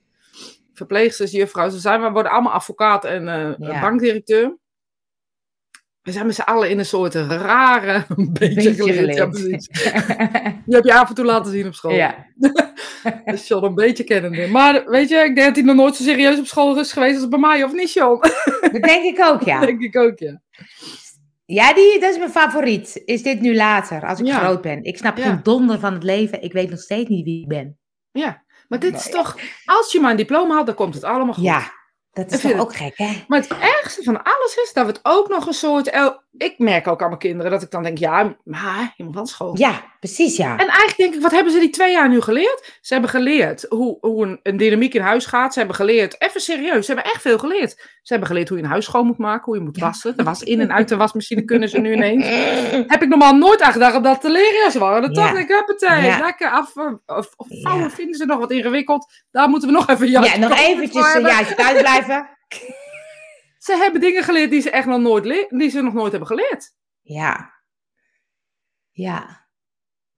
Verpleegsters, 0.74 1.32
juffrouw, 1.32 1.70
ze 1.70 1.80
zijn, 1.80 2.02
we 2.02 2.10
worden 2.10 2.32
allemaal 2.32 2.54
advocaat 2.54 3.06
en 3.06 3.28
eh, 3.28 3.54
Ja. 3.58 3.82
bankdirecteur. 3.82 4.58
We 6.04 6.12
zijn 6.12 6.26
met 6.26 6.36
z'n 6.36 6.42
allen 6.42 6.70
in 6.70 6.80
een 6.80 6.86
soort 6.86 7.14
rare, 7.16 8.06
een 8.16 8.34
beetje, 8.34 8.56
Beetje 8.56 8.94
geleerd. 8.94 9.16
Ja, 9.16 9.26
precies. 9.28 9.68
Die 10.66 10.76
heb 10.76 10.84
je 10.84 10.94
af 10.94 11.10
en 11.10 11.16
toe 11.16 11.26
laten 11.26 11.52
zien 11.52 11.68
op 11.68 11.74
school. 11.74 11.92
ja. 11.94 12.26
Dus 13.26 13.48
John 13.48 13.66
een 13.66 13.76
beetje 13.76 14.04
kennende. 14.04 14.48
Maar 14.48 14.84
weet 14.86 15.10
je, 15.10 15.16
ik 15.16 15.36
denk 15.36 15.48
dat 15.48 15.56
hij 15.56 15.64
nog 15.66 15.76
nooit 15.76 15.96
zo 15.96 16.04
serieus 16.04 16.40
op 16.40 16.46
school 16.46 16.80
is 16.80 16.92
geweest 16.94 17.16
als 17.20 17.28
bij 17.28 17.40
mij, 17.40 17.64
of 17.64 17.74
niet, 17.74 17.94
John? 17.94 18.20
Dat 18.72 18.82
denk 18.82 19.04
ik 19.04 19.20
ook, 19.26 19.42
ja. 19.42 19.60
Dat 19.60 19.68
denk 19.68 19.82
ik 19.82 19.98
ook, 19.98 20.20
ja. 20.20 20.42
Ja, 21.46 21.74
die, 21.74 22.00
dat 22.00 22.12
is 22.12 22.18
mijn 22.18 22.30
favoriet. 22.32 23.02
Is 23.06 23.24
dit 23.24 23.42
nu 23.42 23.56
later, 23.56 24.06
als 24.08 24.20
ik 24.20 24.26
Ja. 24.26 24.40
groot 24.40 24.62
ben? 24.62 24.84
Ik 24.84 24.98
snap 24.98 25.18
Ja. 25.18 25.24
geen 25.24 25.40
donder 25.44 25.80
van 25.80 25.94
het 25.94 26.04
leven. 26.04 26.42
Ik 26.42 26.54
weet 26.54 26.70
nog 26.70 26.80
steeds 26.80 27.10
niet 27.10 27.26
wie 27.26 27.42
ik 27.42 27.48
ben. 27.48 27.78
Ja, 28.12 28.44
maar 28.68 28.80
dit 28.80 28.96
is 28.96 29.10
toch, 29.10 29.38
als 29.66 29.92
je 29.92 30.00
maar 30.00 30.12
een 30.12 30.18
diploma 30.18 30.56
had, 30.56 30.66
dan 30.66 30.76
komt 30.76 30.94
het 30.94 31.04
allemaal 31.04 31.34
goed. 31.34 31.44
Ja, 31.44 31.72
dat 32.14 32.32
is 32.32 32.42
toch 32.42 32.60
ook 32.60 32.76
gek, 32.76 32.98
hè? 32.98 33.24
Maar 33.28 33.40
het 33.40 33.52
ergste 33.52 34.04
van 34.04 34.24
alles 34.24 34.56
is 34.64 34.72
dat 34.74 34.86
we 34.86 34.92
het 34.92 35.00
ook 35.04 35.28
nog 35.28 35.48
een 35.48 35.54
soort. 35.54 35.92
Ik 36.38 36.54
merk 36.58 36.88
ook 36.88 37.02
aan 37.02 37.08
mijn 37.08 37.20
kinderen 37.20 37.52
dat 37.52 37.62
ik 37.62 37.72
dan 37.72 37.84
denk: 37.84 37.98
ja, 37.98 38.36
maar 38.44 38.94
je 38.98 39.04
moet 39.04 39.14
van 39.14 39.28
school. 39.28 39.58
Ja, 39.58 39.84
precies, 40.00 40.38
ja. 40.38 40.52
En 40.52 40.58
eigenlijk 40.68 40.98
denk 40.98 41.14
ik, 41.14 41.22
wat 41.22 41.32
hebben 41.32 41.52
ze 41.54 41.60
die 41.60 41.70
twee 41.70 41.92
jaar 41.92 42.10
nu 42.10 42.22
geleerd? 42.22 42.78
Ze 42.82 42.94
hebben 42.94 43.12
geleerd 43.12 43.66
hoe, 43.70 43.98
hoe 44.02 44.26
een, 44.26 44.40
een 44.44 44.58
dynamiek 44.58 44.94
in 44.94 45.02
huis 45.02 45.26
gaat. 45.26 45.54
Ze 45.54 45.60
hebben 45.60 45.76
geleerd, 45.78 46.22
even 46.22 46.42
serieus, 46.42 46.86
ze 46.86 46.94
hebben 46.94 47.12
echt 47.12 47.22
veel 47.22 47.38
geleerd. 47.38 47.72
Ze 48.02 48.12
hebben 48.14 48.28
geleerd 48.28 48.50
hoe 48.50 48.58
je 48.58 48.64
een 48.64 48.70
huis 48.70 48.86
schoon 48.86 49.06
moet 49.06 49.18
maken, 49.18 49.44
hoe 49.46 49.56
je 49.56 49.62
moet 49.62 49.78
wassen. 49.78 50.18
De 50.18 50.24
was 50.24 50.44
in 50.44 50.60
en 50.62 50.74
uit 50.74 50.88
de 50.90 50.96
wasmachine 50.96 51.42
kunnen 51.52 51.70
ze 51.70 51.80
nu 51.80 51.94
ineens. 51.94 52.26
Heb 52.88 53.02
ik 53.02 53.08
normaal 53.10 53.36
nooit 53.36 53.62
aan 53.62 53.72
gedacht 53.72 53.96
om 53.96 54.04
dat 54.04 54.22
te 54.22 54.30
leren. 54.32 54.62
Ja, 54.64 54.70
ze 54.70 54.80
waren 54.80 55.04
er 55.04 55.16
Ja. 55.16 55.28
toch. 55.30 55.40
Ik 55.40 55.48
heb 55.48 55.68
het 55.68 55.84
eh, 55.84 56.06
Ja. 56.06 56.20
lekker 56.20 56.50
af. 56.50 56.76
eh, 56.76 56.92
Of, 57.18 57.34
of 57.36 57.48
vouwen 57.62 57.84
Ja. 57.84 57.90
vinden 57.90 58.16
ze 58.16 58.26
nog 58.26 58.40
wat 58.40 58.52
ingewikkeld. 58.52 59.14
Daar 59.32 59.50
moeten 59.50 59.68
we 59.70 59.74
nog 59.76 59.90
even 59.90 60.10
Ja, 60.10 60.38
nog 60.38 60.60
eventjes 60.60 61.06
een 61.06 61.12
hebben. 61.12 61.32
jaartje 61.32 61.56
thuis 61.56 61.80
blijven. 61.82 62.28
Ze 63.64 63.76
hebben 63.76 64.02
dingen 64.02 64.24
geleerd 64.24 64.52
die 64.52 64.62
ze 64.62 64.70
echt 64.70 64.88
nog 64.88 65.00
nooit, 65.00 65.50
die 65.50 65.70
ze 65.70 65.82
nog 65.82 65.94
nooit 65.94 66.12
hebben 66.12 66.30
geleerd. 66.30 66.76
Ja. 67.02 67.54
Ja. 68.92 69.43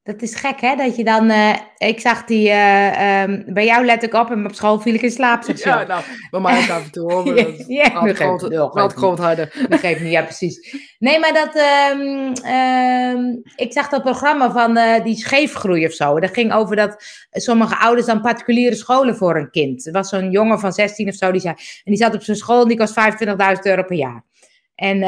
Dat 0.05 0.21
is 0.21 0.35
gek, 0.35 0.61
hè? 0.61 0.75
Dat 0.75 0.95
je 0.95 1.03
dan... 1.03 1.29
eh, 1.29 1.53
ik 1.77 1.99
zag 1.99 2.25
die... 2.25 2.49
eh, 2.49 3.21
ehm, 3.21 3.53
bij 3.53 3.65
jou 3.65 3.85
let 3.85 4.03
ik 4.03 4.13
op 4.13 4.31
en 4.31 4.45
op 4.45 4.53
school 4.53 4.79
viel 4.79 4.93
ik 4.93 5.01
in 5.01 5.11
slaap. 5.11 5.43
Ja, 5.57 5.83
nou, 5.87 6.03
bij 6.31 6.39
mij 6.39 6.63
ook 6.63 6.69
af 6.69 6.83
en 6.85 6.91
toe 6.91 7.11
hoor. 7.13 7.27
Ja, 7.37 7.53
ja, 7.67 7.89
dat 8.11 8.15
groot- 8.15 8.41
geeft- 9.53 9.69
dat 9.69 9.79
geeft 9.79 10.01
niet, 10.01 10.11
ja, 10.11 10.21
precies. 10.23 10.75
Nee, 10.99 11.19
maar 11.19 11.33
dat. 11.33 11.55
ehm, 11.55 13.35
ik 13.55 13.73
zag 13.73 13.89
dat 13.89 14.01
programma 14.01 14.51
van 14.51 14.77
eh, 14.77 15.03
die 15.03 15.15
scheefgroei 15.15 15.85
of 15.85 15.91
zo. 15.93 16.19
Dat 16.19 16.33
ging 16.33 16.53
over 16.53 16.75
dat 16.75 17.03
sommige 17.31 17.77
ouders 17.77 18.07
dan 18.07 18.21
particuliere 18.21 18.75
scholen 18.75 19.15
voor 19.15 19.35
een 19.37 19.49
kind. 19.51 19.85
Er 19.85 19.91
was 19.91 20.09
zo'n 20.09 20.31
jongen 20.31 20.59
van 20.59 20.73
16 20.73 21.07
of 21.07 21.15
zo, 21.15 21.31
die 21.31 21.41
zei. 21.41 21.53
En 21.57 21.91
die 21.91 21.97
zat 21.97 22.15
op 22.15 22.21
zijn 22.23 22.37
school 22.37 22.61
en 22.61 22.67
die 22.67 22.77
kost 22.77 22.93
25.000 22.99 23.61
euro 23.61 23.83
per 23.83 23.95
jaar. 23.97 24.23
En 24.75 25.03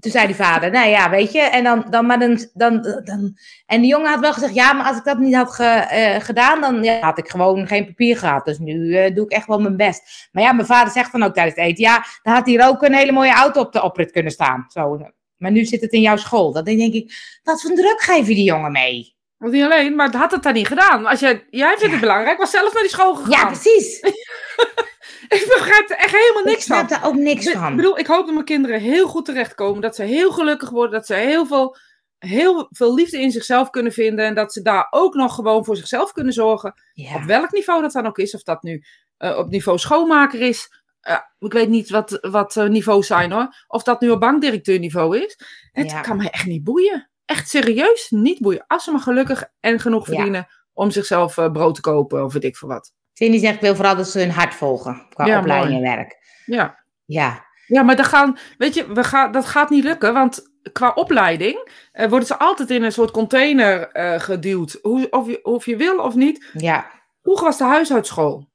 toen 0.00 0.10
zei 0.10 0.26
die 0.26 0.34
vader, 0.36 0.70
nou 0.70 0.88
ja, 0.88 1.10
weet 1.10 1.32
je, 1.32 1.40
en 1.40 1.64
dan, 1.64 1.86
dan, 1.90 2.06
maar 2.06 2.18
dan, 2.18 2.38
dan, 2.52 2.82
dan, 3.04 3.36
en 3.66 3.80
die 3.80 3.90
jongen 3.90 4.10
had 4.10 4.20
wel 4.20 4.32
gezegd, 4.32 4.54
ja, 4.54 4.72
maar 4.72 4.86
als 4.86 4.96
ik 4.96 5.04
dat 5.04 5.18
niet 5.18 5.34
had 5.34 5.52
ge- 5.54 5.64
eh, 5.64 6.20
gedaan, 6.20 6.60
dan 6.60 6.82
ja, 6.84 6.98
had 7.00 7.18
ik 7.18 7.28
gewoon 7.30 7.66
geen 7.66 7.86
papier 7.86 8.16
gehad. 8.18 8.44
Dus 8.44 8.58
nu 8.58 8.96
eh, 8.96 9.14
doe 9.14 9.24
ik 9.24 9.30
echt 9.32 9.46
wel 9.46 9.60
mijn 9.60 9.76
best. 9.76 10.28
Maar 10.32 10.42
ja, 10.42 10.52
mijn 10.52 10.66
vader 10.66 10.92
zegt 10.92 11.12
dan 11.12 11.22
ook 11.22 11.34
tijdens 11.34 11.56
het 11.56 11.64
eten, 11.64 11.84
ja, 11.84 12.04
dan 12.22 12.34
had 12.34 12.46
hier 12.46 12.66
ook 12.68 12.82
een 12.82 12.94
hele 12.94 13.12
mooie 13.12 13.32
auto 13.34 13.60
op 13.60 13.72
de 13.72 13.82
oprit 13.82 14.10
kunnen 14.10 14.32
staan. 14.32 14.64
Zo. 14.68 15.00
Maar 15.36 15.50
nu 15.50 15.64
zit 15.64 15.80
het 15.80 15.92
in 15.92 16.00
jouw 16.00 16.16
school. 16.16 16.52
Dan 16.52 16.64
denk 16.64 16.92
ik, 16.94 17.12
wat 17.42 17.62
voor 17.62 17.70
druk 17.74 18.00
geef 18.00 18.28
je 18.28 18.34
die 18.34 18.44
jongen 18.44 18.72
mee? 18.72 19.14
Want 19.38 19.52
niet 19.52 19.64
alleen, 19.64 19.94
maar 19.94 20.06
het 20.06 20.14
had 20.14 20.30
het 20.30 20.42
dan 20.42 20.52
niet 20.52 20.66
gedaan. 20.66 21.06
Als 21.06 21.20
jij, 21.20 21.46
jij 21.50 21.68
vindt 21.68 21.84
Ja. 21.84 21.90
het 21.90 22.00
belangrijk, 22.00 22.38
was 22.38 22.50
zelf 22.50 22.72
naar 22.72 22.82
die 22.82 22.90
school 22.90 23.14
gegaan. 23.14 23.30
Ja, 23.30 23.46
precies. 23.46 24.00
Ik 25.28 25.44
begrijp 25.56 25.90
er 25.90 25.96
echt 25.96 26.12
helemaal 26.16 26.42
Ik 26.42 26.48
niks 26.48 26.66
van. 26.66 26.76
snap 26.76 26.88
daar 26.88 27.08
ook 27.08 27.14
niks 27.14 27.46
Ik 27.46 27.56
van. 27.56 27.76
bedoel, 27.76 27.98
ik 27.98 28.06
hoop 28.06 28.24
dat 28.24 28.34
mijn 28.34 28.44
kinderen 28.44 28.80
heel 28.80 29.08
goed 29.08 29.24
terechtkomen. 29.24 29.80
Dat 29.80 29.94
ze 29.96 30.02
heel 30.02 30.30
gelukkig 30.32 30.70
worden. 30.70 30.92
Dat 30.92 31.06
ze 31.06 31.14
heel 31.14 31.46
veel, 31.46 31.76
heel 32.18 32.66
veel 32.70 32.94
liefde 32.94 33.20
in 33.20 33.30
zichzelf 33.30 33.70
kunnen 33.70 33.92
vinden. 33.92 34.24
En 34.24 34.34
dat 34.34 34.52
ze 34.52 34.62
daar 34.62 34.86
ook 34.90 35.14
nog 35.14 35.34
gewoon 35.34 35.64
voor 35.64 35.76
zichzelf 35.76 36.12
kunnen 36.12 36.32
zorgen. 36.32 36.74
Op 37.14 37.22
welk 37.22 37.52
niveau 37.52 37.82
dat 37.82 37.92
dan 37.92 38.06
ook 38.06 38.18
is. 38.18 38.34
Of 38.34 38.42
dat 38.42 38.62
nu 38.62 38.84
eh, 39.16 39.38
op 39.38 39.48
niveau 39.50 39.78
schoonmaker 39.78 40.40
is. 40.40 40.82
Eh, 41.00 41.18
ik 41.38 41.52
weet 41.52 41.68
niet 41.68 41.90
wat, 41.90 42.18
wat 42.20 42.56
eh, 42.56 42.64
niveaus 42.68 43.06
zijn 43.06 43.32
hoor. 43.32 43.64
Of 43.66 43.82
dat 43.82 44.00
nu 44.00 44.10
op 44.10 44.20
bankdirecteurniveau 44.20 45.18
is. 45.18 45.38
Het 45.72 45.90
Ja. 45.90 46.00
kan 46.00 46.16
mij 46.16 46.30
echt 46.30 46.46
niet 46.46 46.64
boeien. 46.64 47.10
Echt 47.24 47.48
serieus 47.48 48.06
niet 48.10 48.38
boeien. 48.40 48.64
Als 48.66 48.84
ze 48.84 48.90
maar 48.90 49.00
gelukkig 49.00 49.44
en 49.60 49.80
genoeg 49.80 50.06
Ja. 50.06 50.12
verdienen. 50.14 50.46
Om 50.72 50.90
zichzelf 50.90 51.34
brood 51.34 51.74
te 51.74 51.80
kopen 51.80 52.24
of 52.24 52.32
weet 52.32 52.44
ik 52.44 52.56
veel 52.56 52.68
wat. 52.68 52.92
Cindy 53.16 53.38
zegt, 53.38 53.54
ik 53.54 53.60
wil 53.60 53.74
vooral 53.74 53.96
dat 53.96 54.08
ze 54.08 54.18
hun 54.18 54.30
hart 54.30 54.54
volgen. 54.54 55.06
Qua 55.10 55.26
Ja, 55.26 55.38
opleiding 55.38 55.72
mooi. 55.72 55.84
en 55.86 55.96
werk. 55.96 56.16
Ja. 56.46 56.78
Ja, 57.04 57.44
Ja, 57.66 57.82
maar 57.82 57.96
dat, 57.96 58.06
gaan, 58.06 58.38
weet 58.58 58.74
je, 58.74 58.92
we 58.92 59.04
gaan, 59.04 59.32
dat 59.32 59.46
gaat 59.46 59.70
niet 59.70 59.84
lukken, 59.84 60.12
want 60.12 60.50
qua 60.72 60.92
opleiding 60.94 61.70
eh, 61.92 62.08
worden 62.08 62.26
ze 62.26 62.38
altijd 62.38 62.70
in 62.70 62.82
een 62.82 62.92
soort 62.92 63.10
container 63.10 63.88
eh, 63.90 64.20
geduwd. 64.20 64.78
Hoe, 64.82 65.10
of, 65.10 65.26
je, 65.26 65.44
of 65.44 65.66
je 65.66 65.76
wil 65.76 65.98
of 65.98 66.14
niet. 66.14 66.50
ja. 66.52 66.86
Vroeger 67.22 67.46
was 67.46 67.58
de 67.58 67.64
huishoudschool. 67.64 68.48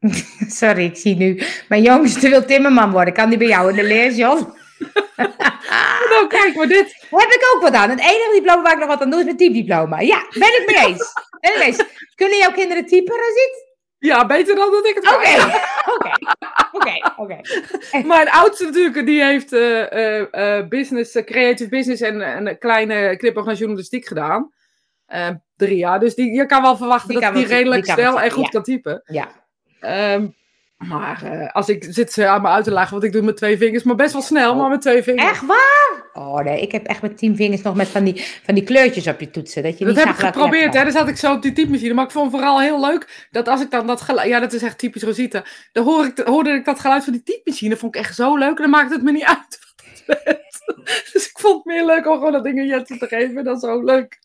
Sorry, 0.60 0.84
ik 0.84 0.96
zie 0.96 1.16
nu. 1.16 1.42
Mijn 1.68 1.82
jongste 1.82 2.28
wil 2.28 2.44
timmerman 2.44 2.90
worden. 2.90 3.14
Kan 3.14 3.28
die 3.28 3.38
bij 3.38 3.46
jou 3.48 3.70
in 3.70 3.76
de 3.76 3.82
leer, 3.84 4.12
John? 4.12 4.52
Nou, 6.10 6.26
kijk, 6.26 6.54
maar 6.54 6.68
dit. 6.68 7.06
Heb 7.10 7.30
ik 7.30 7.52
ook 7.54 7.62
wat 7.62 7.72
aan. 7.72 7.90
Het 7.90 8.00
enige 8.00 8.30
diploma 8.32 8.62
waar 8.62 8.72
ik 8.72 8.78
nog 8.78 8.88
wat 8.88 9.00
aan 9.00 9.10
doe 9.10 9.18
is 9.18 9.24
mijn 9.24 9.36
typediploma. 9.36 10.00
Ja, 10.00 10.26
ben 10.30 10.60
ik 10.60 10.62
mee 10.66 10.86
eens. 10.86 11.12
Ben 11.40 11.50
ik 11.50 11.58
mee 11.58 11.66
eens. 11.66 11.84
Kunnen 12.14 12.38
jouw 12.38 12.52
kinderen 12.52 12.86
typen, 12.86 13.16
Razit? 13.16 13.70
Ja, 13.98 14.26
beter 14.26 14.54
dan 14.54 14.70
dat 14.70 14.86
ik 14.86 14.94
het 14.94 15.14
Oké, 15.14 15.36
kan. 15.36 15.50
oké, 15.92 16.12
oké, 16.72 17.10
oké. 17.16 17.40
Mijn 18.14 18.30
oudste 18.30 18.64
natuurlijk, 18.64 19.06
die 19.06 19.24
heeft 19.24 19.52
eh, 19.52 19.92
eh, 19.92 20.58
eh, 20.58 20.68
business, 20.68 21.12
creative 21.24 21.68
business 21.68 22.02
en, 22.02 22.20
en 22.20 22.46
een 22.46 22.58
kleine 22.58 23.16
knipoog 23.16 23.44
naar 23.44 23.54
journalistiek 23.54 24.06
gedaan. 24.06 24.50
Drie 25.56 25.76
jaar, 25.76 26.00
dus 26.00 26.14
die, 26.14 26.32
je 26.32 26.46
kan 26.46 26.62
wel 26.62 26.76
verwachten 26.76 27.08
Die 27.08 27.20
dat 27.20 27.34
die 27.34 27.46
redelijk 27.46 27.84
snel 27.84 28.20
en 28.20 28.30
goed 28.30 28.44
ja. 28.44 28.50
kan 28.50 28.62
typen. 28.62 29.02
Ja, 29.04 29.42
Ehm, 29.82 30.26
maar 30.88 31.22
eh, 31.22 31.52
als 31.52 31.68
ik 31.68 31.86
zit 31.88 32.12
ze 32.12 32.26
aan 32.26 32.42
me 32.42 32.48
uit 32.48 32.64
te 32.64 32.70
lachen, 32.70 32.90
want 32.90 33.04
ik 33.04 33.12
doe 33.12 33.22
met 33.22 33.36
twee 33.36 33.56
vingers, 33.56 33.82
maar 33.82 33.96
best 33.96 34.12
wel 34.12 34.22
snel, 34.22 34.56
maar 34.56 34.68
met 34.68 34.80
twee 34.80 35.02
vingers. 35.02 35.30
echt 35.30 35.46
waar? 35.46 36.10
Oh 36.12 36.38
nee, 36.38 36.60
ik 36.60 36.72
heb 36.72 36.86
echt 36.86 37.02
met 37.02 37.18
tien 37.18 37.36
vingers 37.36 37.62
nog 37.62 37.74
met 37.74 37.88
van 37.88 38.04
die, 38.04 38.24
van 38.44 38.54
die 38.54 38.64
kleurtjes 38.64 39.06
op 39.06 39.20
je 39.20 39.30
toetsen. 39.30 39.62
Dat 39.62 39.78
je 39.78 39.84
Dat 39.84 39.94
niet 39.94 40.04
heb 40.04 40.14
ik 40.14 40.20
geprobeerd, 40.20 40.74
hè. 40.74 40.82
Dan 40.82 40.92
zat 40.92 41.08
ik 41.08 41.16
zo 41.16 41.32
op 41.32 41.42
die 41.42 41.52
typemachine. 41.52 41.94
Maar 41.94 42.04
ik 42.04 42.10
vond 42.10 42.30
vooral 42.30 42.60
heel 42.60 42.80
leuk 42.80 43.28
dat 43.30 43.48
als 43.48 43.60
ik 43.60 43.70
dan 43.70 43.86
dat 43.86 44.00
geluid... 44.00 44.28
Ja, 44.28 44.40
dat 44.40 44.52
is 44.52 44.62
echt 44.62 44.78
typisch 44.78 45.02
Rosita. 45.02 45.44
Dan 45.72 45.84
hoor 45.84 46.04
ik, 46.04 46.18
hoorde 46.18 46.50
ik 46.50 46.64
dat 46.64 46.80
geluid 46.80 47.04
van 47.04 47.12
die 47.12 47.22
typemachine. 47.22 47.76
vond 47.76 47.94
ik 47.94 48.00
echt 48.00 48.14
zo 48.14 48.36
leuk. 48.36 48.56
En 48.56 48.62
dan 48.62 48.70
maakte 48.70 48.94
het 48.94 49.02
me 49.02 49.12
niet 49.12 49.24
uit 49.24 49.58
wat 49.60 49.88
het 49.88 50.24
werd. 50.24 50.50
Dus 51.12 51.28
ik 51.28 51.38
vond 51.38 51.54
het 51.54 51.64
meer 51.64 51.86
leuk 51.86 52.06
om 52.06 52.14
gewoon 52.14 52.32
dat 52.32 52.44
ding 52.44 52.58
een 52.58 52.66
Jette 52.66 52.98
te 52.98 53.06
geven. 53.06 53.44
Dat 53.44 53.56
is 53.56 53.62
zo 53.62 53.84
leuk. 53.84 54.20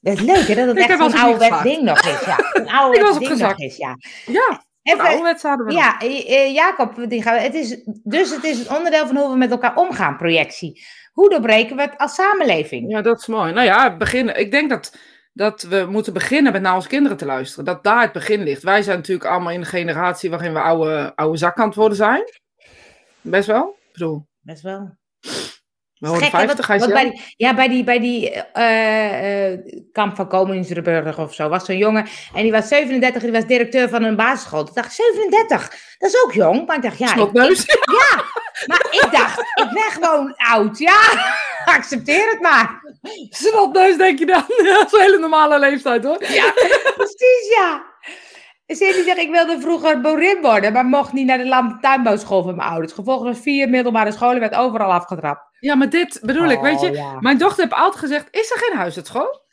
Dat 0.00 0.14
is 0.14 0.20
leuk 0.20 0.46
hè, 0.46 0.54
dat 0.54 0.66
het 0.66 0.78
Ik 0.78 0.88
echt 0.88 1.00
ouderwets 1.00 1.24
opgezakt. 1.24 1.62
ding 1.62 1.82
nog 1.82 2.06
is. 2.06 2.24
Ja, 2.24 2.38
een 2.52 2.68
ouderwets 2.78 3.18
was 3.18 3.28
ding 3.28 3.40
nog 3.40 3.58
is, 3.58 3.76
ja. 3.76 3.96
Ja, 4.26 4.64
Even, 4.92 5.38
hadden 5.48 5.66
we. 5.66 5.72
Ja, 5.72 5.98
eh, 6.00 6.30
eh, 6.46 6.54
Jacob, 6.54 6.94
die 7.08 7.22
gaan, 7.22 7.34
we- 7.34 7.40
het 7.40 7.54
is, 7.54 7.82
dus 8.04 8.30
het 8.30 8.44
is 8.44 8.66
een 8.68 8.76
onderdeel 8.76 9.06
van 9.06 9.16
hoe 9.16 9.30
we 9.30 9.36
met 9.36 9.50
elkaar 9.50 9.76
omgaan, 9.76 10.16
projectie. 10.16 10.86
Hoe 11.12 11.30
doorbreken 11.30 11.76
we 11.76 11.82
het 11.82 11.94
als 11.98 12.14
samenleving? 12.14 12.90
Ja, 12.90 13.02
dat 13.02 13.18
is 13.20 13.26
mooi. 13.26 13.52
Nou 13.52 13.66
ja, 13.66 13.96
beginnen. 13.96 14.38
Ik 14.40 14.50
denk 14.50 14.70
dat, 14.70 14.96
dat 15.32 15.62
we 15.62 15.86
moeten 15.90 16.12
beginnen 16.12 16.52
met 16.52 16.62
naar 16.62 16.74
onze 16.74 16.88
kinderen 16.88 17.16
te 17.16 17.26
luisteren. 17.26 17.64
Dat 17.64 17.84
daar 17.84 18.02
het 18.02 18.12
begin 18.12 18.42
ligt. 18.42 18.62
Wij 18.62 18.82
zijn 18.82 18.96
natuurlijk 18.96 19.30
allemaal 19.30 19.52
in 19.52 19.60
een 19.60 19.66
generatie 19.66 20.30
waarin 20.30 20.52
we 20.52 20.60
oude, 20.60 21.12
oude 21.14 21.38
zak 21.38 21.58
aan 21.58 21.66
het 21.66 21.76
worden 21.76 21.96
zijn. 21.96 22.22
Best 23.20 23.46
wel. 23.46 23.76
Ik 23.86 23.92
bedoel, 23.92 24.26
Best 24.40 24.62
wel. 24.62 24.96
We 25.98 26.08
worden 26.08 26.28
Gek, 26.28 26.32
hè, 26.40 26.46
50, 26.46 26.64
ga 26.66 26.72
je 26.74 26.78
want- 26.80 26.92
want 26.92 27.02
zelf. 27.02 27.12
bij 27.14 27.22
die, 27.26 27.34
Ja, 27.36 27.54
bij 27.54 27.68
die, 27.68 27.84
bij 27.84 28.00
die 28.00 28.30
eh, 28.52 29.52
eh, 29.52 29.58
kamp 29.92 30.16
van 30.16 30.28
Koningsbrug 30.28 31.18
of 31.18 31.34
zo 31.34 31.48
was 31.48 31.64
zo'n 31.64 31.76
jongen. 31.76 32.06
En 32.34 32.42
die 32.42 32.52
was 32.52 32.68
37 32.68 33.22
en 33.22 33.30
die 33.30 33.40
was 33.40 33.48
directeur 33.48 33.88
van 33.88 34.02
een 34.02 34.16
basisschool. 34.16 34.64
Toen 34.64 34.74
dacht 34.74 34.86
ik, 34.88 34.92
37? 34.94 35.68
Dat 35.98 36.10
is 36.10 36.22
ook 36.24 36.32
jong. 36.32 36.66
Maar 36.66 36.76
ik 36.76 36.82
dacht, 36.82 36.98
ja, 36.98 37.06
ik, 37.12 37.16
ja. 37.34 38.22
Maar 38.66 38.86
ik 38.90 39.08
dacht, 39.10 39.38
ik 39.40 39.68
ben 39.72 39.90
gewoon 39.90 40.34
oud. 40.36 40.78
Ja, 40.78 41.00
accepteer 41.76 42.28
het 42.30 42.40
maar. 42.40 42.80
Snotneus 43.30 43.96
denk 43.96 44.18
je 44.18 44.26
dan? 44.26 44.44
Dat 44.74 44.86
is 44.86 44.92
een 44.92 45.00
hele 45.00 45.18
normale 45.18 45.58
leeftijd 45.58 46.04
hoor. 46.04 46.24
Ja, 46.24 46.52
precies, 46.96 47.54
ja. 47.56 47.82
Cindy 48.76 49.02
zegt, 49.02 49.18
ik 49.18 49.30
wilde 49.30 49.60
vroeger 49.60 50.00
boerin 50.00 50.38
worden, 50.42 50.72
maar 50.72 50.84
mocht 50.84 51.12
niet 51.12 51.26
naar 51.26 51.38
de 51.38 51.46
land- 51.46 51.82
tuinbouwschool 51.82 52.42
van 52.42 52.56
mijn 52.56 52.68
ouders. 52.68 52.92
Gevolgens 52.92 53.40
vier 53.40 53.68
middelbare 53.68 54.12
scholen 54.12 54.40
werd 54.40 54.54
overal 54.54 54.92
afgetrapt. 54.92 55.56
Ja, 55.60 55.74
maar 55.74 55.88
dit 55.90 56.20
bedoel 56.22 56.48
ik, 56.50 56.60
weet 56.60 56.80
je. 56.80 56.88
Oh, 56.88 56.94
ja. 56.94 57.20
Mijn 57.20 57.38
dochter 57.38 57.62
heeft 57.64 57.76
altijd 57.76 57.96
gezegd, 57.98 58.26
is 58.30 58.50
er 58.50 58.58
geen 58.58 58.76
huisuitschool? 58.76 59.46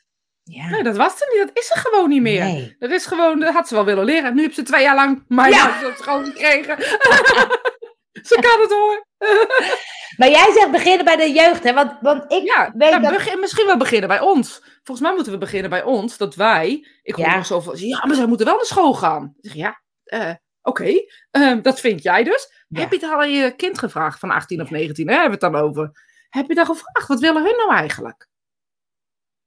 Ja. 0.44 0.70
Nee, 0.70 0.84
dat 0.84 0.96
was 0.98 1.22
er 1.22 1.28
niet. 1.38 1.48
Dat 1.48 1.58
is 1.64 1.70
er 1.72 1.78
gewoon 1.78 2.10
niet 2.10 2.22
meer. 2.22 2.44
Nee. 2.44 2.76
Er 2.80 2.92
is 2.92 3.06
gewoon, 3.06 3.40
dat 3.40 3.54
had 3.54 3.68
ze 3.68 3.74
wel 3.76 3.86
willen 3.86 4.06
leren. 4.06 4.36
Nu 4.36 4.42
heeft 4.42 4.56
ze 4.56 4.64
twee 4.64 4.84
jaar 4.84 4.96
lang 4.96 5.24
mijn 5.28 5.52
Ja. 5.52 5.58
huisuitschool 5.70 6.24
gekregen. 6.24 6.78
ze 8.30 8.38
kan 8.42 8.62
het 8.62 8.72
hoor. 8.72 9.06
Maar 10.18 10.30
jij 10.30 10.52
zegt 10.54 10.72
beginnen 10.72 11.06
bij 11.06 11.16
de 11.16 11.32
jeugd, 11.32 11.64
hè? 11.64 11.74
Want, 11.74 11.98
want 12.02 12.32
ik 12.32 12.44
Ja, 12.44 12.72
weet 12.78 12.90
nou, 13.02 13.02
dat... 13.26 13.40
misschien 13.40 13.66
wel 13.66 13.78
beginnen 13.78 14.08
bij 14.08 14.20
ons. 14.20 14.62
Volgens 14.84 15.08
mij 15.08 15.14
moeten 15.16 15.32
we 15.32 15.38
beginnen 15.38 15.70
bij 15.70 15.84
ons. 15.84 16.18
Dat 16.18 16.36
wij, 16.36 16.88
ik 17.04 17.16
hoor 17.16 17.26
Ja. 17.26 17.36
nog 17.36 17.46
zoveel, 17.46 17.78
ja, 17.78 18.06
maar 18.06 18.16
zij 18.16 18.26
moeten 18.28 18.46
wel 18.46 18.56
naar 18.56 18.66
school 18.66 18.94
gaan. 18.94 19.34
Ik 19.42 19.50
zeg, 19.50 19.54
ja, 19.54 19.82
eh, 20.04 20.34
oké, 20.62 20.92
eh, 21.32 21.62
dat 21.62 21.80
vind 21.80 22.04
jij 22.04 22.24
dus. 22.24 22.66
Ja. 22.68 22.80
Heb 22.80 22.90
je 22.92 22.96
het 23.00 23.10
al 23.12 23.20
aan 23.20 23.32
je 23.32 23.56
kind 23.56 23.80
gevraagd 23.80 24.20
van 24.20 24.32
18 24.32 24.62
of 24.62 24.70
19, 24.70 25.08
hè? 25.08 25.14
hebben 25.14 25.40
we 25.40 25.46
het 25.46 25.54
dan 25.54 25.62
over? 25.64 25.92
Heb 26.30 26.48
je 26.48 26.56
daar 26.56 26.66
gevraagd, 26.66 27.08
wat 27.08 27.20
willen 27.20 27.44
hun 27.44 27.56
nou 27.58 27.72
eigenlijk? 27.74 28.28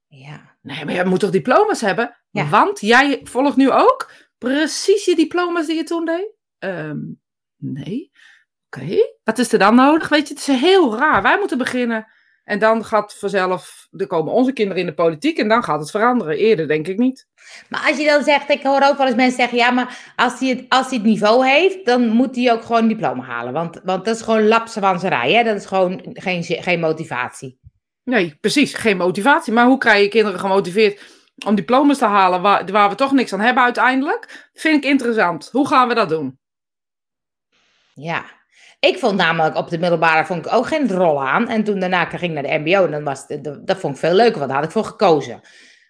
Ja. 0.07 0.57
Nee, 0.61 0.85
maar 0.85 0.93
jij 0.93 1.05
moet 1.05 1.19
toch 1.19 1.29
diploma's 1.29 1.81
hebben? 1.81 2.17
Ja. 2.29 2.49
Want 2.49 2.79
jij 2.79 3.19
volgt 3.23 3.55
nu 3.55 3.71
ook 3.71 4.11
precies 4.37 5.05
je 5.05 5.15
diploma's 5.15 5.65
die 5.65 5.75
je 5.75 5.83
toen 5.83 6.05
deed? 6.05 6.31
Ehm, 6.57 6.99
nee. 7.55 8.11
Oké. 8.69 9.15
Wat 9.23 9.37
is 9.37 9.53
er 9.53 9.59
dan 9.59 9.75
nodig? 9.75 10.09
Weet 10.09 10.27
je, 10.27 10.33
het 10.33 10.47
is 10.47 10.59
heel 10.59 10.97
raar. 10.97 11.21
Wij 11.21 11.37
moeten 11.37 11.57
beginnen. 11.57 12.07
En 12.43 12.59
dan 12.59 12.85
gaat 12.85 13.15
vanzelf, 13.17 13.87
er 13.91 14.07
komen 14.07 14.33
onze 14.33 14.53
kinderen 14.53 14.81
in 14.81 14.87
de 14.87 14.93
politiek 14.93 15.37
en 15.37 15.47
dan 15.47 15.63
gaat 15.63 15.79
het 15.79 15.91
veranderen. 15.91 16.37
Eerder 16.37 16.67
denk 16.67 16.87
ik 16.87 16.97
niet. 16.97 17.27
Maar 17.67 17.85
als 17.87 17.97
je 17.97 18.05
dan 18.05 18.23
zegt, 18.23 18.49
ik 18.49 18.63
hoor 18.63 18.81
ook 18.81 18.97
wel 18.97 19.07
eens 19.07 19.15
mensen 19.15 19.39
zeggen, 19.39 19.57
ja, 19.57 19.71
maar 19.71 20.13
als 20.15 20.39
hij 20.39 20.49
het, 20.49 20.65
als 20.69 20.87
hij 20.87 20.97
het 20.97 21.05
niveau 21.05 21.47
heeft, 21.47 21.85
dan 21.85 22.07
moet 22.07 22.35
hij 22.35 22.51
ook 22.51 22.61
gewoon 22.61 22.81
een 22.81 22.87
diploma 22.87 23.23
halen. 23.23 23.53
Want, 23.53 23.81
want 23.83 24.05
dat 24.05 24.15
is 24.15 24.21
gewoon 24.21 24.47
lapsewanserij, 24.47 25.33
hè? 25.33 25.43
Dat 25.43 25.55
is 25.55 25.65
gewoon 25.65 26.01
geen, 26.13 26.43
geen 26.43 26.79
motivatie. 26.79 27.59
Nee, 28.03 28.37
precies. 28.41 28.73
Geen 28.73 28.97
motivatie. 28.97 29.53
Maar 29.53 29.65
hoe 29.65 29.77
krijg 29.77 30.03
je 30.03 30.09
kinderen 30.09 30.39
gemotiveerd 30.39 31.01
om 31.45 31.55
diploma's 31.55 31.97
te 31.97 32.05
halen 32.05 32.41
waar, 32.41 32.65
waar 32.65 32.89
we 32.89 32.95
toch 32.95 33.11
niks 33.11 33.33
aan 33.33 33.39
hebben 33.39 33.63
uiteindelijk? 33.63 34.49
Vind 34.53 34.83
ik 34.83 34.89
interessant. 34.89 35.49
Hoe 35.51 35.67
gaan 35.67 35.87
we 35.87 35.93
dat 35.93 36.09
doen? 36.09 36.39
Ja. 37.93 38.25
Ik 38.79 38.97
vond 38.97 39.17
namelijk 39.17 39.55
op 39.55 39.69
de 39.69 39.77
middelbare 39.79 40.25
vond 40.25 40.45
ik 40.45 40.53
ook 40.53 40.67
geen 40.67 40.91
rol 40.91 41.27
aan. 41.27 41.47
En 41.47 41.63
toen 41.63 41.79
daarna 41.79 42.05
ging 42.05 42.21
ik 42.21 42.31
naar 42.31 42.43
de 42.43 42.59
mbo 42.59 42.85
en 42.85 42.91
dan 42.91 43.03
was 43.03 43.23
het, 43.27 43.43
dat 43.65 43.77
vond 43.77 43.93
ik 43.93 43.99
veel 43.99 44.13
leuker, 44.13 44.37
want 44.37 44.47
daar 44.47 44.57
had 44.57 44.67
ik 44.67 44.71
voor 44.71 44.83
gekozen. 44.83 45.41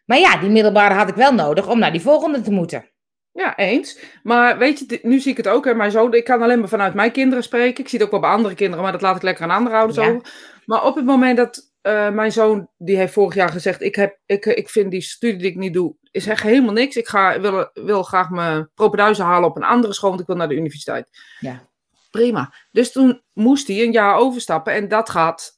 Maar 0.06 0.18
ja, 0.18 0.38
die 0.38 0.50
middelbare 0.50 0.94
had 0.94 1.10
ik 1.10 1.16
wel 1.16 1.34
nodig 1.34 1.68
om 1.68 1.80
naar 1.80 1.92
die 1.92 2.02
volgende 2.02 2.42
te 2.42 2.52
moeten. 2.52 2.90
Ja, 3.32 3.58
eens. 3.58 4.00
Maar 4.24 4.58
weet 4.58 4.80
je, 4.80 5.00
nu 5.02 5.20
zie 5.20 5.32
ik 5.32 5.38
het 5.38 5.48
ook. 5.48 5.66
Hè, 5.66 5.74
mijn 5.74 5.92
zoon, 5.92 6.14
ik 6.14 6.24
kan 6.24 6.42
alleen 6.42 6.60
maar 6.60 6.68
vanuit 6.70 6.94
mijn 6.94 7.12
kinderen 7.12 7.44
spreken. 7.44 7.84
Ik 7.84 7.90
zie 7.90 7.98
het 8.00 8.08
ook 8.08 8.14
wel 8.14 8.22
bij 8.22 8.30
andere 8.30 8.56
kinderen, 8.56 8.84
maar 8.84 8.92
dat 8.92 9.02
laat 9.02 9.16
ik 9.16 9.22
lekker 9.22 9.44
aan 9.44 9.58
andere 9.58 9.76
ouders 9.76 9.98
Ja. 9.98 10.10
over. 10.10 10.32
Maar 10.66 10.86
op 10.86 10.96
het 10.96 11.06
moment 11.06 11.38
dat 11.38 11.72
eh, 11.82 12.10
mijn 12.10 12.32
zoon, 12.32 12.70
die 12.78 12.98
heeft 12.98 13.14
vorig 13.14 13.36
jaar 13.36 13.50
gezegd, 13.50 13.82
ik, 13.82 13.96
heb, 13.96 14.18
ik, 14.26 14.46
ik 14.46 14.70
vind 14.70 14.92
die 14.92 15.02
studie 15.02 15.38
die 15.38 15.50
ik 15.52 15.58
niet 15.58 15.74
doe, 15.74 15.96
is 16.12 16.28
echt 16.28 16.44
helemaal 16.44 16.74
niks. 16.74 16.96
Ik 16.96 17.08
ga, 17.08 17.40
wil, 17.40 17.70
wil 17.74 18.04
graag 18.04 18.30
mijn 18.30 18.70
propenduizen 18.76 19.26
halen 19.26 19.50
op 19.50 19.56
een 19.56 19.64
andere 19.64 19.94
school, 19.94 20.10
want 20.10 20.22
ik 20.22 20.28
wil 20.28 20.36
naar 20.36 20.48
de 20.48 20.56
universiteit. 20.56 21.08
Ja. 21.40 21.69
Prima. 22.10 22.54
Dus 22.72 22.92
toen 22.92 23.22
moest 23.34 23.68
hij 23.68 23.82
een 23.82 23.92
jaar 23.92 24.16
overstappen 24.16 24.74
en 24.74 24.88
dat 24.88 25.10
gaat 25.10 25.58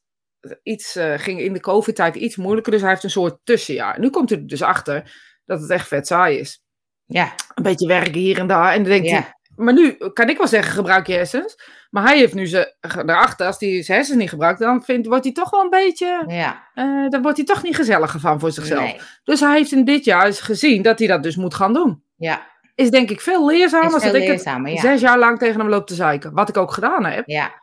iets, 0.64 0.96
eh, 0.96 1.14
ging 1.18 1.40
in 1.40 1.54
de 1.54 1.60
covid-tijd 1.60 2.16
iets 2.16 2.36
moeilijker. 2.36 2.72
Dus 2.72 2.82
hij 2.82 2.90
heeft 2.90 3.04
een 3.04 3.10
soort 3.10 3.40
tussenjaar. 3.44 4.00
Nu 4.00 4.10
komt 4.10 4.30
hij 4.30 4.40
er 4.40 4.48
dus 4.48 4.62
achter 4.62 5.14
dat 5.46 5.62
het 5.62 5.70
echt 5.70 5.88
vet 5.88 6.08
saai 6.08 6.38
is. 6.38 6.62
Ja, 7.06 7.34
Een 7.54 7.64
beetje 7.64 7.88
werken 7.88 8.14
hier 8.20 8.40
en 8.40 8.48
daar. 8.48 8.72
En 8.74 8.84
dan 8.84 8.92
denkt 8.92 9.10
hij, 9.10 9.34
maar 9.56 9.74
nu 9.74 9.98
kan 10.14 10.30
ik 10.30 10.38
wel 10.38 10.48
zeggen, 10.48 10.74
gebruik 10.74 11.08
je 11.08 11.14
hersens. 11.14 11.56
Maar 11.90 12.04
hij 12.04 12.18
heeft 12.18 12.34
nu 12.34 12.48
ze 12.48 12.76
daarachter, 13.06 13.46
als 13.48 13.60
hij 13.60 13.84
zijn 13.84 13.98
hersens 13.98 14.18
niet 14.18 14.30
gebruikt, 14.30 14.60
dan 14.60 14.84
vindt, 14.84 15.08
wordt 15.08 15.24
hij 15.24 15.34
toch 15.34 15.50
wel 15.50 15.62
een 15.62 15.70
beetje, 15.70 16.24
ja. 16.28 16.70
eh 16.74 17.10
dan 17.10 17.22
wordt 17.22 17.38
hij 17.38 17.46
toch 17.46 17.64
niet 17.64 17.76
gezelliger 17.76 18.20
van 18.20 18.40
voor 18.40 18.52
zichzelf. 18.52 18.84
Nee. 18.84 19.00
Dus 19.24 19.40
hij 19.40 19.58
heeft 19.58 19.72
in 19.72 19.86
dit 19.86 20.06
jaar 20.06 20.26
eens 20.26 20.42
gezien 20.42 20.82
dat 20.82 21.00
hij 21.00 21.08
dat 21.08 21.24
dus 21.24 21.36
moet 21.36 21.54
gaan 21.54 21.74
doen. 21.74 22.04
Ja, 22.16 22.48
Is 22.76 22.90
denk 22.90 23.10
ik 23.10 23.22
veel 23.22 23.46
leerzamer 23.46 23.92
dat 23.92 24.04
ik 24.04 24.14
het 24.14 24.24
leerzamer, 24.28 24.72
ja. 24.72 24.80
zes 24.82 25.02
jaar 25.02 25.20
lang 25.20 25.40
tegen 25.40 25.60
hem 25.60 25.70
loop 25.70 25.88
te 25.88 25.96
zeiken. 25.96 26.34
Wat 26.34 26.50
ik 26.50 26.58
ook 26.58 26.72
gedaan 26.72 27.06
heb. 27.06 27.24
ja. 27.26 27.60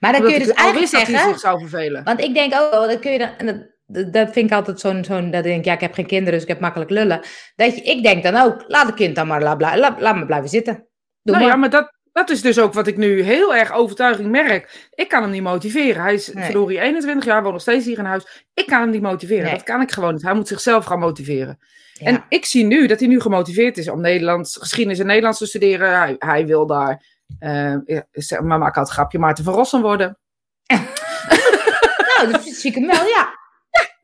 Maar 0.00 0.12
dan 0.12 0.20
kun 0.20 0.30
je 0.30 0.38
dus 0.38 0.48
eigenlijk 0.48 0.78
wist 0.78 0.92
dat 0.92 1.02
hij 1.02 1.10
zeggen... 1.10 1.30
zich 1.30 1.40
zou 1.40 1.60
vervelen. 1.60 2.04
Want 2.04 2.20
ik 2.20 2.34
denk 2.34 2.54
ook 2.54 2.70
wel, 2.70 2.88
dat 2.88 2.98
kun 2.98 3.12
je 3.12 3.18
dan, 3.18 3.46
dat, 3.86 4.12
dat- 4.12 4.32
vind 4.32 4.50
ik 4.50 4.56
altijd 4.56 4.80
zo'n, 4.80 5.04
zo'n, 5.04 5.30
dat 5.30 5.44
ik 5.44 5.50
denk, 5.50 5.64
ja, 5.64 5.72
ik 5.72 5.80
heb 5.80 5.94
geen 5.94 6.06
kinderen, 6.06 6.32
dus 6.32 6.42
ik 6.42 6.48
heb 6.48 6.60
makkelijk 6.60 6.90
lullen. 6.90 7.20
Dat 7.56 7.76
je, 7.76 7.82
ik 7.82 8.02
denk 8.02 8.22
dan 8.22 8.36
ook, 8.36 8.64
laat 8.66 8.86
het 8.86 8.94
kind 8.94 9.16
dan 9.16 9.26
maar, 9.26 9.42
laat, 9.42 9.60
laat, 9.60 10.00
laat 10.00 10.16
me 10.16 10.26
blijven 10.26 10.48
zitten. 10.48 10.74
Doe 11.22 11.34
nou 11.34 11.38
maar. 11.38 11.54
ja, 11.54 11.56
maar 11.56 11.70
dat, 11.70 11.92
dat 12.12 12.30
is 12.30 12.42
dus 12.42 12.58
ook 12.58 12.72
wat 12.72 12.86
ik 12.86 12.96
nu 12.96 13.22
heel 13.22 13.54
erg 13.54 13.72
overtuiging 13.72 14.30
merk. 14.30 14.88
Ik 14.94 15.08
kan 15.08 15.22
hem 15.22 15.30
niet 15.30 15.42
motiveren. 15.42 16.02
Hij 16.02 16.14
is 16.14 16.32
Nee. 16.32 16.44
verdorie 16.44 16.80
21 16.80 17.24
jaar, 17.24 17.40
woont 17.40 17.52
nog 17.52 17.62
steeds 17.62 17.84
hier 17.86 17.98
in 17.98 18.04
huis. 18.04 18.44
Ik 18.54 18.66
kan 18.66 18.80
hem 18.80 18.90
niet 18.90 19.02
motiveren. 19.02 19.44
Nee. 19.44 19.52
Dat 19.54 19.62
kan 19.62 19.80
ik 19.80 19.92
gewoon 19.92 20.12
niet. 20.12 20.22
Hij 20.22 20.34
moet 20.34 20.48
zichzelf 20.48 20.84
gaan 20.84 20.98
motiveren. 20.98 21.58
Ja. 21.92 22.06
En 22.06 22.24
ik 22.28 22.44
zie 22.44 22.64
nu 22.64 22.86
dat 22.86 22.98
hij 22.98 23.08
nu 23.08 23.20
gemotiveerd 23.20 23.78
is 23.78 23.88
om 23.88 24.00
Nederlands, 24.00 24.56
geschiedenis 24.60 24.98
en 24.98 25.06
Nederlands 25.06 25.38
te 25.38 25.46
studeren. 25.46 25.98
Hij, 25.98 26.14
hij 26.18 26.46
wil 26.46 26.66
daar, 26.66 27.04
ja, 27.84 28.06
zeg- 28.10 28.40
mama 28.40 28.66
ik 28.68 28.74
had 28.74 28.84
het 28.86 28.92
grapje, 28.94 29.18
Maarten 29.18 29.44
van 29.44 29.54
Rossum 29.54 29.80
worden. 29.82 30.18
Nou, 32.16 32.32
dat 32.32 32.42
zie 32.44 32.70
ik 32.70 32.74
hem 32.76 32.86
wel, 32.86 33.06
ja. 33.06 33.40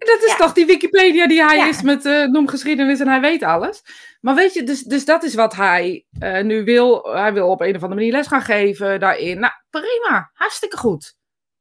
Dat 0.09 0.23
is 0.25 0.31
Ja. 0.31 0.37
toch 0.37 0.53
die 0.53 0.67
Wikipedia 0.67 1.27
die 1.27 1.43
hij 1.45 1.57
Ja. 1.57 1.69
is 1.69 1.83
met 1.83 2.05
eh 2.07 2.25
noem 2.25 2.49
geschiedenis 2.49 3.01
en 3.01 3.09
hij 3.09 3.21
weet 3.21 3.43
alles. 3.43 3.83
Maar 4.21 4.35
weet 4.35 4.55
je, 4.55 4.63
dus, 4.63 4.83
dus 4.83 5.05
dat 5.05 5.23
is 5.23 5.35
wat 5.35 5.55
hij 5.57 6.05
eh, 6.19 6.43
nu 6.43 6.65
wil. 6.65 7.03
Hij 7.13 7.33
wil 7.33 7.49
op 7.49 7.61
een 7.61 7.77
of 7.77 7.83
andere 7.83 7.95
manier 7.95 8.13
les 8.13 8.27
gaan 8.27 8.43
geven 8.43 9.01
daarin. 9.01 9.39
Nou, 9.41 9.53
prima. 9.71 10.31
Hartstikke 10.35 10.77
goed. 10.77 11.17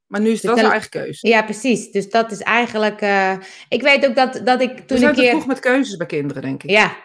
Maar 0.07 0.21
nu 0.21 0.29
is 0.29 0.41
dat 0.41 0.51
Dus 0.55 0.60
zijn 0.60 0.63
dan- 0.63 0.71
eigen 0.71 0.89
keus. 0.89 1.21
Ja, 1.21 1.43
precies. 1.43 1.91
Dus 1.91 2.10
dat 2.10 2.31
is 2.31 2.41
eigenlijk... 2.41 3.01
eh, 3.01 3.33
ik 3.69 3.81
weet 3.81 4.05
ook 4.07 4.15
dat, 4.15 4.41
dat 4.43 4.62
ik 4.62 4.88
toen 4.88 4.97
zijn 4.97 5.10
een 5.10 5.15
keer... 5.19 5.29
vroeg 5.29 5.45
met 5.47 5.60
keuzes 5.60 5.97
bij 5.97 6.07
kinderen, 6.07 6.41
denk 6.41 6.63
ik. 6.63 6.69
Ja, 6.69 6.95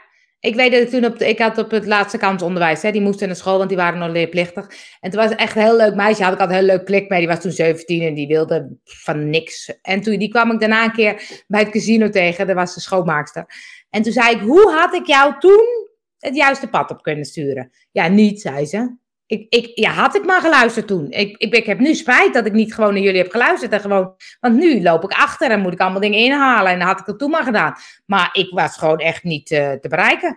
ik 0.42 0.54
weet 0.54 0.72
dat 0.72 0.90
toen 0.90 1.04
op 1.04 1.16
ik 1.16 1.38
had 1.38 1.58
op 1.58 1.70
het 1.70 1.86
laatste 1.86 2.18
kansonderwijs, 2.18 2.82
hè, 2.82 2.90
die 2.90 3.00
moesten 3.00 3.26
naar 3.26 3.36
school, 3.36 3.56
want 3.56 3.68
die 3.68 3.78
waren 3.78 3.98
nog 3.98 4.10
leerplichtig. 4.10 4.70
En 5.00 5.10
toen 5.10 5.20
was 5.20 5.34
echt 5.34 5.56
een 5.56 5.62
heel 5.62 5.76
leuk 5.76 5.94
meisje, 5.94 6.22
had 6.22 6.32
ik 6.32 6.40
altijd 6.40 6.58
een 6.58 6.66
heel 6.66 6.76
leuk 6.76 6.86
klik 6.86 7.08
mee, 7.08 7.18
die 7.18 7.28
was 7.28 7.40
toen 7.40 7.50
17 7.50 8.02
en 8.02 8.14
die 8.14 8.26
wilde 8.26 8.76
van 8.84 9.30
niks. 9.30 9.78
En 9.82 10.00
toen, 10.00 10.18
die 10.18 10.28
kwam 10.28 10.50
ik 10.50 10.60
daarna 10.60 10.84
een 10.84 10.92
keer 10.92 11.42
bij 11.46 11.60
het 11.60 11.70
casino 11.70 12.08
tegen, 12.08 12.46
dat 12.46 12.56
was 12.56 12.74
de 12.74 12.80
schoonmaakster. 12.80 13.46
En 13.90 14.02
toen 14.02 14.12
zei 14.12 14.34
ik, 14.34 14.40
hoe 14.40 14.72
had 14.72 14.94
ik 14.94 15.06
jou 15.06 15.34
toen 15.38 15.88
het 16.18 16.36
juiste 16.36 16.68
pad 16.68 16.90
op 16.90 17.02
kunnen 17.02 17.24
sturen? 17.24 17.70
Ja, 17.90 18.08
niet, 18.08 18.40
zei 18.40 18.66
ze. 18.66 18.96
Ik, 19.32 19.46
ik, 19.48 19.70
ja, 19.74 19.90
had 19.90 20.14
ik 20.16 20.24
maar 20.24 20.40
geluisterd 20.40 20.86
toen. 20.86 21.10
Ik, 21.10 21.36
ik, 21.36 21.54
ik 21.54 21.66
heb 21.66 21.78
nu 21.78 21.94
spijt 21.94 22.34
dat 22.34 22.46
ik 22.46 22.52
niet 22.52 22.74
gewoon 22.74 22.92
naar 22.94 23.02
jullie 23.02 23.22
heb 23.22 23.30
geluisterd. 23.30 23.72
En 23.72 23.80
gewoon, 23.80 24.14
want 24.40 24.56
nu 24.56 24.82
loop 24.82 25.04
ik 25.04 25.10
achter 25.12 25.50
en 25.50 25.60
moet 25.60 25.72
ik 25.72 25.80
allemaal 25.80 26.00
dingen 26.00 26.18
inhalen. 26.18 26.72
En 26.72 26.78
dan 26.78 26.88
had 26.88 27.00
ik 27.00 27.06
dat 27.06 27.18
toen 27.18 27.30
maar 27.30 27.44
gedaan. 27.44 27.74
Maar 28.06 28.30
ik 28.32 28.50
was 28.50 28.76
gewoon 28.76 28.98
echt 28.98 29.22
niet 29.22 29.50
eh, 29.50 29.72
te 29.72 29.88
bereiken. 29.88 30.30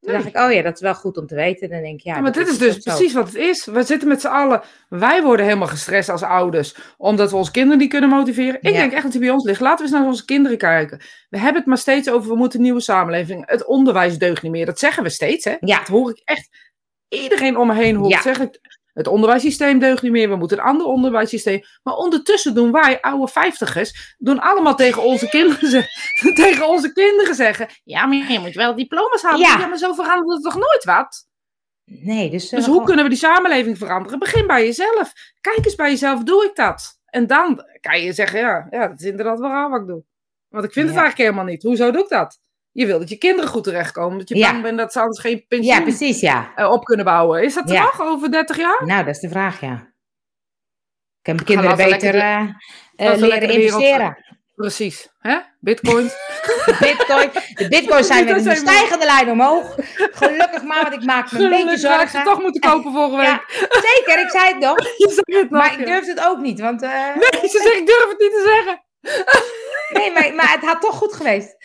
Toen 0.00 0.12
Nee. 0.14 0.22
dacht 0.22 0.34
ik, 0.36 0.42
oh 0.42 0.52
ja, 0.52 0.62
dat 0.62 0.74
is 0.74 0.80
wel 0.80 0.94
goed 0.94 1.16
om 1.16 1.26
te 1.26 1.34
weten. 1.34 1.68
Dan 1.70 1.82
denk 1.82 1.98
ik, 1.98 2.04
ja, 2.04 2.14
Ja, 2.14 2.20
maar 2.20 2.32
dit 2.32 2.48
is 2.48 2.58
dus 2.58 2.76
zo. 2.76 2.90
precies 2.90 3.12
wat 3.12 3.26
het 3.26 3.34
is. 3.34 3.64
We 3.64 3.82
zitten 3.82 4.08
met 4.08 4.20
z'n 4.20 4.26
allen. 4.26 4.62
Wij 4.88 5.22
worden 5.22 5.46
helemaal 5.46 5.68
gestrest 5.68 6.08
als 6.08 6.22
ouders. 6.22 6.74
Omdat 6.96 7.30
we 7.30 7.36
onze 7.36 7.50
kinderen 7.50 7.78
niet 7.78 7.90
kunnen 7.90 8.08
motiveren. 8.10 8.54
Ik 8.60 8.68
Ja. 8.70 8.72
denk 8.72 8.92
echt 8.92 9.02
dat 9.02 9.12
het 9.12 9.20
bij 9.22 9.30
ons 9.30 9.44
ligt. 9.44 9.60
Laten 9.60 9.84
we 9.84 9.90
eens 9.90 10.00
naar 10.00 10.10
onze 10.10 10.24
kinderen 10.24 10.58
kijken. 10.58 11.00
We 11.28 11.38
hebben 11.38 11.56
het 11.56 11.66
maar 11.66 11.78
steeds 11.78 12.10
over. 12.10 12.28
We 12.30 12.36
moeten 12.36 12.58
een 12.58 12.64
nieuwe 12.64 12.80
samenleving. 12.80 13.42
Het 13.50 13.64
onderwijs 13.66 14.18
deugt 14.18 14.42
niet 14.42 14.52
meer. 14.52 14.66
Dat 14.66 14.78
zeggen 14.78 15.02
we 15.02 15.08
steeds. 15.08 15.44
Hè? 15.44 15.54
Ja. 15.60 15.78
Dat 15.78 15.86
hoor 15.88 16.10
ik 16.10 16.20
echt. 16.24 16.64
Iedereen 17.08 17.56
om 17.56 17.66
me 17.66 17.74
heen 17.74 17.96
hoort 17.96 18.12
Ja. 18.12 18.22
zeggen. 18.22 18.50
Het 18.92 19.06
onderwijssysteem 19.06 19.78
deugt 19.78 20.02
niet 20.02 20.12
meer. 20.12 20.28
We 20.28 20.36
moeten 20.36 20.58
een 20.58 20.64
ander 20.64 20.86
onderwijssysteem. 20.86 21.60
Maar 21.82 21.94
ondertussen 21.94 22.54
doen 22.54 22.72
wij, 22.72 23.00
oude 23.00 23.32
vijftigers, 23.32 24.14
doen 24.18 24.40
allemaal 24.40 24.74
tegen 24.74 25.02
onze 25.02 25.28
kinderen, 25.28 25.86
tegen 26.44 26.68
onze 26.68 26.92
kinderen 26.92 27.34
zeggen. 27.34 27.68
Ja, 27.84 28.06
maar 28.06 28.32
je 28.32 28.38
moet 28.38 28.54
wel 28.54 28.74
diploma's 28.74 29.22
halen. 29.22 29.40
Ja. 29.40 29.58
Ja, 29.58 29.66
maar 29.66 29.78
zo 29.78 29.92
verandert 29.92 30.32
het 30.32 30.42
toch 30.42 30.54
nooit 30.54 30.84
wat? 30.84 31.26
Nee, 31.84 32.30
dus... 32.30 32.44
eh, 32.52 32.58
Dus 32.58 32.66
hoe 32.66 32.84
kunnen 32.84 33.04
we 33.04 33.10
die 33.10 33.18
samenleving 33.18 33.78
veranderen? 33.78 34.18
Begin 34.18 34.46
bij 34.46 34.64
jezelf. 34.64 35.12
Kijk 35.40 35.64
eens 35.64 35.74
bij 35.74 35.90
jezelf, 35.90 36.22
doe 36.22 36.44
ik 36.44 36.54
dat? 36.56 36.98
En 37.06 37.26
dan 37.26 37.64
kan 37.80 38.00
je 38.02 38.12
zeggen, 38.12 38.40
ja, 38.40 38.66
ja 38.70 38.88
dat 38.88 39.00
is 39.00 39.06
inderdaad 39.06 39.38
wel 39.38 39.50
raar 39.50 39.70
wat 39.70 39.80
ik 39.80 39.86
doe. 39.86 40.02
Want 40.48 40.64
ik 40.64 40.72
vind 40.72 40.88
het 40.88 40.96
eigenlijk 40.96 41.28
helemaal 41.28 41.52
niet. 41.52 41.62
Hoezo 41.62 41.90
doe 41.90 42.02
ik 42.02 42.08
dat? 42.08 42.38
Je 42.76 42.86
wil 42.86 42.98
dat 42.98 43.08
je 43.08 43.16
kinderen 43.18 43.50
goed 43.50 43.64
terechtkomen. 43.64 44.18
Dat 44.18 44.28
je 44.28 44.36
Ja. 44.36 44.50
bang 44.50 44.62
bent 44.62 44.78
dat 44.78 44.92
ze 44.92 45.00
anders 45.00 45.20
geen 45.20 45.36
Ja, 45.36 45.44
pensioen 45.48 45.82
precies, 45.82 46.20
ja. 46.20 46.52
eh, 46.56 46.70
op 46.70 46.84
kunnen 46.84 47.04
bouwen. 47.04 47.42
Is 47.42 47.54
dat 47.54 47.68
er 47.68 47.74
Ja. 47.74 47.82
nog 47.82 48.00
over 48.00 48.30
30 48.30 48.56
jaar? 48.56 48.82
Nou, 48.86 49.04
dat 49.04 49.14
is 49.14 49.20
de 49.20 49.28
vraag, 49.28 49.60
ja. 49.60 49.92
Kunnen 51.22 51.46
Ga 51.46 51.52
kinderen 51.54 51.76
beter 51.76 52.14
eh, 52.14 53.14
leren 53.16 53.50
investeren? 53.50 54.24
Precies. 54.54 55.08
Hè? 55.18 55.38
Bitcoin. 55.60 56.04
De 56.66 56.76
bitcoin, 56.80 57.30
de 57.54 57.68
bitcoins 57.68 58.06
zijn 58.06 58.24
weer 58.24 58.36
in 58.36 58.42
we- 58.44 58.54
stijgende 58.54 59.04
lijn 59.04 59.30
omhoog. 59.30 59.74
Gelukkig 60.12 60.62
maar, 60.62 60.82
want 60.82 60.94
ik 60.94 61.04
maak 61.04 61.32
me 61.32 61.38
een 61.38 61.50
beetje 61.50 61.66
had 61.66 61.72
ik 62.02 62.08
zorgen. 62.08 62.08
ze 62.08 62.22
toch 62.22 62.40
moeten 62.40 62.60
kopen 62.70 62.92
vorige 62.92 63.16
week. 63.16 63.26
Ja, 63.26 63.40
zeker, 63.80 64.20
ik 64.20 64.30
zei 64.30 64.44
het 64.52 64.58
nog. 64.58 64.78
Je 65.02 65.22
zei 65.24 65.40
het 65.40 65.50
nog, 65.50 65.60
Maar 65.60 65.72
ik 65.72 65.78
ja. 65.78 65.84
durfde 65.84 66.10
het 66.10 66.24
ook 66.26 66.38
niet, 66.38 66.60
want... 66.60 66.82
eh, 66.82 66.90
Nee, 67.14 67.48
ze 67.48 67.60
zegt, 67.62 67.76
ik 67.76 67.86
durf 67.86 68.08
het 68.08 68.18
niet 68.18 68.30
te 68.30 68.42
zeggen. 68.54 68.82
nee, 70.00 70.12
maar, 70.12 70.34
maar 70.34 70.52
het 70.52 70.64
had 70.64 70.80
toch 70.80 70.94
goed 70.94 71.12
geweest. 71.12 71.56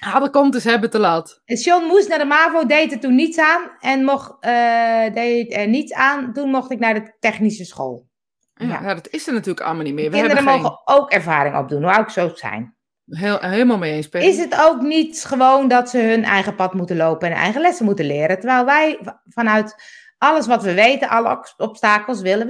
Ah, 0.00 0.20
dat 0.20 0.30
komt 0.30 0.52
dus 0.52 0.64
hebben 0.64 0.90
te 0.90 0.98
laat. 0.98 1.40
John 1.44 1.84
moest 1.84 2.08
naar 2.08 2.18
de 2.18 2.24
MAVO, 2.24 2.66
deed 2.66 2.92
er 2.92 3.00
toen 3.00 3.14
niets 3.14 3.38
aan. 3.38 3.70
En 3.80 4.04
mocht, 4.04 4.36
eh, 4.40 5.12
deed 5.14 5.54
er 5.56 5.68
niets 5.68 5.92
aan. 5.92 6.32
Toen 6.32 6.50
mocht 6.50 6.70
ik 6.70 6.78
naar 6.78 6.94
de 6.94 7.16
technische 7.20 7.64
school. 7.64 8.06
Ja, 8.54 8.66
Ja. 8.66 8.80
ja, 8.82 8.94
dat 8.94 9.08
is 9.08 9.26
er 9.26 9.32
natuurlijk 9.32 9.66
allemaal 9.66 9.84
niet 9.84 9.94
meer. 9.94 10.10
We 10.10 10.16
Kinderen 10.16 10.42
geen... 10.42 10.60
mogen 10.60 10.80
ook 10.84 11.10
ervaring 11.10 11.56
opdoen, 11.56 11.82
hoe 11.82 11.98
ook 11.98 12.10
zo 12.10 12.30
zijn. 12.34 12.76
Heel, 13.06 13.38
helemaal 13.40 13.78
mee 13.78 13.92
eens, 13.92 14.08
Peggy. 14.08 14.26
Is 14.26 14.38
het 14.38 14.60
ook 14.60 14.80
niet 14.80 15.24
gewoon 15.24 15.68
dat 15.68 15.90
ze 15.90 15.98
hun 15.98 16.24
eigen 16.24 16.54
pad 16.54 16.74
moeten 16.74 16.96
lopen 16.96 17.30
en 17.30 17.36
eigen 17.36 17.60
lessen 17.60 17.84
moeten 17.84 18.04
leren? 18.06 18.38
Terwijl 18.40 18.64
wij 18.64 18.98
vanuit 19.28 19.74
alles 20.18 20.46
wat 20.46 20.62
we 20.62 20.74
weten, 20.74 21.08
alle 21.08 21.30
ob- 21.30 21.54
obstakels 21.56 22.20
willen 22.20 22.46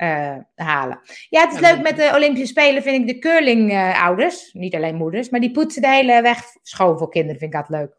weghalen. 0.00 1.00
ja, 1.28 1.40
het 1.40 1.54
is 1.54 1.60
leuk 1.60 1.82
met 1.82 1.96
de 1.96 2.12
Olympische 2.14 2.46
Spelen, 2.46 2.82
vind 2.82 3.00
ik 3.00 3.14
de 3.14 3.28
curling-ouders, 3.28 4.52
niet 4.52 4.74
alleen 4.74 4.94
moeders, 4.94 5.28
maar 5.28 5.40
die 5.40 5.50
poetsen 5.50 5.82
de 5.82 5.88
hele 5.88 6.22
weg 6.22 6.42
schoon 6.62 6.98
voor 6.98 7.08
kinderen, 7.08 7.38
vind 7.38 7.54
ik 7.54 7.60
dat 7.60 7.68
leuk. 7.68 7.94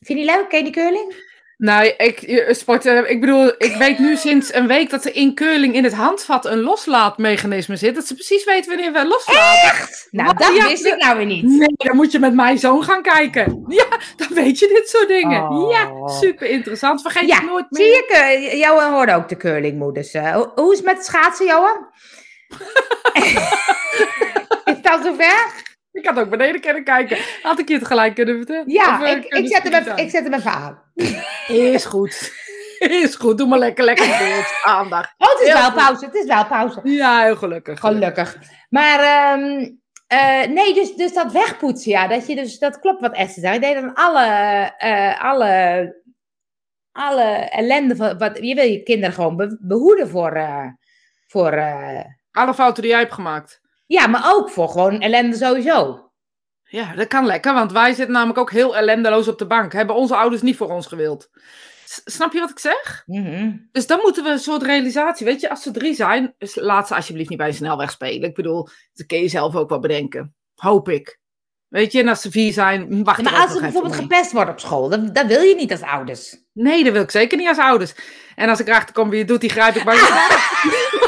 Vind 0.00 0.18
je 0.18 0.24
die 0.26 0.34
leuk? 0.34 0.48
Ken 0.48 0.58
je 0.58 0.64
die 0.64 0.82
curling? 0.82 1.14
Nou, 1.58 1.86
ik, 1.96 2.18
je- 2.20 2.54
sport, 2.54 2.86
eh, 2.86 3.10
ik 3.10 3.20
bedoel, 3.20 3.46
ik 3.58 3.74
weet 3.78 3.98
nu 3.98 4.16
sinds 4.16 4.54
een 4.54 4.66
week 4.66 4.90
dat 4.90 5.04
er 5.04 5.14
in 5.14 5.34
curling 5.34 5.74
in 5.74 5.84
het 5.84 5.92
handvat 5.94 6.44
een 6.46 6.60
loslaatmechanisme 6.60 7.76
zit. 7.76 7.94
Dat 7.94 8.06
ze 8.06 8.14
precies 8.14 8.44
weten 8.44 8.70
wanneer 8.70 8.92
we 8.92 9.06
loslaten. 9.06 9.88
Nou, 10.10 10.26
Wat? 10.28 10.38
dat 10.38 10.56
Ja, 10.56 10.66
wist 10.68 10.84
ik 10.84 10.96
nou 11.02 11.16
weer 11.16 11.26
niet. 11.26 11.44
Nee, 11.44 11.68
dan 11.76 11.96
moet 11.96 12.12
je 12.12 12.18
met 12.18 12.34
mijn 12.34 12.58
zoon 12.58 12.82
gaan 12.84 13.02
kijken. 13.02 13.64
Ja, 13.68 13.86
dan 14.16 14.28
weet 14.34 14.58
je 14.58 14.68
dit 14.68 14.88
soort 14.88 15.08
dingen. 15.08 15.48
Oh. 15.48 15.72
Ja, 15.72 16.08
super 16.08 16.46
interessant. 16.48 17.02
Vergeet 17.02 17.28
Ja, 17.28 17.34
het 17.36 17.44
nooit 17.46 17.66
meer. 17.70 17.82
Zie 17.84 17.96
ik, 17.96 18.08
eh, 18.10 18.58
Johan 18.58 18.92
hoorde 18.92 19.14
ook 19.14 19.28
de 19.28 19.36
curlingmoeders. 19.36 20.12
eh. 20.12 20.34
hoe, 20.34 20.50
hoe 20.54 20.72
is 20.72 20.78
het 20.78 20.86
met 20.86 21.04
schaatsen, 21.04 21.46
Johan? 21.46 21.86
is 24.74 24.80
dat 24.82 25.00
zover? 25.04 25.64
Ik 25.96 26.06
had 26.06 26.18
ook 26.18 26.30
beneden 26.30 26.60
kunnen 26.60 26.84
kijken. 26.84 27.18
Had 27.42 27.58
ik 27.58 27.68
je 27.68 27.74
het 27.74 27.86
gelijk 27.86 28.14
kunnen 28.14 28.36
vertellen? 28.36 28.70
Ja, 28.70 28.98
Of, 29.00 29.06
eh, 29.06 29.10
ik, 29.16 29.24
ik, 29.24 29.46
zet 29.48 29.62
hem 29.62 29.72
even, 29.72 29.96
ik 29.96 30.10
zet 30.10 30.22
hem 30.24 30.34
even 30.34 30.50
aan. 30.50 30.82
Is 31.48 31.84
goed. 31.84 32.32
Is 32.78 33.14
goed. 33.14 33.38
Doe 33.38 33.46
maar 33.48 33.58
lekker, 33.58 33.84
lekker 33.84 34.18
beeld. 34.18 34.44
Aandacht. 34.62 35.14
Oh, 35.18 35.28
het 35.30 35.40
is 35.40 35.46
Heel 35.46 35.56
wel 35.56 35.70
goed. 35.70 35.74
pauze. 35.74 36.04
Het 36.04 36.14
is 36.14 36.24
wel 36.26 36.46
pauze. 36.46 36.80
Ja, 36.82 37.22
heel 37.22 37.36
gelukkig. 37.36 37.80
Gelukkig. 37.80 38.36
Maar 38.68 39.00
ehm, 39.00 39.70
eh, 40.06 40.46
nee, 40.48 40.74
dus, 40.74 40.94
dus 40.94 41.12
dat 41.12 41.32
wegpoetsen, 41.32 41.90
ja. 41.90 42.06
Dat, 42.08 42.26
je 42.26 42.34
dus, 42.34 42.58
dat 42.58 42.78
klopt 42.78 43.00
wat 43.00 43.14
Esther 43.14 43.42
zei. 43.42 43.54
Ik 43.54 43.60
deed 43.60 43.74
dan 43.74 43.94
alle, 43.94 44.24
eh, 44.78 45.24
alle, 45.24 46.02
alle 46.92 47.22
ellende. 47.50 47.96
Van, 47.96 48.18
wat, 48.18 48.38
je 48.40 48.54
wil 48.54 48.64
je 48.64 48.82
kinderen 48.82 49.14
gewoon 49.14 49.36
be- 49.36 49.58
behoeden 49.60 50.08
voor... 50.08 50.42
voor 51.26 51.50
Alle 52.30 52.54
fouten 52.54 52.82
die 52.82 52.90
jij 52.90 53.00
hebt 53.00 53.12
gemaakt. 53.14 53.60
Ja, 53.86 54.06
maar 54.06 54.34
ook 54.34 54.50
voor 54.50 54.68
gewoon 54.68 55.00
ellende 55.00 55.36
sowieso. 55.36 56.10
Ja, 56.68 56.94
dat 56.94 57.06
kan 57.08 57.26
lekker, 57.26 57.54
want 57.54 57.72
wij 57.72 57.92
zitten 57.94 58.14
namelijk 58.14 58.38
ook 58.38 58.50
heel 58.50 58.76
ellendeloos 58.76 59.28
op 59.28 59.38
de 59.38 59.46
bank. 59.46 59.72
Hebben 59.72 59.96
onze 59.96 60.16
ouders 60.16 60.42
niet 60.42 60.56
voor 60.56 60.68
ons 60.70 60.86
gewild. 60.86 61.28
S- 61.84 62.00
snap 62.04 62.32
je 62.32 62.40
wat 62.40 62.50
ik 62.50 62.58
zeg? 62.58 63.02
Mhm. 63.06 63.56
Dus 63.72 63.86
dan 63.86 63.98
moeten 64.02 64.24
we 64.24 64.30
een 64.30 64.38
soort 64.38 64.62
realisatie. 64.62 65.26
Weet 65.26 65.40
je, 65.40 65.50
als 65.50 65.62
ze 65.62 65.70
drie 65.70 65.94
zijn, 65.94 66.34
dus 66.38 66.54
laat 66.54 66.86
ze 66.88 66.94
alsjeblieft 66.94 67.28
niet 67.28 67.38
bij 67.38 67.46
een 67.48 67.54
snelweg 67.54 67.90
spelen. 67.90 68.28
Ik 68.28 68.34
bedoel, 68.34 68.68
dat 68.92 69.06
kun 69.06 69.18
je 69.20 69.28
zelf 69.28 69.54
ook 69.56 69.68
wel 69.68 69.78
bedenken. 69.80 70.34
Hoop 70.54 70.88
ik. 70.88 71.18
Weet 71.68 71.92
je, 71.92 72.00
en 72.00 72.08
als 72.08 72.20
ze 72.20 72.30
vier 72.30 72.52
zijn, 72.52 73.04
wacht 73.04 73.20
Ja, 73.24 73.30
maar 73.30 73.40
als 73.40 73.52
ze 73.52 73.60
bijvoorbeeld 73.60 73.92
mee. 73.94 74.02
gepest 74.02 74.32
wordt 74.32 74.50
op 74.50 74.60
school, 74.60 74.88
dat, 74.88 75.14
dat 75.14 75.26
wil 75.26 75.40
je 75.40 75.54
niet 75.54 75.70
als 75.72 75.82
ouders. 75.82 76.36
Nee, 76.52 76.84
dat 76.84 76.92
wil 76.92 77.02
ik 77.02 77.10
zeker 77.10 77.38
niet 77.38 77.48
als 77.48 77.58
ouders. 77.58 77.94
En 78.34 78.48
als 78.48 78.60
ik 78.60 78.66
erachter 78.68 78.94
kom 78.94 79.10
wie 79.10 79.18
het 79.18 79.28
doet, 79.28 79.40
die 79.40 79.50
grijp 79.50 79.74
ik 79.74 79.84
bij 79.84 79.94
je. 80.02 81.04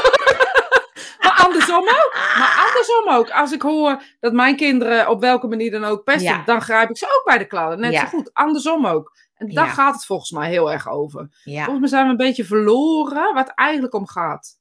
maar 1.19 1.41
andersom 1.45 1.87
ook. 1.87 2.13
Maar 2.37 2.48
andersom 2.79 3.09
ook. 3.09 3.29
Als 3.29 3.51
ik 3.51 3.61
hoor 3.61 4.03
dat 4.19 4.33
mijn 4.33 4.55
kinderen 4.55 5.09
op 5.09 5.19
welke 5.21 5.47
manier 5.47 5.71
dan 5.71 5.83
ook 5.83 6.03
pesten, 6.03 6.23
Ja. 6.33 6.43
dan 6.45 6.61
grijp 6.61 6.89
ik 6.89 6.97
ze 6.97 7.05
ook 7.05 7.23
bij 7.25 7.37
de 7.37 7.47
kladden. 7.47 7.79
Net 7.79 7.91
Ja. 7.93 7.99
zo 7.99 8.05
goed. 8.07 8.33
Andersom 8.33 8.85
ook. 8.85 9.17
En 9.35 9.53
daar 9.53 9.65
Ja. 9.65 9.71
gaat 9.71 9.93
het 9.93 10.05
volgens 10.05 10.31
mij 10.31 10.49
heel 10.49 10.71
erg 10.71 10.89
over. 10.89 11.27
Ja, 11.43 11.59
Volgens 11.63 11.79
mij 11.79 11.89
zijn 11.89 12.03
we 12.05 12.11
een 12.11 12.17
beetje 12.27 12.45
verloren 12.45 13.33
waar 13.33 13.43
het 13.45 13.53
eigenlijk 13.55 13.93
om 13.93 14.07
gaat. 14.07 14.57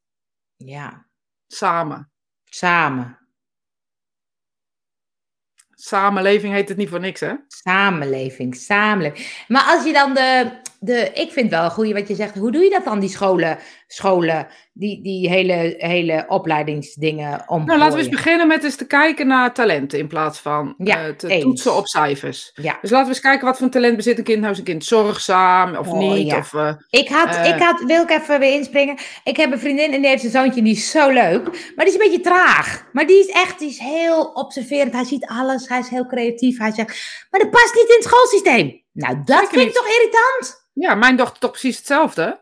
ja. 0.56 1.06
Samen. 1.46 2.10
Samen. 2.44 3.18
Samenleving 5.74 6.52
heet 6.52 6.68
het 6.68 6.76
niet 6.78 6.88
voor 6.88 7.00
niks, 7.00 7.20
hè? 7.20 7.34
Samenleving, 7.48 8.54
samenleving. 8.56 9.44
Maar 9.48 9.62
als 9.64 9.84
je 9.84 9.92
dan 9.92 10.14
de, 10.14 10.50
de 10.80 11.10
ik 11.14 11.32
vind 11.32 11.50
wel 11.50 11.64
een 11.64 11.70
goeie 11.70 11.94
wat 11.94 12.08
je 12.08 12.14
zegt, 12.14 12.34
hoe 12.34 12.52
doe 12.52 12.62
je 12.62 12.70
dat 12.70 12.84
dan, 12.84 13.00
die 13.00 13.08
scholen, 13.08 13.58
scholen 13.86 14.46
die, 14.72 15.02
die 15.02 15.28
hele, 15.28 15.74
hele 15.78 16.24
opleidingsdingen 16.28 17.32
omgooien? 17.40 17.66
Nou, 17.66 17.78
laten 17.78 17.94
we 17.94 18.00
eens 18.00 18.08
beginnen 18.14 18.46
met 18.46 18.64
eens 18.64 18.76
te 18.76 18.86
kijken 18.86 19.26
naar 19.26 19.54
talenten 19.54 19.98
in 19.98 20.06
plaats 20.06 20.38
van 20.38 20.74
Ja, 20.78 21.06
eh, 21.06 21.14
te 21.14 21.28
eens. 21.28 21.42
toetsen 21.42 21.76
op 21.76 21.86
cijfers. 21.86 22.50
Ja, 22.54 22.78
Dus 22.80 22.90
laten 22.90 23.06
we 23.08 23.12
eens 23.14 23.22
kijken 23.22 23.46
wat 23.46 23.58
voor 23.58 23.68
talent 23.68 23.96
bezit 23.96 24.18
een 24.18 24.24
kind. 24.24 24.40
Nou 24.40 24.52
is 24.52 24.58
een 24.58 24.64
kind 24.64 24.84
zorgzaam 24.84 25.76
of 25.76 25.88
Oh, 25.88 25.98
niet. 25.98 26.26
ja. 26.26 26.38
Of, 26.38 26.54
eh, 26.54 26.72
ik 26.90 27.08
had, 27.08 27.34
Eh. 27.36 27.48
ik 27.48 27.62
had, 27.62 27.82
wil 27.86 28.02
ik 28.02 28.10
even 28.10 28.40
weer 28.40 28.52
inspringen, 28.52 28.96
ik 29.24 29.36
heb 29.36 29.52
een 29.52 29.58
vriendin 29.58 29.92
en 29.92 30.00
die 30.00 30.10
heeft 30.10 30.24
een 30.24 30.30
zoontje, 30.30 30.62
die 30.62 30.72
is 30.76 30.90
zo 30.90 31.08
leuk, 31.10 31.44
maar 31.76 31.84
die 31.84 31.94
is 31.94 32.00
een 32.00 32.10
beetje 32.10 32.20
traag. 32.20 32.86
Maar 32.92 33.06
die 33.06 33.18
is 33.18 33.28
echt, 33.28 33.58
die 33.58 33.68
is 33.68 33.78
heel 33.78 34.24
observerend, 34.24 34.92
hij 34.92 35.04
ziet 35.04 35.26
alles, 35.26 35.68
hij 35.68 35.78
is 35.78 35.88
heel 35.88 36.06
creatief, 36.06 36.58
hij 36.58 36.72
zegt, 36.72 37.26
maar 37.30 37.40
dat 37.40 37.50
past 37.50 37.74
niet 37.74 37.88
in 37.88 37.94
het 37.94 38.04
schoolsysteem. 38.04 38.86
Nou, 38.92 39.22
dat 39.24 39.38
Zeker 39.38 39.54
vind 39.58 39.68
ik 39.68 39.74
toch 39.74 39.88
irritant? 39.88 40.66
ja, 40.72 40.94
mijn 40.94 41.16
dochter 41.16 41.38
toch 41.38 41.50
precies 41.50 41.76
hetzelfde. 41.76 42.40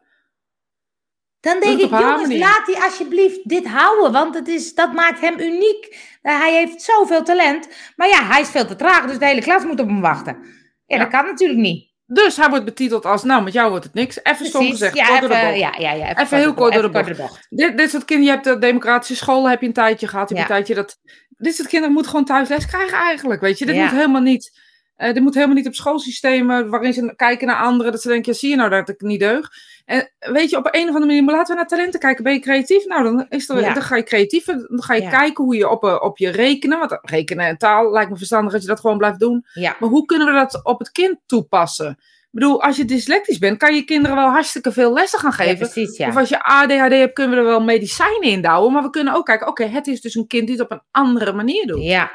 Dan 1.41 1.61
denk 1.61 1.81
ik, 1.81 1.91
jongens, 1.91 2.21
manier. 2.23 2.39
laat 2.39 2.67
hij 2.67 2.83
alsjeblieft 2.85 3.49
dit 3.49 3.67
houden, 3.67 4.13
want 4.13 4.35
het 4.35 4.49
is, 4.49 4.75
dat 4.75 4.93
maakt 4.93 5.21
hem 5.21 5.39
uniek. 5.41 5.99
Eh, 6.23 6.39
hij 6.39 6.53
heeft 6.55 6.83
zoveel 6.83 7.23
talent, 7.25 7.69
maar 7.97 8.09
ja, 8.09 8.25
hij 8.27 8.41
is 8.41 8.49
veel 8.49 8.67
te 8.67 8.77
traag, 8.77 9.07
dus 9.07 9.19
de 9.19 9.27
hele 9.27 9.41
klas 9.41 9.65
moet 9.65 9.81
op 9.81 9.87
hem 9.87 10.01
wachten. 10.01 10.37
Ja, 10.43 10.97
Ja. 10.97 10.99
dat 10.99 11.09
kan 11.13 11.25
natuurlijk 11.25 11.59
niet. 11.61 11.95
Dus 12.07 12.37
hij 12.37 12.49
wordt 12.49 12.65
betiteld 12.65 13.05
als, 13.05 13.23
nou, 13.23 13.43
met 13.43 13.53
jou 13.53 13.71
wordt 13.71 13.85
het 13.85 13.95
niks. 13.95 14.19
Even 14.23 14.47
stom 14.47 14.61
Precies, 14.61 14.79
gezegd, 14.79 14.97
ja, 14.97 15.21
door 15.21 15.29
de 15.29 15.35
even, 15.35 15.47
bocht. 15.47 15.59
ja, 15.61 15.75
ja, 15.79 15.93
ja, 15.93 16.17
Even 16.19 16.39
heel 16.39 16.55
kort 16.55 16.73
door 16.73 16.93
de 16.93 16.99
even 16.99 17.17
bocht. 17.17 17.47
Dit, 17.51 17.79
dit 17.79 17.91
soort 17.91 18.05
kinderen, 18.05 18.33
je 18.33 18.39
hebt 18.41 18.61
de 18.61 18.67
democratische 18.67 19.17
school, 19.17 19.49
heb 19.49 19.61
je 19.61 19.67
een 19.67 19.73
tijdje 19.73 20.09
gehad. 20.09 20.29
Je 20.29 20.37
een 20.37 20.47
tijdje 20.47 20.75
dat... 20.75 20.99
Dit 21.29 21.55
soort 21.55 21.69
kinderen 21.69 21.93
moeten 21.95 22.11
gewoon 22.11 22.27
thuis 22.27 22.49
les 22.49 22.67
krijgen 22.67 22.99
eigenlijk, 22.99 23.41
weet 23.41 23.59
je. 23.59 23.67
Dit 23.67 23.77
moet 23.77 23.91
helemaal 23.91 24.21
niet... 24.21 24.65
dit 24.97 25.21
moet 25.21 25.35
helemaal 25.35 25.55
niet 25.57 25.67
op 25.67 25.75
schoolsystemen 25.75 26.69
waarin 26.69 26.93
ze 26.93 27.13
kijken 27.17 27.47
naar 27.47 27.63
anderen. 27.63 27.93
Dat 27.93 28.03
ze 28.03 28.09
denken, 28.09 28.33
ja, 28.33 28.39
zie 28.39 28.51
je 28.51 28.57
nou 28.57 28.71
dat 28.71 28.89
ik 28.89 29.01
niet 29.01 29.21
deug? 29.21 29.49
En 29.85 30.11
weet 30.19 30.51
je, 30.51 30.57
op 30.57 30.67
een 30.71 30.81
of 30.83 30.87
andere 30.89 31.07
manier, 31.07 31.25
maar 31.25 31.35
laten 31.35 31.55
we 31.55 31.61
naar 31.61 31.69
talenten 31.69 32.01
kijken. 32.01 32.25
Ben 32.25 32.33
je 32.33 32.39
creatief? 32.41 32.87
Nou, 32.87 33.03
dan, 33.03 33.27
is 33.29 33.49
er, 33.49 33.61
Ja. 33.61 33.73
dan 33.73 33.83
ga 33.83 33.97
je 33.97 34.03
creatief, 34.03 34.45
dan 34.45 34.83
ga 34.83 34.95
je 34.95 35.03
Ja. 35.03 35.11
kijken 35.11 35.45
hoe 35.45 35.57
je 35.57 35.69
op, 35.71 35.85
eh, 35.85 35.97
op 36.01 36.19
je 36.19 36.29
rekenen, 36.31 36.79
want 36.79 36.99
rekenen 37.03 37.47
en 37.47 37.57
taal 37.59 37.91
lijkt 37.91 38.11
me 38.11 38.17
verstandig 38.17 38.53
als 38.53 38.63
je 38.63 38.69
dat 38.69 38.81
gewoon 38.81 38.99
blijft 38.99 39.19
doen. 39.19 39.45
Ja, 39.53 39.77
Maar 39.81 39.89
hoe 39.89 40.05
kunnen 40.05 40.27
we 40.27 40.33
dat 40.33 40.61
op 40.65 40.79
het 40.79 40.91
kind 40.93 41.19
toepassen? 41.27 41.91
Ik 41.91 42.43
bedoel, 42.43 42.63
als 42.63 42.77
je 42.77 42.85
dyslectisch 42.85 43.39
bent, 43.39 43.59
kan 43.59 43.75
je 43.75 43.83
kinderen 43.85 44.17
wel 44.17 44.29
hartstikke 44.29 44.73
veel 44.73 44.93
lessen 44.93 45.19
gaan 45.19 45.33
geven. 45.33 45.59
precies. 45.71 45.99
Of 45.99 46.17
als 46.17 46.29
je 46.29 46.43
ADHD 46.45 46.93
hebt, 46.93 47.13
kunnen 47.13 47.33
we 47.33 47.39
er 47.45 47.49
wel 47.51 47.63
medicijnen 47.63 48.23
in 48.29 48.43
douwen. 48.43 48.73
Maar 48.73 48.83
we 48.83 48.91
kunnen 48.91 49.15
ook 49.15 49.25
kijken, 49.27 49.47
oké, 49.47 49.65
het 49.65 49.87
is 49.87 50.01
dus 50.01 50.15
een 50.15 50.27
kind 50.27 50.47
die 50.47 50.57
het 50.57 50.65
op 50.65 50.71
een 50.71 50.83
andere 50.91 51.33
manier 51.33 51.67
doet. 51.67 51.83
Ja, 51.83 52.11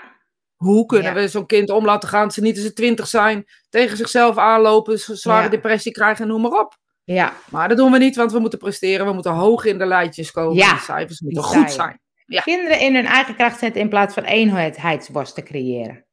Hoe 0.61 0.85
kunnen 0.85 1.13
Ja. 1.13 1.21
we 1.21 1.27
zo'n 1.27 1.45
kind 1.45 1.69
om 1.69 1.85
laten 1.85 2.09
gaan 2.09 2.23
dat 2.23 2.33
ze 2.33 2.41
niet 2.41 2.55
als 2.55 2.65
ze 2.65 2.73
twintig 2.73 3.07
zijn, 3.07 3.45
tegen 3.69 3.97
zichzelf 3.97 4.37
aanlopen, 4.37 4.99
zware 4.99 5.43
Ja. 5.43 5.49
depressie 5.49 5.91
krijgen 5.91 6.23
en 6.23 6.27
noem 6.31 6.41
maar 6.41 6.59
op. 6.59 6.77
ja, 7.03 7.33
Maar 7.49 7.67
dat 7.67 7.77
doen 7.77 7.91
we 7.91 7.97
niet, 7.97 8.15
want 8.15 8.31
we 8.31 8.39
moeten 8.39 8.59
presteren. 8.59 9.05
We 9.05 9.13
moeten 9.13 9.31
hoog 9.31 9.65
in 9.65 9.77
de 9.77 9.85
lijntjes 9.85 10.31
komen. 10.31 10.55
Ja, 10.55 10.73
de 10.73 10.79
cijfers 10.79 11.19
moeten 11.21 11.43
goed 11.43 11.71
zijn. 11.71 11.99
Ja. 12.25 12.41
Kinderen 12.41 12.79
in 12.79 12.95
hun 12.95 13.05
eigen 13.05 13.35
kracht 13.35 13.59
zetten 13.59 13.81
in 13.81 13.89
plaats 13.89 14.13
van 14.13 14.23
eenheidsworst 14.23 15.35
te 15.35 15.43
creëren. 15.43 16.05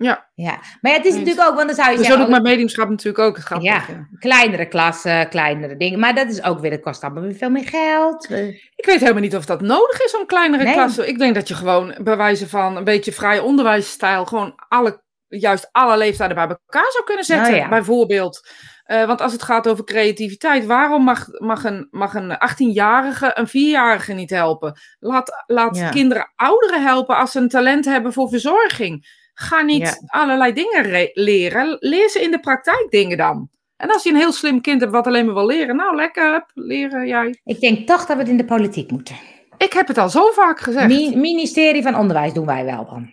Ja, 0.00 0.28
Ja, 0.34 0.58
maar 0.80 0.92
ja, 0.92 0.96
het 0.96 1.06
is 1.06 1.12
Eens. 1.14 1.18
natuurlijk 1.20 1.48
ook, 1.48 1.54
want 1.54 1.66
dan 1.66 1.76
zou 1.76 1.90
je 1.90 1.96
dus 1.96 2.06
zo 2.06 2.12
zeggen... 2.12 2.26
doe 2.26 2.28
ik 2.28 2.36
oh, 2.36 2.42
mijn 2.42 2.54
mediumschap 2.54 2.88
natuurlijk 2.88 3.18
ook. 3.24 3.36
Het 3.36 3.46
gaat 3.46 3.62
Ja. 3.62 3.82
ja. 3.88 4.08
kleinere 4.18 4.66
klassen, 4.68 5.28
kleinere 5.28 5.76
dingen. 5.76 5.98
Maar 5.98 6.14
dat 6.14 6.28
is 6.30 6.42
ook 6.42 6.60
weer, 6.60 6.70
het 6.70 6.80
kost 6.80 7.02
allemaal 7.02 7.22
weer 7.22 7.34
veel 7.34 7.50
meer 7.50 7.68
geld. 7.68 8.30
Ik 8.76 8.86
weet 8.86 9.00
helemaal 9.00 9.22
niet 9.22 9.36
of 9.36 9.44
dat 9.46 9.60
nodig 9.60 10.02
is 10.04 10.16
om 10.16 10.26
kleinere 10.26 10.64
Nee. 10.64 10.72
klassen. 10.72 11.08
Ik 11.08 11.18
denk 11.18 11.34
dat 11.34 11.48
je 11.48 11.54
gewoon 11.54 11.94
bij 12.02 12.16
wijze 12.16 12.48
van 12.48 12.76
een 12.76 12.84
beetje 12.84 13.12
vrij 13.12 13.38
onderwijsstijl 13.38 14.24
gewoon 14.24 14.54
alle, 14.68 15.02
juist 15.28 15.68
alle 15.72 15.96
leeftijden 15.96 16.36
bij 16.36 16.46
elkaar 16.48 16.90
zou 16.92 17.04
kunnen 17.04 17.24
zetten. 17.24 17.50
Nou 17.50 17.62
ja. 17.62 17.68
Bijvoorbeeld. 17.68 18.48
Eh, 18.84 19.06
want 19.06 19.20
als 19.20 19.32
het 19.32 19.42
gaat 19.42 19.68
over 19.68 19.84
creativiteit, 19.84 20.66
waarom 20.66 21.04
mag, 21.04 21.26
mag, 21.38 21.64
een, 21.64 21.88
mag 21.90 22.14
een 22.14 22.32
18-jarige 22.32 23.30
een 23.34 23.48
4-jarige 23.48 24.12
niet 24.12 24.30
helpen? 24.30 24.80
Laat, 24.98 25.44
laat 25.46 25.76
Ja. 25.76 25.88
kinderen 25.88 26.32
ouderen 26.36 26.82
helpen 26.82 27.16
als 27.16 27.30
ze 27.32 27.38
een 27.38 27.48
talent 27.48 27.84
hebben 27.84 28.12
voor 28.12 28.28
verzorging. 28.28 29.16
Ga 29.40 29.62
niet 29.62 29.82
Ja. 29.82 29.98
allerlei 30.06 30.52
dingen 30.52 30.82
re- 30.82 31.10
leren. 31.12 31.76
Leer 31.80 32.08
ze 32.08 32.20
in 32.22 32.30
de 32.30 32.40
praktijk 32.40 32.86
dingen 32.90 33.16
dan. 33.16 33.48
En 33.76 33.90
als 33.90 34.02
je 34.02 34.10
een 34.10 34.16
heel 34.16 34.32
slim 34.32 34.60
kind 34.60 34.80
hebt 34.80 34.92
wat 34.92 35.06
alleen 35.06 35.24
maar 35.24 35.34
wil 35.34 35.46
leren, 35.46 35.76
nou 35.76 35.96
lekker, 35.96 36.32
hup, 36.32 36.50
leren 36.54 37.06
jij. 37.06 37.40
Ik 37.44 37.60
denk 37.60 37.86
toch 37.86 38.06
dat 38.06 38.16
we 38.16 38.22
het 38.22 38.30
in 38.30 38.36
de 38.36 38.44
politiek 38.44 38.90
moeten. 38.90 39.16
Ik 39.58 39.72
heb 39.72 39.88
het 39.88 39.98
al 39.98 40.08
zo 40.08 40.30
vaak 40.30 40.60
gezegd. 40.60 40.86
Mi- 40.86 41.16
ministerie 41.16 41.82
van 41.82 41.94
Onderwijs 41.96 42.32
doen 42.32 42.46
wij 42.46 42.64
wel 42.64 42.84
dan. 42.86 43.10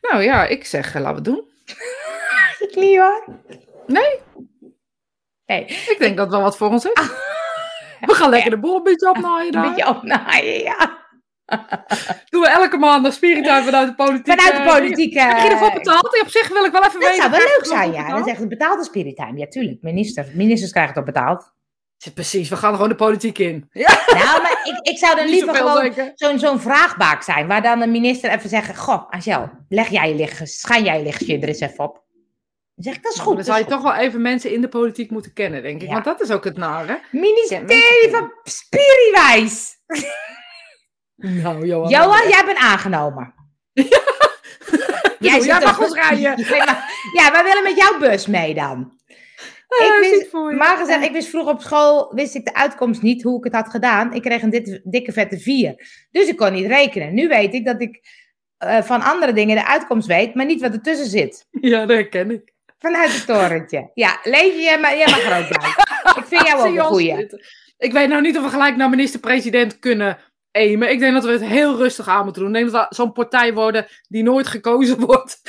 Nou 0.00 0.22
ja, 0.22 0.46
ik 0.46 0.64
zeg, 0.64 0.94
eh, 0.94 1.00
laten 1.02 1.22
we 1.22 1.30
het 1.30 1.38
doen. 1.38 1.44
Ik 2.68 2.74
niet. 2.76 3.00
Nee, 3.86 4.18
Nee, 5.46 5.64
ik 5.66 5.96
denk 5.98 6.16
dat 6.16 6.30
wel 6.30 6.42
wat 6.42 6.56
voor 6.56 6.68
ons 6.68 6.84
is. 6.84 6.92
We 8.00 8.14
gaan 8.14 8.30
lekker 8.30 8.50
de 8.50 8.58
boel 8.58 8.76
een 8.76 8.82
beetje 8.82 9.08
opnaaien 9.10 9.54
een 9.56 9.68
beetje 9.74 9.88
opnaaien, 9.88 10.62
ja. 10.62 10.98
Doen 12.30 12.40
we 12.40 12.48
elke 12.48 12.76
maand 12.76 13.14
spiritueel 13.14 13.62
vanuit 13.62 13.88
de 13.88 13.94
politiek. 13.94 14.40
Vanuit 14.40 14.64
de 14.64 14.72
politiek. 14.72 15.12
dingen. 15.12 15.28
Heb 15.28 15.46
je 15.46 15.48
ervoor 15.48 15.72
betaald? 15.72 16.20
Op 16.22 16.28
zich 16.28 16.48
wil 16.48 16.64
ik 16.64 16.72
wel 16.72 16.84
even 16.84 17.00
dat 17.00 17.08
weten. 17.08 17.22
zou 17.22 17.30
wel 17.30 17.40
leuk 17.40 17.66
zijn, 17.66 17.92
ja. 17.92 17.96
Dan 17.96 18.06
betaald? 18.06 18.24
zegt 18.26 18.38
het 18.38 18.48
betaalde 18.48 18.84
spirit 18.84 19.16
time. 19.16 19.38
Ja, 19.38 19.46
tuurlijk. 19.46 19.82
Minister. 19.82 20.26
Ministers 20.34 20.70
krijgen 20.70 20.94
het 20.94 21.00
ook 21.00 21.12
betaald. 21.14 21.52
Precies, 22.14 22.48
we 22.48 22.56
gaan 22.56 22.72
gewoon 22.72 22.88
de 22.88 22.94
politiek 22.94 23.38
in. 23.38 23.70
Nou, 23.72 24.42
maar 24.42 24.60
ik, 24.64 24.78
ik 24.82 24.98
zou 24.98 25.16
dan 25.16 25.26
liever 25.26 25.54
gewoon 25.54 25.92
zo'n 26.14 26.38
zo'n 26.38 26.60
vraagbaak 26.60 27.22
zijn. 27.22 27.46
Waar 27.46 27.62
dan 27.62 27.82
een 27.82 27.90
minister 27.90 28.30
even 28.30 28.48
zegt: 28.48 28.78
Goh, 28.78 29.10
Angel, 29.10 29.50
leg 29.68 29.88
jij 29.88 30.08
je 30.08 30.14
liggen, 30.14 30.46
schijn 30.46 30.84
jij 30.84 30.98
je 30.98 31.04
lichtje 31.04 31.38
er 31.38 31.48
eens 31.48 31.60
even 31.60 31.84
op. 31.84 31.94
Dan 32.74 32.84
zeg 32.84 32.94
ik: 32.94 33.02
Dat 33.02 33.12
is 33.12 33.18
goed. 33.18 33.26
Dan 33.26 33.36
dat 33.36 33.46
zou 33.46 33.58
is 33.58 33.64
je 33.64 33.70
toch 33.70 33.82
wel 33.82 33.94
even 33.94 34.22
mensen 34.22 34.52
in 34.52 34.60
de 34.60 34.68
politiek 34.68 35.10
moeten 35.10 35.32
kennen, 35.32 35.62
denk 35.62 35.82
ik. 35.82 35.86
Ja. 35.86 35.92
Want 35.92 36.04
dat 36.04 36.20
is 36.20 36.30
ook 36.30 36.44
het 36.44 36.56
nare. 36.56 37.00
Ministerie 37.10 38.10
van 38.10 38.32
Spiriwijs. 38.42 39.76
Nou, 41.20 41.66
Johan. 41.66 41.88
Johan, 41.90 42.28
jij 42.28 42.42
bent 42.44 42.58
aangenomen. 42.58 43.34
Jij, 45.18 45.32
zit 45.34 45.44
jij 45.44 45.60
mag 45.60 45.80
ons 45.80 45.94
rijden. 45.94 46.20
Ja, 46.46 46.64
maar- 46.64 46.92
ja, 47.14 47.32
wij 47.32 47.42
willen 47.44 47.62
met 47.62 47.76
jouw 47.76 47.98
bus 47.98 48.26
mee 48.26 48.54
dan. 48.54 48.98
Ah, 49.68 49.86
Ik 49.86 49.92
zie 50.02 50.10
het 50.10 50.18
wist, 50.18 50.30
voor 50.30 50.54
maar 50.54 50.76
gezegd, 50.76 51.04
ik 51.04 51.12
wist 51.12 51.28
vroeger 51.28 51.52
op 51.52 51.60
school, 51.62 52.14
wist 52.14 52.34
ik 52.34 52.44
de 52.44 52.54
uitkomst 52.54 53.02
niet 53.02 53.22
hoe 53.22 53.38
ik 53.38 53.44
het 53.44 53.52
had 53.54 53.68
gedaan. 53.70 54.12
Ik 54.12 54.22
kreeg 54.22 54.42
een 54.42 54.50
dit- 54.50 54.80
dikke 54.84 55.12
vette 55.12 55.38
vier. 55.38 55.74
Dus 56.10 56.28
ik 56.28 56.36
kon 56.36 56.52
niet 56.52 56.66
rekenen. 56.66 57.14
Nu 57.14 57.28
weet 57.28 57.54
ik 57.54 57.64
dat 57.64 57.80
ik 57.80 58.00
eh, 58.58 58.82
van 58.82 59.00
andere 59.02 59.32
dingen 59.32 59.56
de 59.56 59.66
uitkomst 59.66 60.06
weet, 60.06 60.34
maar 60.34 60.46
niet 60.46 60.60
wat 60.60 60.72
ertussen 60.72 61.06
zit. 61.06 61.46
Ja, 61.50 61.78
dat 61.86 61.96
herken 61.96 62.30
ik. 62.30 62.52
Vanuit 62.78 63.12
het 63.14 63.26
torentje. 63.26 63.90
Ja, 63.94 64.18
leef 64.22 64.54
je, 64.54 64.78
maar 64.80 64.96
jij 64.96 65.06
mag 65.06 65.24
er 65.24 65.42
ook 65.42 65.48
bij. 65.60 65.68
Ik 66.22 66.24
vind 66.28 66.46
jou 66.46 66.68
ook 66.68 66.76
een 66.76 66.84
goeie. 66.84 67.26
Ik 67.78 67.92
weet 67.92 68.08
nou 68.08 68.22
niet 68.22 68.36
of 68.36 68.42
we 68.44 68.48
gelijk 68.50 68.76
naar 68.76 68.88
minister-president 68.90 69.78
kunnen 69.78 70.18
Ik 70.52 70.98
denk 70.98 71.14
dat 71.14 71.24
we 71.24 71.30
het 71.30 71.44
heel 71.44 71.76
rustig 71.76 72.08
aan 72.08 72.24
moeten 72.24 72.42
doen. 72.42 72.54
Ik 72.54 72.60
denk 72.60 72.70
dat 72.72 72.88
we 72.88 72.94
zo'n 72.94 73.12
partij 73.12 73.54
worden 73.54 73.86
die 74.08 74.22
nooit 74.22 74.46
gekozen 74.46 75.00
wordt. 75.06 75.40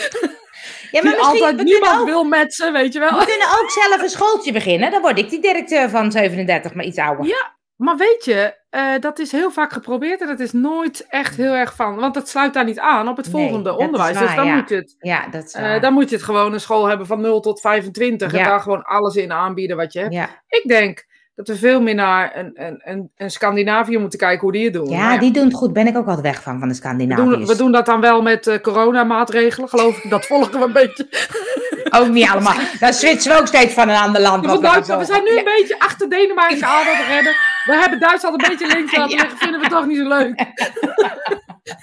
Ja, 0.91 1.01
maar 1.03 1.11
Die 1.11 1.21
misschien, 1.21 1.25
altijd 1.25 1.55
we 1.55 1.63
niemand 1.63 1.99
ook, 1.99 2.05
wil 2.05 2.23
met 2.23 2.53
ze, 2.53 2.71
weet 2.71 2.93
je 2.93 2.99
wel. 2.99 3.19
we 3.19 3.25
kunnen 3.25 3.47
ook 3.61 3.69
zelf 3.69 4.01
een 4.01 4.09
schooltje 4.09 4.51
beginnen. 4.51 4.91
Dan 4.91 5.01
word 5.01 5.17
ik 5.17 5.29
die 5.29 5.41
directeur 5.41 5.89
van 5.89 6.11
37, 6.11 6.73
maar 6.73 6.85
iets 6.85 6.97
ouder. 6.97 7.25
Ja, 7.25 7.55
maar 7.75 7.97
weet 7.97 8.25
je, 8.25 8.55
eh, 8.69 8.93
dat 8.99 9.19
is 9.19 9.31
heel 9.31 9.51
vaak 9.51 9.73
geprobeerd 9.73 10.21
en 10.21 10.27
dat 10.27 10.39
is 10.39 10.51
nooit 10.51 11.05
echt 11.09 11.35
heel 11.35 11.53
erg 11.53 11.75
van. 11.75 11.95
Want 11.95 12.13
dat 12.13 12.29
sluit 12.29 12.53
daar 12.53 12.65
niet 12.65 12.79
aan 12.79 13.07
op 13.07 13.17
het 13.17 13.29
volgende 13.29 13.77
onderwijs. 13.77 14.13
waar, 14.13 14.27
dus 14.27 14.35
dan 14.35 14.45
ja. 14.45 14.55
moet 14.55 14.69
je 14.69 14.75
het. 14.75 14.95
Ja, 14.99 15.27
dat 15.27 15.43
is 15.43 15.53
eh, 15.53 15.81
dan 15.81 15.93
moet 15.93 16.09
je 16.09 16.15
het 16.15 16.25
gewoon 16.25 16.53
een 16.53 16.59
school 16.59 16.85
hebben 16.85 17.07
van 17.07 17.21
0 17.21 17.39
tot 17.39 17.61
25 17.61 18.33
en 18.33 18.43
daar 18.43 18.59
gewoon 18.59 18.83
alles 18.83 19.15
in 19.15 19.31
aanbieden 19.31 19.77
wat 19.77 19.93
je 19.93 19.99
hebt. 19.99 20.13
ja, 20.13 20.29
Ik 20.47 20.63
denk 20.67 21.05
dat 21.35 21.47
we 21.47 21.55
veel 21.55 21.81
meer 21.81 21.95
naar 21.95 22.37
een, 22.37 22.51
een, 22.53 22.81
een, 22.83 23.11
een 23.17 23.31
Scandinavië 23.31 23.97
moeten 23.97 24.19
kijken 24.19 24.39
hoe 24.41 24.51
die 24.51 24.63
het 24.63 24.73
doen. 24.73 24.89
ja, 24.89 25.17
die 25.17 25.31
doen 25.31 25.43
het 25.45 25.53
goed. 25.53 25.73
Ben 25.73 25.87
ik 25.87 25.97
ook 25.97 26.05
altijd 26.07 26.25
weg 26.25 26.41
van, 26.41 26.59
van 26.59 26.67
de 26.67 26.73
we, 26.73 26.79
Scandinaviërs. 26.79 27.29
doen, 27.37 27.45
we 27.47 27.55
doen 27.55 27.71
dat 27.71 27.85
dan 27.85 28.01
wel 28.01 28.21
met 28.21 28.47
eh, 28.47 28.59
coronamaatregelen, 28.59 29.69
geloof 29.69 30.03
ik. 30.03 30.09
Dat 30.09 30.25
volgen 30.25 30.59
we 30.59 30.65
een 30.65 30.73
beetje. 30.73 31.07
Ook 31.99 32.07
niet 32.07 32.29
allemaal. 32.29 32.55
Dan 32.79 32.93
switchen 32.93 33.31
we 33.33 33.39
ook 33.39 33.47
steeds 33.47 33.73
van 33.73 33.89
een 33.89 33.95
ander 33.95 34.21
land. 34.21 34.45
Ja, 34.45 34.51
we 34.55 34.61
Duitsland, 34.61 34.99
we 35.01 35.05
zijn 35.13 35.23
nu 35.23 35.31
Ja. 35.31 35.37
een 35.37 35.43
beetje 35.43 35.79
achter 35.79 36.09
Denemarken 36.09 36.63
aan 36.67 36.85
het 36.85 37.07
redden. 37.07 37.33
We 37.65 37.75
hebben 37.79 37.99
Duitsland 37.99 38.41
een 38.43 38.49
beetje 38.49 38.75
links 38.75 38.95
laten 38.97 39.17
liggen, 39.17 39.37
vinden 39.37 39.61
we 39.61 39.67
toch 39.67 39.85
niet 39.85 39.97
zo 39.97 40.07
leuk. 40.07 40.33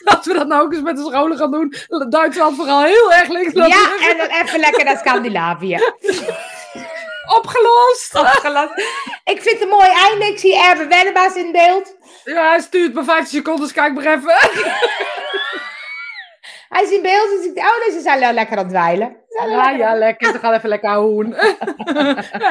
Als 0.05 0.26
we 0.26 0.34
dat 0.34 0.46
nou 0.46 0.62
ook 0.62 0.72
eens 0.72 0.82
met 0.82 0.96
de 0.96 1.03
scholen 1.11 1.36
gaan 1.38 1.51
doen. 1.51 1.74
Duitsland 2.09 2.57
vooral 2.57 2.82
heel 2.82 3.12
erg 3.12 3.28
links 3.28 3.55
laten 3.55 3.78
Ja, 3.78 4.11
en 4.11 4.16
dan 4.16 4.26
even 4.42 4.61
lekker 4.61 4.84
naar 4.84 4.96
Scandinavië. 4.99 5.78
Opgelost! 7.37 8.14
Opgelast. 8.14 8.72
Ik 9.33 9.43
vind 9.43 9.51
het 9.51 9.61
een 9.62 9.68
mooi 9.68 9.89
einde. 9.89 10.26
Ik 10.26 10.39
zie 10.39 10.57
Erben 10.62 10.89
Wennemars 10.89 11.35
in 11.35 11.53
beeld. 11.53 11.97
Ja, 12.24 12.49
hij 12.49 12.61
stuurt 12.61 12.95
maar 12.95 13.05
15 13.05 13.26
seconden, 13.39 13.72
kijk 13.72 13.95
maar 13.95 14.07
even. 14.07 14.37
Hij 16.68 16.83
is 16.83 16.91
in 16.91 17.03
beeld, 17.03 17.29
dus 17.31 17.45
ik 17.47 17.59
oh, 17.59 17.85
deze 17.87 18.01
zijn 18.01 18.35
lekker 18.35 18.59
aan 18.59 18.64
het. 18.68 18.72
Ze 19.29 19.39
wel 19.39 19.49
Ja, 19.51 19.57
lekker- 19.57 19.79
ja, 19.79 19.95
lekker. 19.95 20.33
Ze 20.33 20.39
gaan 20.39 20.53
even 20.55 20.68
lekker 20.68 20.95
hoen. 20.95 21.29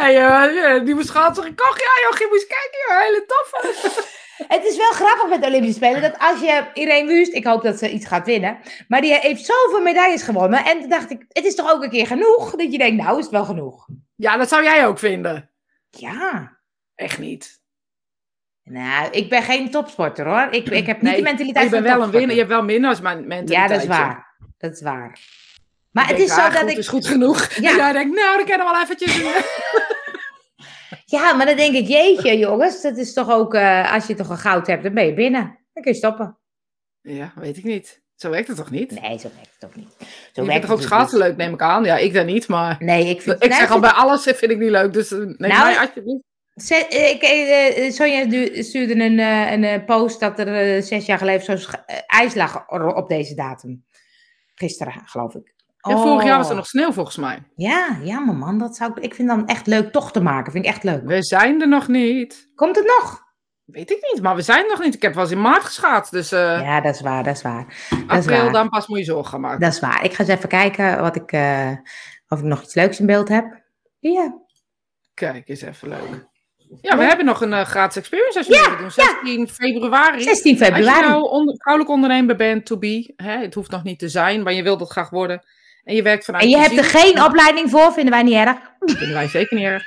nee, 0.01 0.15
uh, 0.15 0.83
schaatsen 1.03 1.43
gekocht. 1.43 1.79
Ja, 1.81 2.09
joh, 2.09 2.17
je 2.19 2.27
moest 2.29 2.47
kijken, 2.47 2.79
joh. 2.87 2.99
Hele 3.01 3.25
toffe. 3.25 4.01
Het 4.47 4.65
is 4.65 4.77
wel 4.77 4.91
grappig 4.91 5.27
met 5.29 5.41
de 5.41 5.47
Olympische 5.47 5.75
Spelen, 5.75 6.01
dat 6.01 6.15
als 6.19 6.39
je 6.39 6.63
Irene 6.73 7.07
Wust, 7.13 7.33
ik 7.33 7.45
hoop 7.45 7.61
dat 7.63 7.77
ze 7.77 7.89
iets 7.89 8.05
gaat 8.07 8.25
winnen, 8.25 8.57
maar 8.87 9.01
die 9.01 9.13
heeft 9.13 9.45
zoveel 9.45 9.81
medailles 9.81 10.21
gewonnen. 10.23 10.65
En 10.65 10.79
toen 10.79 10.89
dacht 10.89 11.11
ik, 11.11 11.25
het 11.29 11.45
is 11.45 11.55
toch 11.55 11.71
ook 11.73 11.83
een 11.83 11.89
keer 11.89 12.07
genoeg? 12.07 12.51
Dat 12.55 12.71
je 12.71 12.77
denkt, 12.77 13.03
nou 13.03 13.17
is 13.17 13.23
het 13.23 13.33
wel 13.33 13.45
genoeg. 13.45 13.85
Ja, 14.17 14.37
dat 14.37 14.49
zou 14.49 14.63
jij 14.63 14.87
ook 14.87 14.99
vinden. 14.99 15.51
Ja. 15.89 16.57
Echt 16.95 17.19
niet. 17.19 17.61
Nou, 18.63 19.11
ik 19.11 19.29
ben 19.29 19.43
geen 19.43 19.71
topsporter 19.71 20.25
hoor. 20.25 20.47
Ik, 20.51 20.69
ik 20.69 20.85
heb 20.85 21.01
niet 21.01 21.11
Nee, 21.11 21.15
de 21.15 21.21
mentaliteit 21.21 21.65
je 21.65 21.71
bent 21.71 21.87
van 21.87 21.97
wel 21.97 22.05
een 22.05 22.11
winnaar. 22.11 22.31
Je 22.31 22.37
hebt 22.37 22.49
wel 22.49 22.65
winnaars 22.65 22.99
Ja, 23.45 23.67
dat 23.67 23.81
is 23.81 23.87
waar. 23.87 24.35
Dat 24.57 24.71
is 24.71 24.81
waar. 24.81 25.19
Maar 25.91 26.03
Ik 26.03 26.09
het 26.09 26.19
is 26.19 26.33
zo 26.33 26.41
ah, 26.41 26.51
dat 26.51 26.61
goed, 26.61 26.69
ik... 26.69 26.77
is 26.77 26.87
goed 26.87 27.07
genoeg. 27.07 27.47
Ja. 27.55 27.69
En 27.69 27.75
jij 27.75 27.91
denkt, 27.91 28.15
nou, 28.15 28.37
dan 28.37 28.45
kunnen 28.45 28.65
we 28.65 28.71
wel 28.71 28.81
eventjes... 28.81 29.21
Ja, 31.05 31.33
maar 31.33 31.45
dan 31.45 31.55
denk 31.55 31.75
ik, 31.75 31.87
jeetje 31.87 32.37
jongens, 32.37 32.81
dat 32.81 32.97
is 32.97 33.13
toch 33.13 33.29
ook, 33.29 33.53
eh, 33.53 33.93
als 33.93 34.07
je 34.07 34.13
toch 34.13 34.29
een 34.29 34.37
goud 34.37 34.67
hebt, 34.67 34.83
dan 34.83 34.93
ben 34.93 35.05
je 35.05 35.13
binnen. 35.13 35.41
Dan 35.73 35.83
kun 35.83 35.91
je 35.91 35.97
stoppen. 35.97 36.37
ja, 37.01 37.33
weet 37.35 37.57
ik 37.57 37.63
niet. 37.63 38.01
Zo 38.17 38.29
werkt 38.29 38.47
het 38.47 38.57
toch 38.57 38.71
niet? 38.71 39.01
Nee, 39.01 39.17
zo 39.19 39.29
werkt 39.35 39.49
het 39.51 39.59
toch 39.59 39.75
niet. 39.75 39.95
Zo 40.33 40.43
je 40.43 40.49
vindt 40.49 40.61
toch 40.61 40.71
ook 40.71 40.77
het 40.77 40.85
schaatsen 40.87 41.17
leuk, 41.17 41.35
neem 41.37 41.53
ik 41.53 41.61
aan? 41.61 41.83
Ja, 41.83 41.97
ik 41.97 42.13
dan 42.13 42.25
niet, 42.25 42.47
maar... 42.47 42.75
Nee, 42.79 43.05
ik 43.09 43.21
vind... 43.21 43.43
Ik 43.43 43.53
zeg 43.53 43.71
al 43.71 43.79
bij 43.79 43.89
alles, 43.89 44.23
vind 44.23 44.41
ik 44.51 44.57
niet 44.57 44.69
leuk. 44.69 44.93
Dus 44.93 45.11
eh, 45.11 45.17
neem 45.19 45.35
Nou, 45.37 45.65
mij 45.65 45.79
alsjeblieft. 45.79 46.23
Ze- 46.55 46.87
Ik, 46.89 47.21
eh, 47.21 47.85
eh, 47.85 47.91
Sonja 47.93 48.21
stuurde 48.63 49.03
een, 49.03 49.19
een 49.63 49.85
post 49.85 50.19
dat 50.19 50.39
er 50.39 50.83
zes 50.83 51.05
jaar 51.05 51.17
geleden 51.17 51.57
zo'n 51.59 51.73
ijs 52.07 52.35
lag 52.35 52.67
op 52.95 53.09
deze 53.09 53.35
datum. 53.35 53.85
Gisteren, 54.55 55.01
geloof 55.05 55.35
ik. 55.35 55.55
Ja, 55.77 55.97
vorig 55.97 56.23
jaar 56.23 56.37
was 56.37 56.45
er 56.45 56.51
Oh. 56.51 56.57
nog 56.57 56.67
sneeuw, 56.67 56.91
volgens 56.91 57.15
mij. 57.17 57.43
Ja, 57.55 57.99
ja, 58.03 58.19
maar 58.19 58.35
man, 58.35 58.57
dat 58.57 58.75
zou 58.75 58.91
ik... 58.95 59.03
Ik 59.03 59.15
vind 59.15 59.27
dan 59.27 59.47
echt 59.47 59.67
leuk 59.67 59.91
toch 59.91 60.11
te 60.11 60.21
maken. 60.21 60.51
Vind 60.51 60.65
ik 60.65 60.69
echt 60.71 60.83
leuk. 60.83 61.01
We 61.05 61.23
zijn 61.23 61.61
er 61.61 61.67
nog 61.67 61.87
niet. 61.87 62.49
Komt 62.55 62.75
het 62.75 62.85
nog? 62.85 63.25
Weet 63.67 63.91
ik 63.91 64.07
niet, 64.11 64.21
maar 64.23 64.35
we 64.35 64.41
zijn 64.41 64.67
nog 64.67 64.79
niet. 64.79 64.93
Ik 64.93 65.01
heb 65.01 65.13
wel 65.13 65.23
eens 65.23 65.31
in 65.31 65.41
maart 65.41 65.63
geschaatst, 65.63 66.11
dus 66.11 66.31
eh 66.31 66.59
Ja, 66.61 66.81
dat 66.81 66.95
is 66.95 67.01
waar, 67.01 67.23
dat 67.23 67.35
is 67.35 67.41
waar. 67.41 67.65
Dat 67.89 67.99
is 67.99 68.25
april, 68.25 68.43
waar. 68.43 68.51
dan 68.51 68.69
pas 68.69 68.87
moet 68.87 68.97
je 68.97 69.03
zorgen 69.03 69.25
gaan 69.31 69.41
maken. 69.41 69.59
Dat 69.59 69.73
is 69.73 69.79
waar. 69.79 70.03
Ik 70.03 70.13
ga 70.13 70.23
eens 70.23 70.31
even 70.33 70.49
kijken 70.49 71.01
wat 71.01 71.15
ik, 71.15 71.31
eh, 71.31 71.71
of 72.27 72.39
ik 72.39 72.45
nog 72.45 72.61
iets 72.63 72.75
leuks 72.75 72.99
in 72.99 73.05
beeld 73.05 73.27
heb. 73.29 73.45
Ja. 73.99 74.37
Kijk, 75.13 75.47
is 75.47 75.61
even 75.61 75.87
leuk. 75.87 76.25
Ja, 76.81 76.97
we 76.97 77.03
hebben 77.03 77.25
nog 77.25 77.41
een 77.41 77.53
eh, 77.53 77.65
gratis 77.65 77.97
experience 77.97 78.37
als 78.37 78.47
je 78.47 78.53
Ja, 78.53 78.75
doen. 78.75 78.91
16 78.91 79.49
februari. 79.49 80.21
16 80.21 80.51
Als 80.59 80.67
je 80.67 80.73
februari. 80.73 81.07
nou 81.07 81.29
onder, 81.29 81.55
vrouwelijk 81.57 81.93
ondernemer 81.95 82.35
bent, 82.35 82.65
to 82.65 82.77
be, 82.77 83.13
hè, 83.15 83.37
het 83.37 83.53
hoeft 83.53 83.71
nog 83.71 83.83
niet 83.83 83.99
te 83.99 84.09
zijn, 84.09 84.43
maar 84.43 84.53
je 84.53 84.63
wilt 84.63 84.79
het 84.79 84.89
graag 84.89 85.09
worden. 85.09 85.43
En 85.83 85.95
je 85.95 86.01
werkt 86.01 86.25
vanuit 86.25 86.43
En 86.43 86.49
je 86.49 86.57
hebt 86.57 86.77
er 86.77 86.83
geen 86.83 87.23
opleiding 87.23 87.69
voor, 87.69 87.91
vinden 87.93 88.13
wij 88.13 88.23
niet 88.23 88.33
erg. 88.33 88.57
Dat 88.79 88.97
vinden 88.97 89.13
wij 89.15 89.27
zeker 89.27 89.57
niet 89.57 89.65
erg. 89.65 89.83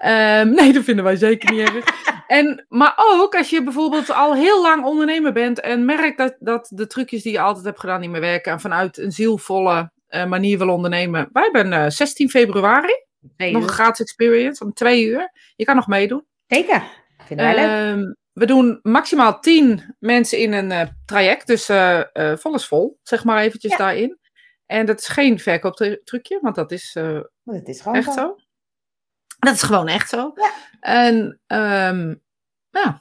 Ehm, 0.00 0.50
nee, 0.58 0.72
dat 0.72 0.84
vinden 0.84 1.04
wij 1.04 1.16
zeker 1.16 1.52
niet 1.52 1.68
erg. 1.68 1.84
En, 2.26 2.66
maar 2.68 2.94
ook 2.96 3.34
als 3.34 3.50
je 3.50 3.62
bijvoorbeeld 3.62 4.10
al 4.10 4.34
heel 4.34 4.62
lang 4.62 4.84
ondernemer 4.84 5.32
bent 5.32 5.60
en 5.60 5.84
merkt 5.84 6.18
dat, 6.18 6.36
dat 6.38 6.70
de 6.74 6.86
trucjes 6.86 7.22
die 7.22 7.32
je 7.32 7.40
altijd 7.40 7.64
hebt 7.64 7.80
gedaan 7.80 8.00
niet 8.00 8.10
meer 8.10 8.20
werken 8.20 8.52
en 8.52 8.60
vanuit 8.60 8.98
een 8.98 9.12
zielvolle 9.12 9.90
eh, 10.06 10.26
manier 10.26 10.58
wil 10.58 10.68
ondernemen. 10.68 11.28
Wij 11.32 11.48
hebben 11.52 11.72
eh, 11.72 11.90
16 11.90 12.30
februari, 12.30 12.92
Nee, 13.36 13.52
nog 13.52 13.62
een 13.62 13.68
gratis 13.68 14.00
experience 14.00 14.64
om 14.64 14.72
twee 14.72 15.04
uur. 15.04 15.32
Je 15.56 15.64
kan 15.64 15.76
nog 15.76 15.86
meedoen. 15.86 16.24
Zeker. 16.46 16.82
Vinden 17.24 17.46
wij 17.46 17.54
leuk. 17.54 17.64
Ehm, 17.66 18.12
we 18.32 18.46
doen 18.46 18.78
maximaal 18.82 19.40
10 19.40 19.94
mensen 19.98 20.38
in 20.38 20.52
een 20.52 20.70
eh, 20.72 20.86
traject, 21.06 21.46
dus 21.46 21.68
eh, 21.68 22.00
eh, 22.12 22.36
vol 22.38 22.54
is 22.54 22.66
vol, 22.66 22.98
zeg 23.02 23.24
maar 23.24 23.42
eventjes 23.42 23.70
Ja. 23.70 23.76
daarin. 23.76 24.18
En 24.66 24.86
dat 24.86 24.98
is 25.00 25.08
geen 25.08 25.38
verkooptrucje, 25.38 26.38
want 26.40 26.54
dat 26.54 26.72
is 26.72 26.94
eh, 26.98 27.20
het 27.44 27.68
is 27.68 27.80
gewoon 27.80 27.98
echt 27.98 28.12
zo. 28.12 28.36
Dat 29.40 29.54
is 29.54 29.62
gewoon 29.62 29.88
echt 29.88 30.08
zo. 30.08 30.32
Ja. 30.34 30.50
En 30.80 31.40
ja, 32.70 33.00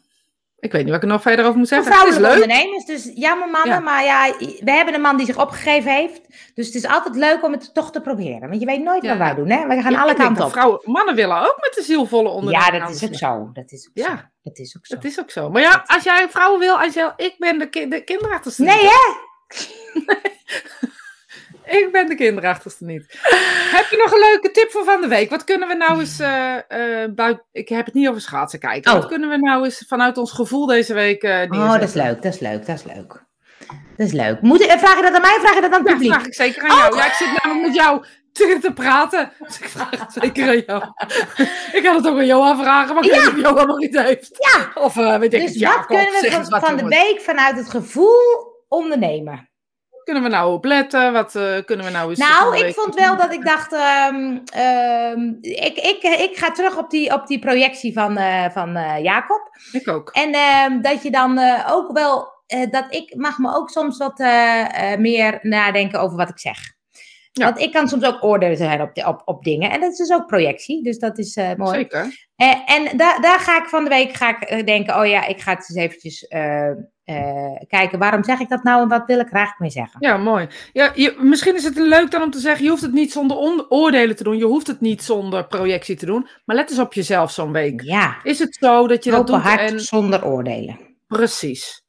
ik 0.60 0.72
weet 0.72 0.82
niet 0.82 0.92
wat 0.94 1.04
ik 1.04 1.08
er 1.08 1.14
nog 1.14 1.22
verder 1.22 1.46
over 1.46 1.58
moet 1.58 1.68
zeggen. 1.68 1.94
Vrouwelijke 1.94 2.34
ondernemers, 2.34 2.86
dus 2.86 3.12
jammer 3.16 3.50
mannen, 3.50 3.74
Ja. 3.76 3.80
maar 3.80 4.04
ja, 4.04 4.34
we 4.40 4.72
hebben 4.72 4.94
een 4.94 5.02
man 5.02 5.18
die 5.18 5.26
zich 5.26 5.38
opgegeven 5.40 5.92
heeft. 5.92 6.22
Dus 6.54 6.66
het 6.66 6.76
is 6.76 6.86
altijd 6.88 7.16
leuk 7.16 7.44
om 7.44 7.52
het 7.52 7.74
toch 7.74 7.92
te 7.92 8.02
proberen. 8.02 8.50
Want 8.50 8.60
je 8.60 8.66
weet 8.66 8.84
nooit 8.84 9.04
Ja. 9.04 9.10
wat 9.10 9.18
wij 9.18 9.36
doen, 9.36 9.50
hè? 9.50 9.68
Wij 9.68 9.82
gaan 9.82 9.96
alle 9.96 10.14
kanten 10.14 10.46
op. 10.46 10.52
Vrouwen, 10.52 10.80
mannen 10.84 11.16
willen 11.16 11.38
ook 11.40 11.58
met 11.62 11.74
de 11.76 11.84
zielvolle 11.84 12.30
onderneming. 12.30 12.74
Ja, 12.74 12.80
dat 12.86 12.96
is 12.96 13.04
ook 13.06 13.16
zo. 13.16 13.50
Dat 13.54 13.72
is 13.72 13.88
ook 13.88 13.98
Ja. 13.98 14.08
zo. 14.18 14.24
Dat 14.44 14.58
is 14.58 14.78
ook 14.78 14.86
zo. 14.86 14.96
Dat 14.96 15.04
is 15.04 15.20
ook 15.20 15.32
zo. 15.32 15.50
Maar 15.50 15.62
ja, 15.62 15.84
als 15.86 16.04
jij 16.04 16.28
vrouwen 16.30 16.60
wil, 16.60 16.80
Angel, 16.80 17.14
ik 17.16 17.36
ben 17.38 17.58
de, 17.60 17.70
ki 17.70 17.88
de 17.88 18.04
kinderachterste 18.04 18.64
Nee, 18.64 18.82
hè? 18.88 19.14
Ik 21.70 21.90
ben 21.92 22.08
de 22.08 22.16
kinderachterste 22.16 22.86
niet. 22.86 23.06
Heb 23.72 23.86
je 23.90 23.98
nog 23.98 24.12
een 24.14 24.20
leuke 24.20 24.52
tip 24.52 24.72
voor 24.72 24.84
van 24.84 25.02
de 25.02 25.08
week? 25.08 25.30
Wat 25.30 25.44
kunnen 25.44 25.68
we 25.68 25.74
nou 25.76 26.00
eens 26.00 26.20
eh 26.20 26.56
eh 27.04 27.12
buiten... 27.14 27.46
Ik 27.52 27.70
heb 27.70 27.86
het 27.86 27.94
niet 27.94 28.08
over 28.08 28.22
schaatsen 28.22 28.60
kijken. 28.60 28.92
Oh. 28.94 28.98
Wat 29.00 29.08
kunnen 29.08 29.30
we 29.30 29.38
nou 29.38 29.64
eens 29.64 29.86
vanuit 29.88 30.18
ons 30.18 30.32
gevoel 30.32 30.66
deze 30.66 30.94
week 30.94 31.24
eh 31.24 31.46
Oh, 31.50 31.72
dat 31.72 31.82
is 31.82 31.94
leuk, 31.94 32.22
dat 32.22 32.34
is 32.34 32.40
leuk, 32.40 32.66
dat 32.66 32.76
is 32.76 32.84
leuk. 32.84 33.28
Dat 33.98 34.08
is 34.08 34.12
leuk. 34.14 34.42
Moet 34.42 34.62
ik, 34.62 34.72
vraag 34.72 34.96
je 34.96 35.02
dat 35.02 35.14
aan 35.14 35.22
mij 35.22 35.36
of 35.36 35.42
vraag 35.42 35.56
je 35.56 35.62
dat 35.62 35.72
aan 35.72 35.80
het 35.80 35.88
Ja, 35.88 35.94
publiek? 35.94 36.12
vraag 36.14 36.26
ik 36.26 36.34
zeker 36.34 36.62
aan 36.70 36.78
jou. 36.78 36.96
Ja, 36.96 37.06
ik 37.06 37.14
zit 37.14 37.44
namelijk 37.44 37.68
met 37.68 37.76
jou 37.76 38.06
te, 38.32 38.58
te 38.62 38.74
praten. 38.74 39.32
Dus 39.40 39.60
ik 39.60 39.70
vraag 39.70 39.90
het 39.90 40.14
zeker 40.14 40.48
aan 40.48 40.64
jou. 40.66 40.84
ik 41.78 41.84
kan 41.84 41.96
het 41.96 42.08
ook 42.08 42.18
aan 42.18 42.26
Johan 42.26 42.58
vragen, 42.58 42.96
maar 42.96 43.04
ik 43.04 43.14
Ja. 43.14 43.24
weet 43.26 43.36
niet 43.36 43.46
of 43.46 43.52
Johan 43.52 43.68
nog 43.68 43.82
iets 43.82 43.98
heeft. 43.98 44.30
Ja. 44.54 44.82
Of 44.84 44.94
weet 44.94 45.24
ik 45.24 45.32
Dus 45.32 45.42
het, 45.42 45.60
Jacob, 45.60 45.78
wat 45.78 45.88
kunnen 45.88 46.50
we 46.50 46.60
van, 46.60 46.78
de 46.78 46.88
week 46.88 47.22
vanuit 47.22 47.56
het 47.56 47.70
gevoel 47.70 48.58
ondernemen? 48.68 49.49
Kunnen 50.04 50.24
we 50.24 50.30
nou 50.30 50.54
op 50.54 50.66
letten? 50.66 51.14
Wat 51.14 51.36
eh, 51.36 51.66
kunnen 51.66 51.86
we 51.86 51.92
nou 51.92 52.10
eens... 52.10 52.20
Nou, 52.20 52.58
ik 52.58 52.74
vond 52.74 52.96
wel 52.96 53.18
dat 53.18 53.34
ik 53.34 53.46
dacht, 53.46 53.74
ehm, 53.74 54.38
ehm, 54.46 55.34
ik, 55.42 55.78
ik, 55.78 56.04
ik 56.20 56.38
ga 56.38 56.52
terug 56.52 56.78
op 56.78 56.90
die, 56.90 57.14
op 57.14 57.28
die 57.28 57.40
projectie 57.40 57.94
van, 57.94 58.18
eh, 58.18 58.50
van 58.50 58.76
eh, 58.76 59.04
Jacob. 59.04 59.50
Ik 59.72 59.88
ook. 59.88 60.10
En 60.10 60.34
ehm, 60.34 60.82
dat 60.82 61.04
je 61.04 61.12
dan 61.12 61.40
ook 61.70 61.92
wel, 61.92 62.28
dat 62.70 62.86
ik 62.90 63.16
mag 63.16 63.38
me 63.38 63.56
ook 63.56 63.70
soms 63.70 63.98
wat 63.98 64.18
meer 64.98 65.40
nadenken 65.42 66.00
over 66.00 66.18
wat 66.18 66.30
ik 66.30 66.40
zeg. 66.40 66.78
Want 67.46 67.60
ik 67.60 67.72
kan 67.72 67.88
soms 67.88 68.06
ook 68.06 68.24
oordelen 68.24 68.58
zijn 68.58 68.82
op, 68.82 68.92
op, 69.06 69.22
op 69.26 69.44
dingen. 69.44 69.72
En 69.72 69.82
dat 69.82 69.92
is 69.92 69.98
dus 69.98 70.12
ook 70.12 70.28
projectie. 70.28 70.84
Dus 70.84 71.00
dat 71.00 71.18
is 71.18 71.38
uh, 71.38 71.54
mooi. 71.56 71.78
Zeker. 71.78 72.28
Uh, 72.38 72.72
en 72.72 72.98
da 72.98 73.20
daar 73.20 73.40
ga 73.40 73.58
ik 73.58 73.68
van 73.68 73.84
de 73.84 73.90
week 73.90 74.14
ga 74.14 74.42
ik, 74.42 74.66
denken: 74.66 75.00
oh 75.00 75.08
ja, 75.08 75.26
ik 75.26 75.42
ga 75.42 75.52
het 75.52 75.70
eens 75.70 75.80
eventjes 75.80 76.28
kijken. 77.68 78.00
Waarom 78.00 78.24
zeg 78.24 78.40
ik 78.40 78.50
dat 78.50 78.64
nou 78.64 78.82
en 78.82 78.88
wat 78.88 79.06
wil 79.06 79.20
ik 79.20 79.28
graag 79.28 79.60
mee 79.60 79.70
zeggen? 79.70 79.98
Ja, 80.00 80.18
mooi. 80.18 80.48
Ja, 80.74 80.92
je, 80.96 81.16
misschien 81.20 81.56
is 81.56 81.64
het 81.64 81.78
leuk 81.78 82.12
dan 82.12 82.22
om 82.22 82.32
te 82.32 82.40
zeggen: 82.40 82.64
je 82.64 82.70
hoeft 82.70 82.82
het 82.82 82.94
niet 82.94 83.12
zonder 83.12 83.38
oordelen 83.70 84.16
te 84.16 84.24
doen. 84.24 84.38
Je 84.38 84.46
hoeft 84.46 84.68
het 84.68 84.82
niet 84.82 85.04
zonder 85.04 85.48
projectie 85.48 85.96
te 85.96 86.06
doen. 86.06 86.28
Maar 86.46 86.56
let 86.56 86.70
eens 86.70 86.80
op 86.80 86.94
jezelf 86.94 87.32
zo'n 87.32 87.52
week. 87.52 87.82
Ja. 87.82 88.18
Is 88.24 88.40
het 88.40 88.58
zo 88.60 88.88
dat 88.88 89.04
je 89.04 89.12
Open 89.12 89.26
dat 89.26 89.36
doet? 89.36 89.52
hart 89.52 89.72
en... 89.72 89.80
zonder 89.80 90.26
oordelen. 90.26 90.80
Precies. 91.08 91.84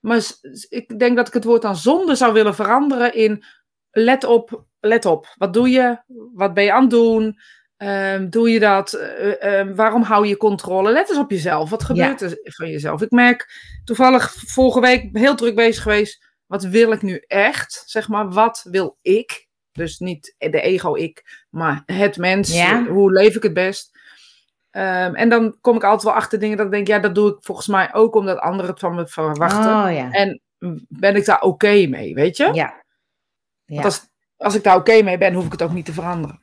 Maar 0.00 0.20
ik 0.68 0.98
denk 0.98 1.16
dat 1.16 1.26
ik 1.26 1.32
het 1.32 1.44
woord 1.44 1.62
dan 1.62 1.76
zonde 1.76 2.14
zou 2.14 2.32
willen 2.32 2.54
veranderen 2.54 3.14
in 3.14 3.44
let 3.90 4.24
op, 4.24 4.64
let 4.82 5.04
op. 5.04 5.34
Wat 5.36 5.52
doe 5.52 5.70
je? 5.70 6.02
Wat 6.34 6.54
ben 6.54 6.64
je 6.64 6.72
aan 6.72 6.80
het 6.80 6.90
doen? 6.90 7.38
Um, 7.76 8.30
doe 8.30 8.50
je 8.50 8.60
dat? 8.60 8.92
Uh, 8.94 9.58
um, 9.58 9.74
waarom 9.74 10.02
hou 10.02 10.26
je 10.26 10.36
controle? 10.36 10.92
Let 10.92 11.08
eens 11.08 11.18
op 11.18 11.30
jezelf. 11.30 11.70
Wat 11.70 11.82
gebeurt 11.82 12.20
ja. 12.20 12.26
er 12.26 12.38
van 12.42 12.70
jezelf? 12.70 13.02
Ik 13.02 13.10
merk 13.10 13.70
toevallig 13.84 14.32
vorige 14.32 14.80
week 14.80 15.08
heel 15.12 15.34
druk 15.34 15.54
bezig 15.54 15.82
geweest. 15.82 16.30
Wat 16.46 16.62
wil 16.62 16.92
ik 16.92 17.02
nu 17.02 17.24
echt? 17.26 17.82
Zeg 17.86 18.08
maar, 18.08 18.30
wat 18.30 18.66
wil 18.70 18.98
ik? 19.02 19.48
Dus 19.72 19.98
niet 19.98 20.34
de 20.38 20.60
ego-ik, 20.60 21.46
maar 21.50 21.82
het 21.86 22.16
mens. 22.16 22.54
Ja. 22.54 22.84
Hoe 22.84 23.12
leef 23.12 23.36
ik 23.36 23.42
het 23.42 23.54
best? 23.54 23.90
Um, 24.70 25.14
en 25.14 25.28
dan 25.28 25.56
kom 25.60 25.76
ik 25.76 25.84
altijd 25.84 26.02
wel 26.02 26.12
achter 26.12 26.38
dingen 26.38 26.56
dat 26.56 26.66
ik 26.66 26.72
denk, 26.72 26.86
ja, 26.86 26.98
dat 26.98 27.14
doe 27.14 27.30
ik 27.30 27.36
volgens 27.40 27.66
mij 27.66 27.94
ook 27.94 28.14
omdat 28.14 28.38
anderen 28.38 28.70
het 28.70 28.80
van 28.80 28.94
me 28.94 29.06
verwachten. 29.06 29.84
Oh, 29.84 29.94
ja. 29.94 30.10
En 30.10 30.40
ben 30.88 31.16
ik 31.16 31.24
daar 31.24 31.40
oké 31.40 31.46
okay 31.46 31.86
mee, 31.86 32.14
weet 32.14 32.36
je? 32.36 32.44
Ja. 32.44 32.52
ja. 32.52 32.82
Want 33.64 33.84
als, 33.84 34.10
als 34.42 34.54
ik 34.54 34.62
daar 34.62 34.76
oké 34.76 34.90
okay 34.90 35.02
mee 35.02 35.18
ben, 35.18 35.34
hoef 35.34 35.44
ik 35.44 35.52
het 35.52 35.62
ook 35.62 35.72
niet 35.72 35.84
te 35.84 35.92
veranderen. 35.92 36.40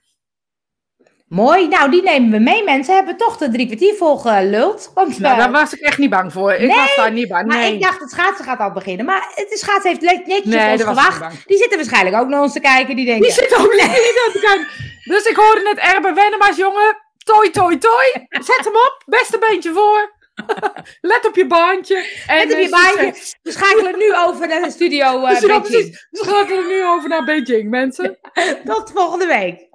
Mooi, 1.29 1.67
nou 1.67 1.91
die 1.91 2.03
nemen 2.03 2.31
we 2.31 2.39
mee. 2.39 2.63
Mensen 2.63 2.95
hebben 2.95 3.17
toch 3.17 3.37
de 3.37 3.49
drie 3.49 3.65
kwartier 3.65 3.95
vol 3.95 4.17
geluld. 4.17 4.91
Want, 4.93 5.19
nou, 5.19 5.33
uh, 5.33 5.39
daar 5.39 5.51
was 5.51 5.73
ik 5.73 5.79
echt 5.79 5.97
niet 5.97 6.09
bang 6.09 6.33
voor. 6.33 6.53
Ik 6.53 6.67
nee, 6.67 6.77
was 6.77 6.95
daar 6.95 7.11
niet 7.11 7.27
bang. 7.27 7.47
Maar 7.47 7.57
nee. 7.57 7.73
ik 7.73 7.81
dacht, 7.81 7.99
het 7.99 8.09
schaatsen 8.11 8.45
gaat 8.45 8.59
al 8.59 8.71
beginnen. 8.71 9.05
Maar 9.05 9.31
het 9.35 9.59
schaatsen 9.59 9.89
heeft 9.89 10.01
netjes 10.01 10.43
nee, 10.43 10.71
ons 10.71 10.83
gewacht. 10.83 11.47
Die 11.47 11.57
zitten 11.57 11.77
waarschijnlijk 11.77 12.15
ook 12.15 12.27
naar 12.27 12.41
ons 12.41 12.53
te 12.53 12.59
kijken. 12.59 12.95
Die 12.95 13.05
denken... 13.05 13.23
Die 13.23 13.31
zitten 13.31 13.57
ook 13.57 13.71
niet 13.71 13.81
naar 13.81 14.31
te 14.33 14.39
kijken. 14.41 14.67
Dus 15.03 15.25
ik 15.25 15.35
hoorde 15.35 15.61
net 15.61 15.93
Erben 15.93 16.15
Wennemars, 16.15 16.57
jongen. 16.57 16.97
Toi, 17.17 17.49
toi, 17.49 17.77
toi. 17.77 18.05
Zet 18.29 18.61
hem 18.63 18.75
op. 18.75 19.03
Beste 19.05 19.37
beentje 19.39 19.73
voor. 19.73 20.17
Let 21.11 21.27
op 21.27 21.35
je 21.35 21.47
baantje. 21.47 22.23
En 22.27 22.47
Let 22.47 22.57
op 22.57 22.63
je 22.63 22.69
baantje. 22.69 23.37
We 23.41 23.51
schakelen 23.51 23.97
nu 23.97 24.15
over 24.15 24.47
naar 24.47 24.61
de 24.61 24.71
studio 24.71 25.21
uh, 25.21 25.29
dus 25.29 25.45
precies. 25.45 26.07
We 26.09 26.17
schakelen 26.25 26.67
nu 26.67 26.85
over 26.85 27.09
naar 27.09 27.25
Beijing, 27.25 27.69
mensen. 27.69 28.19
Tot 28.65 28.91
volgende 28.91 29.25
week. 29.25 29.67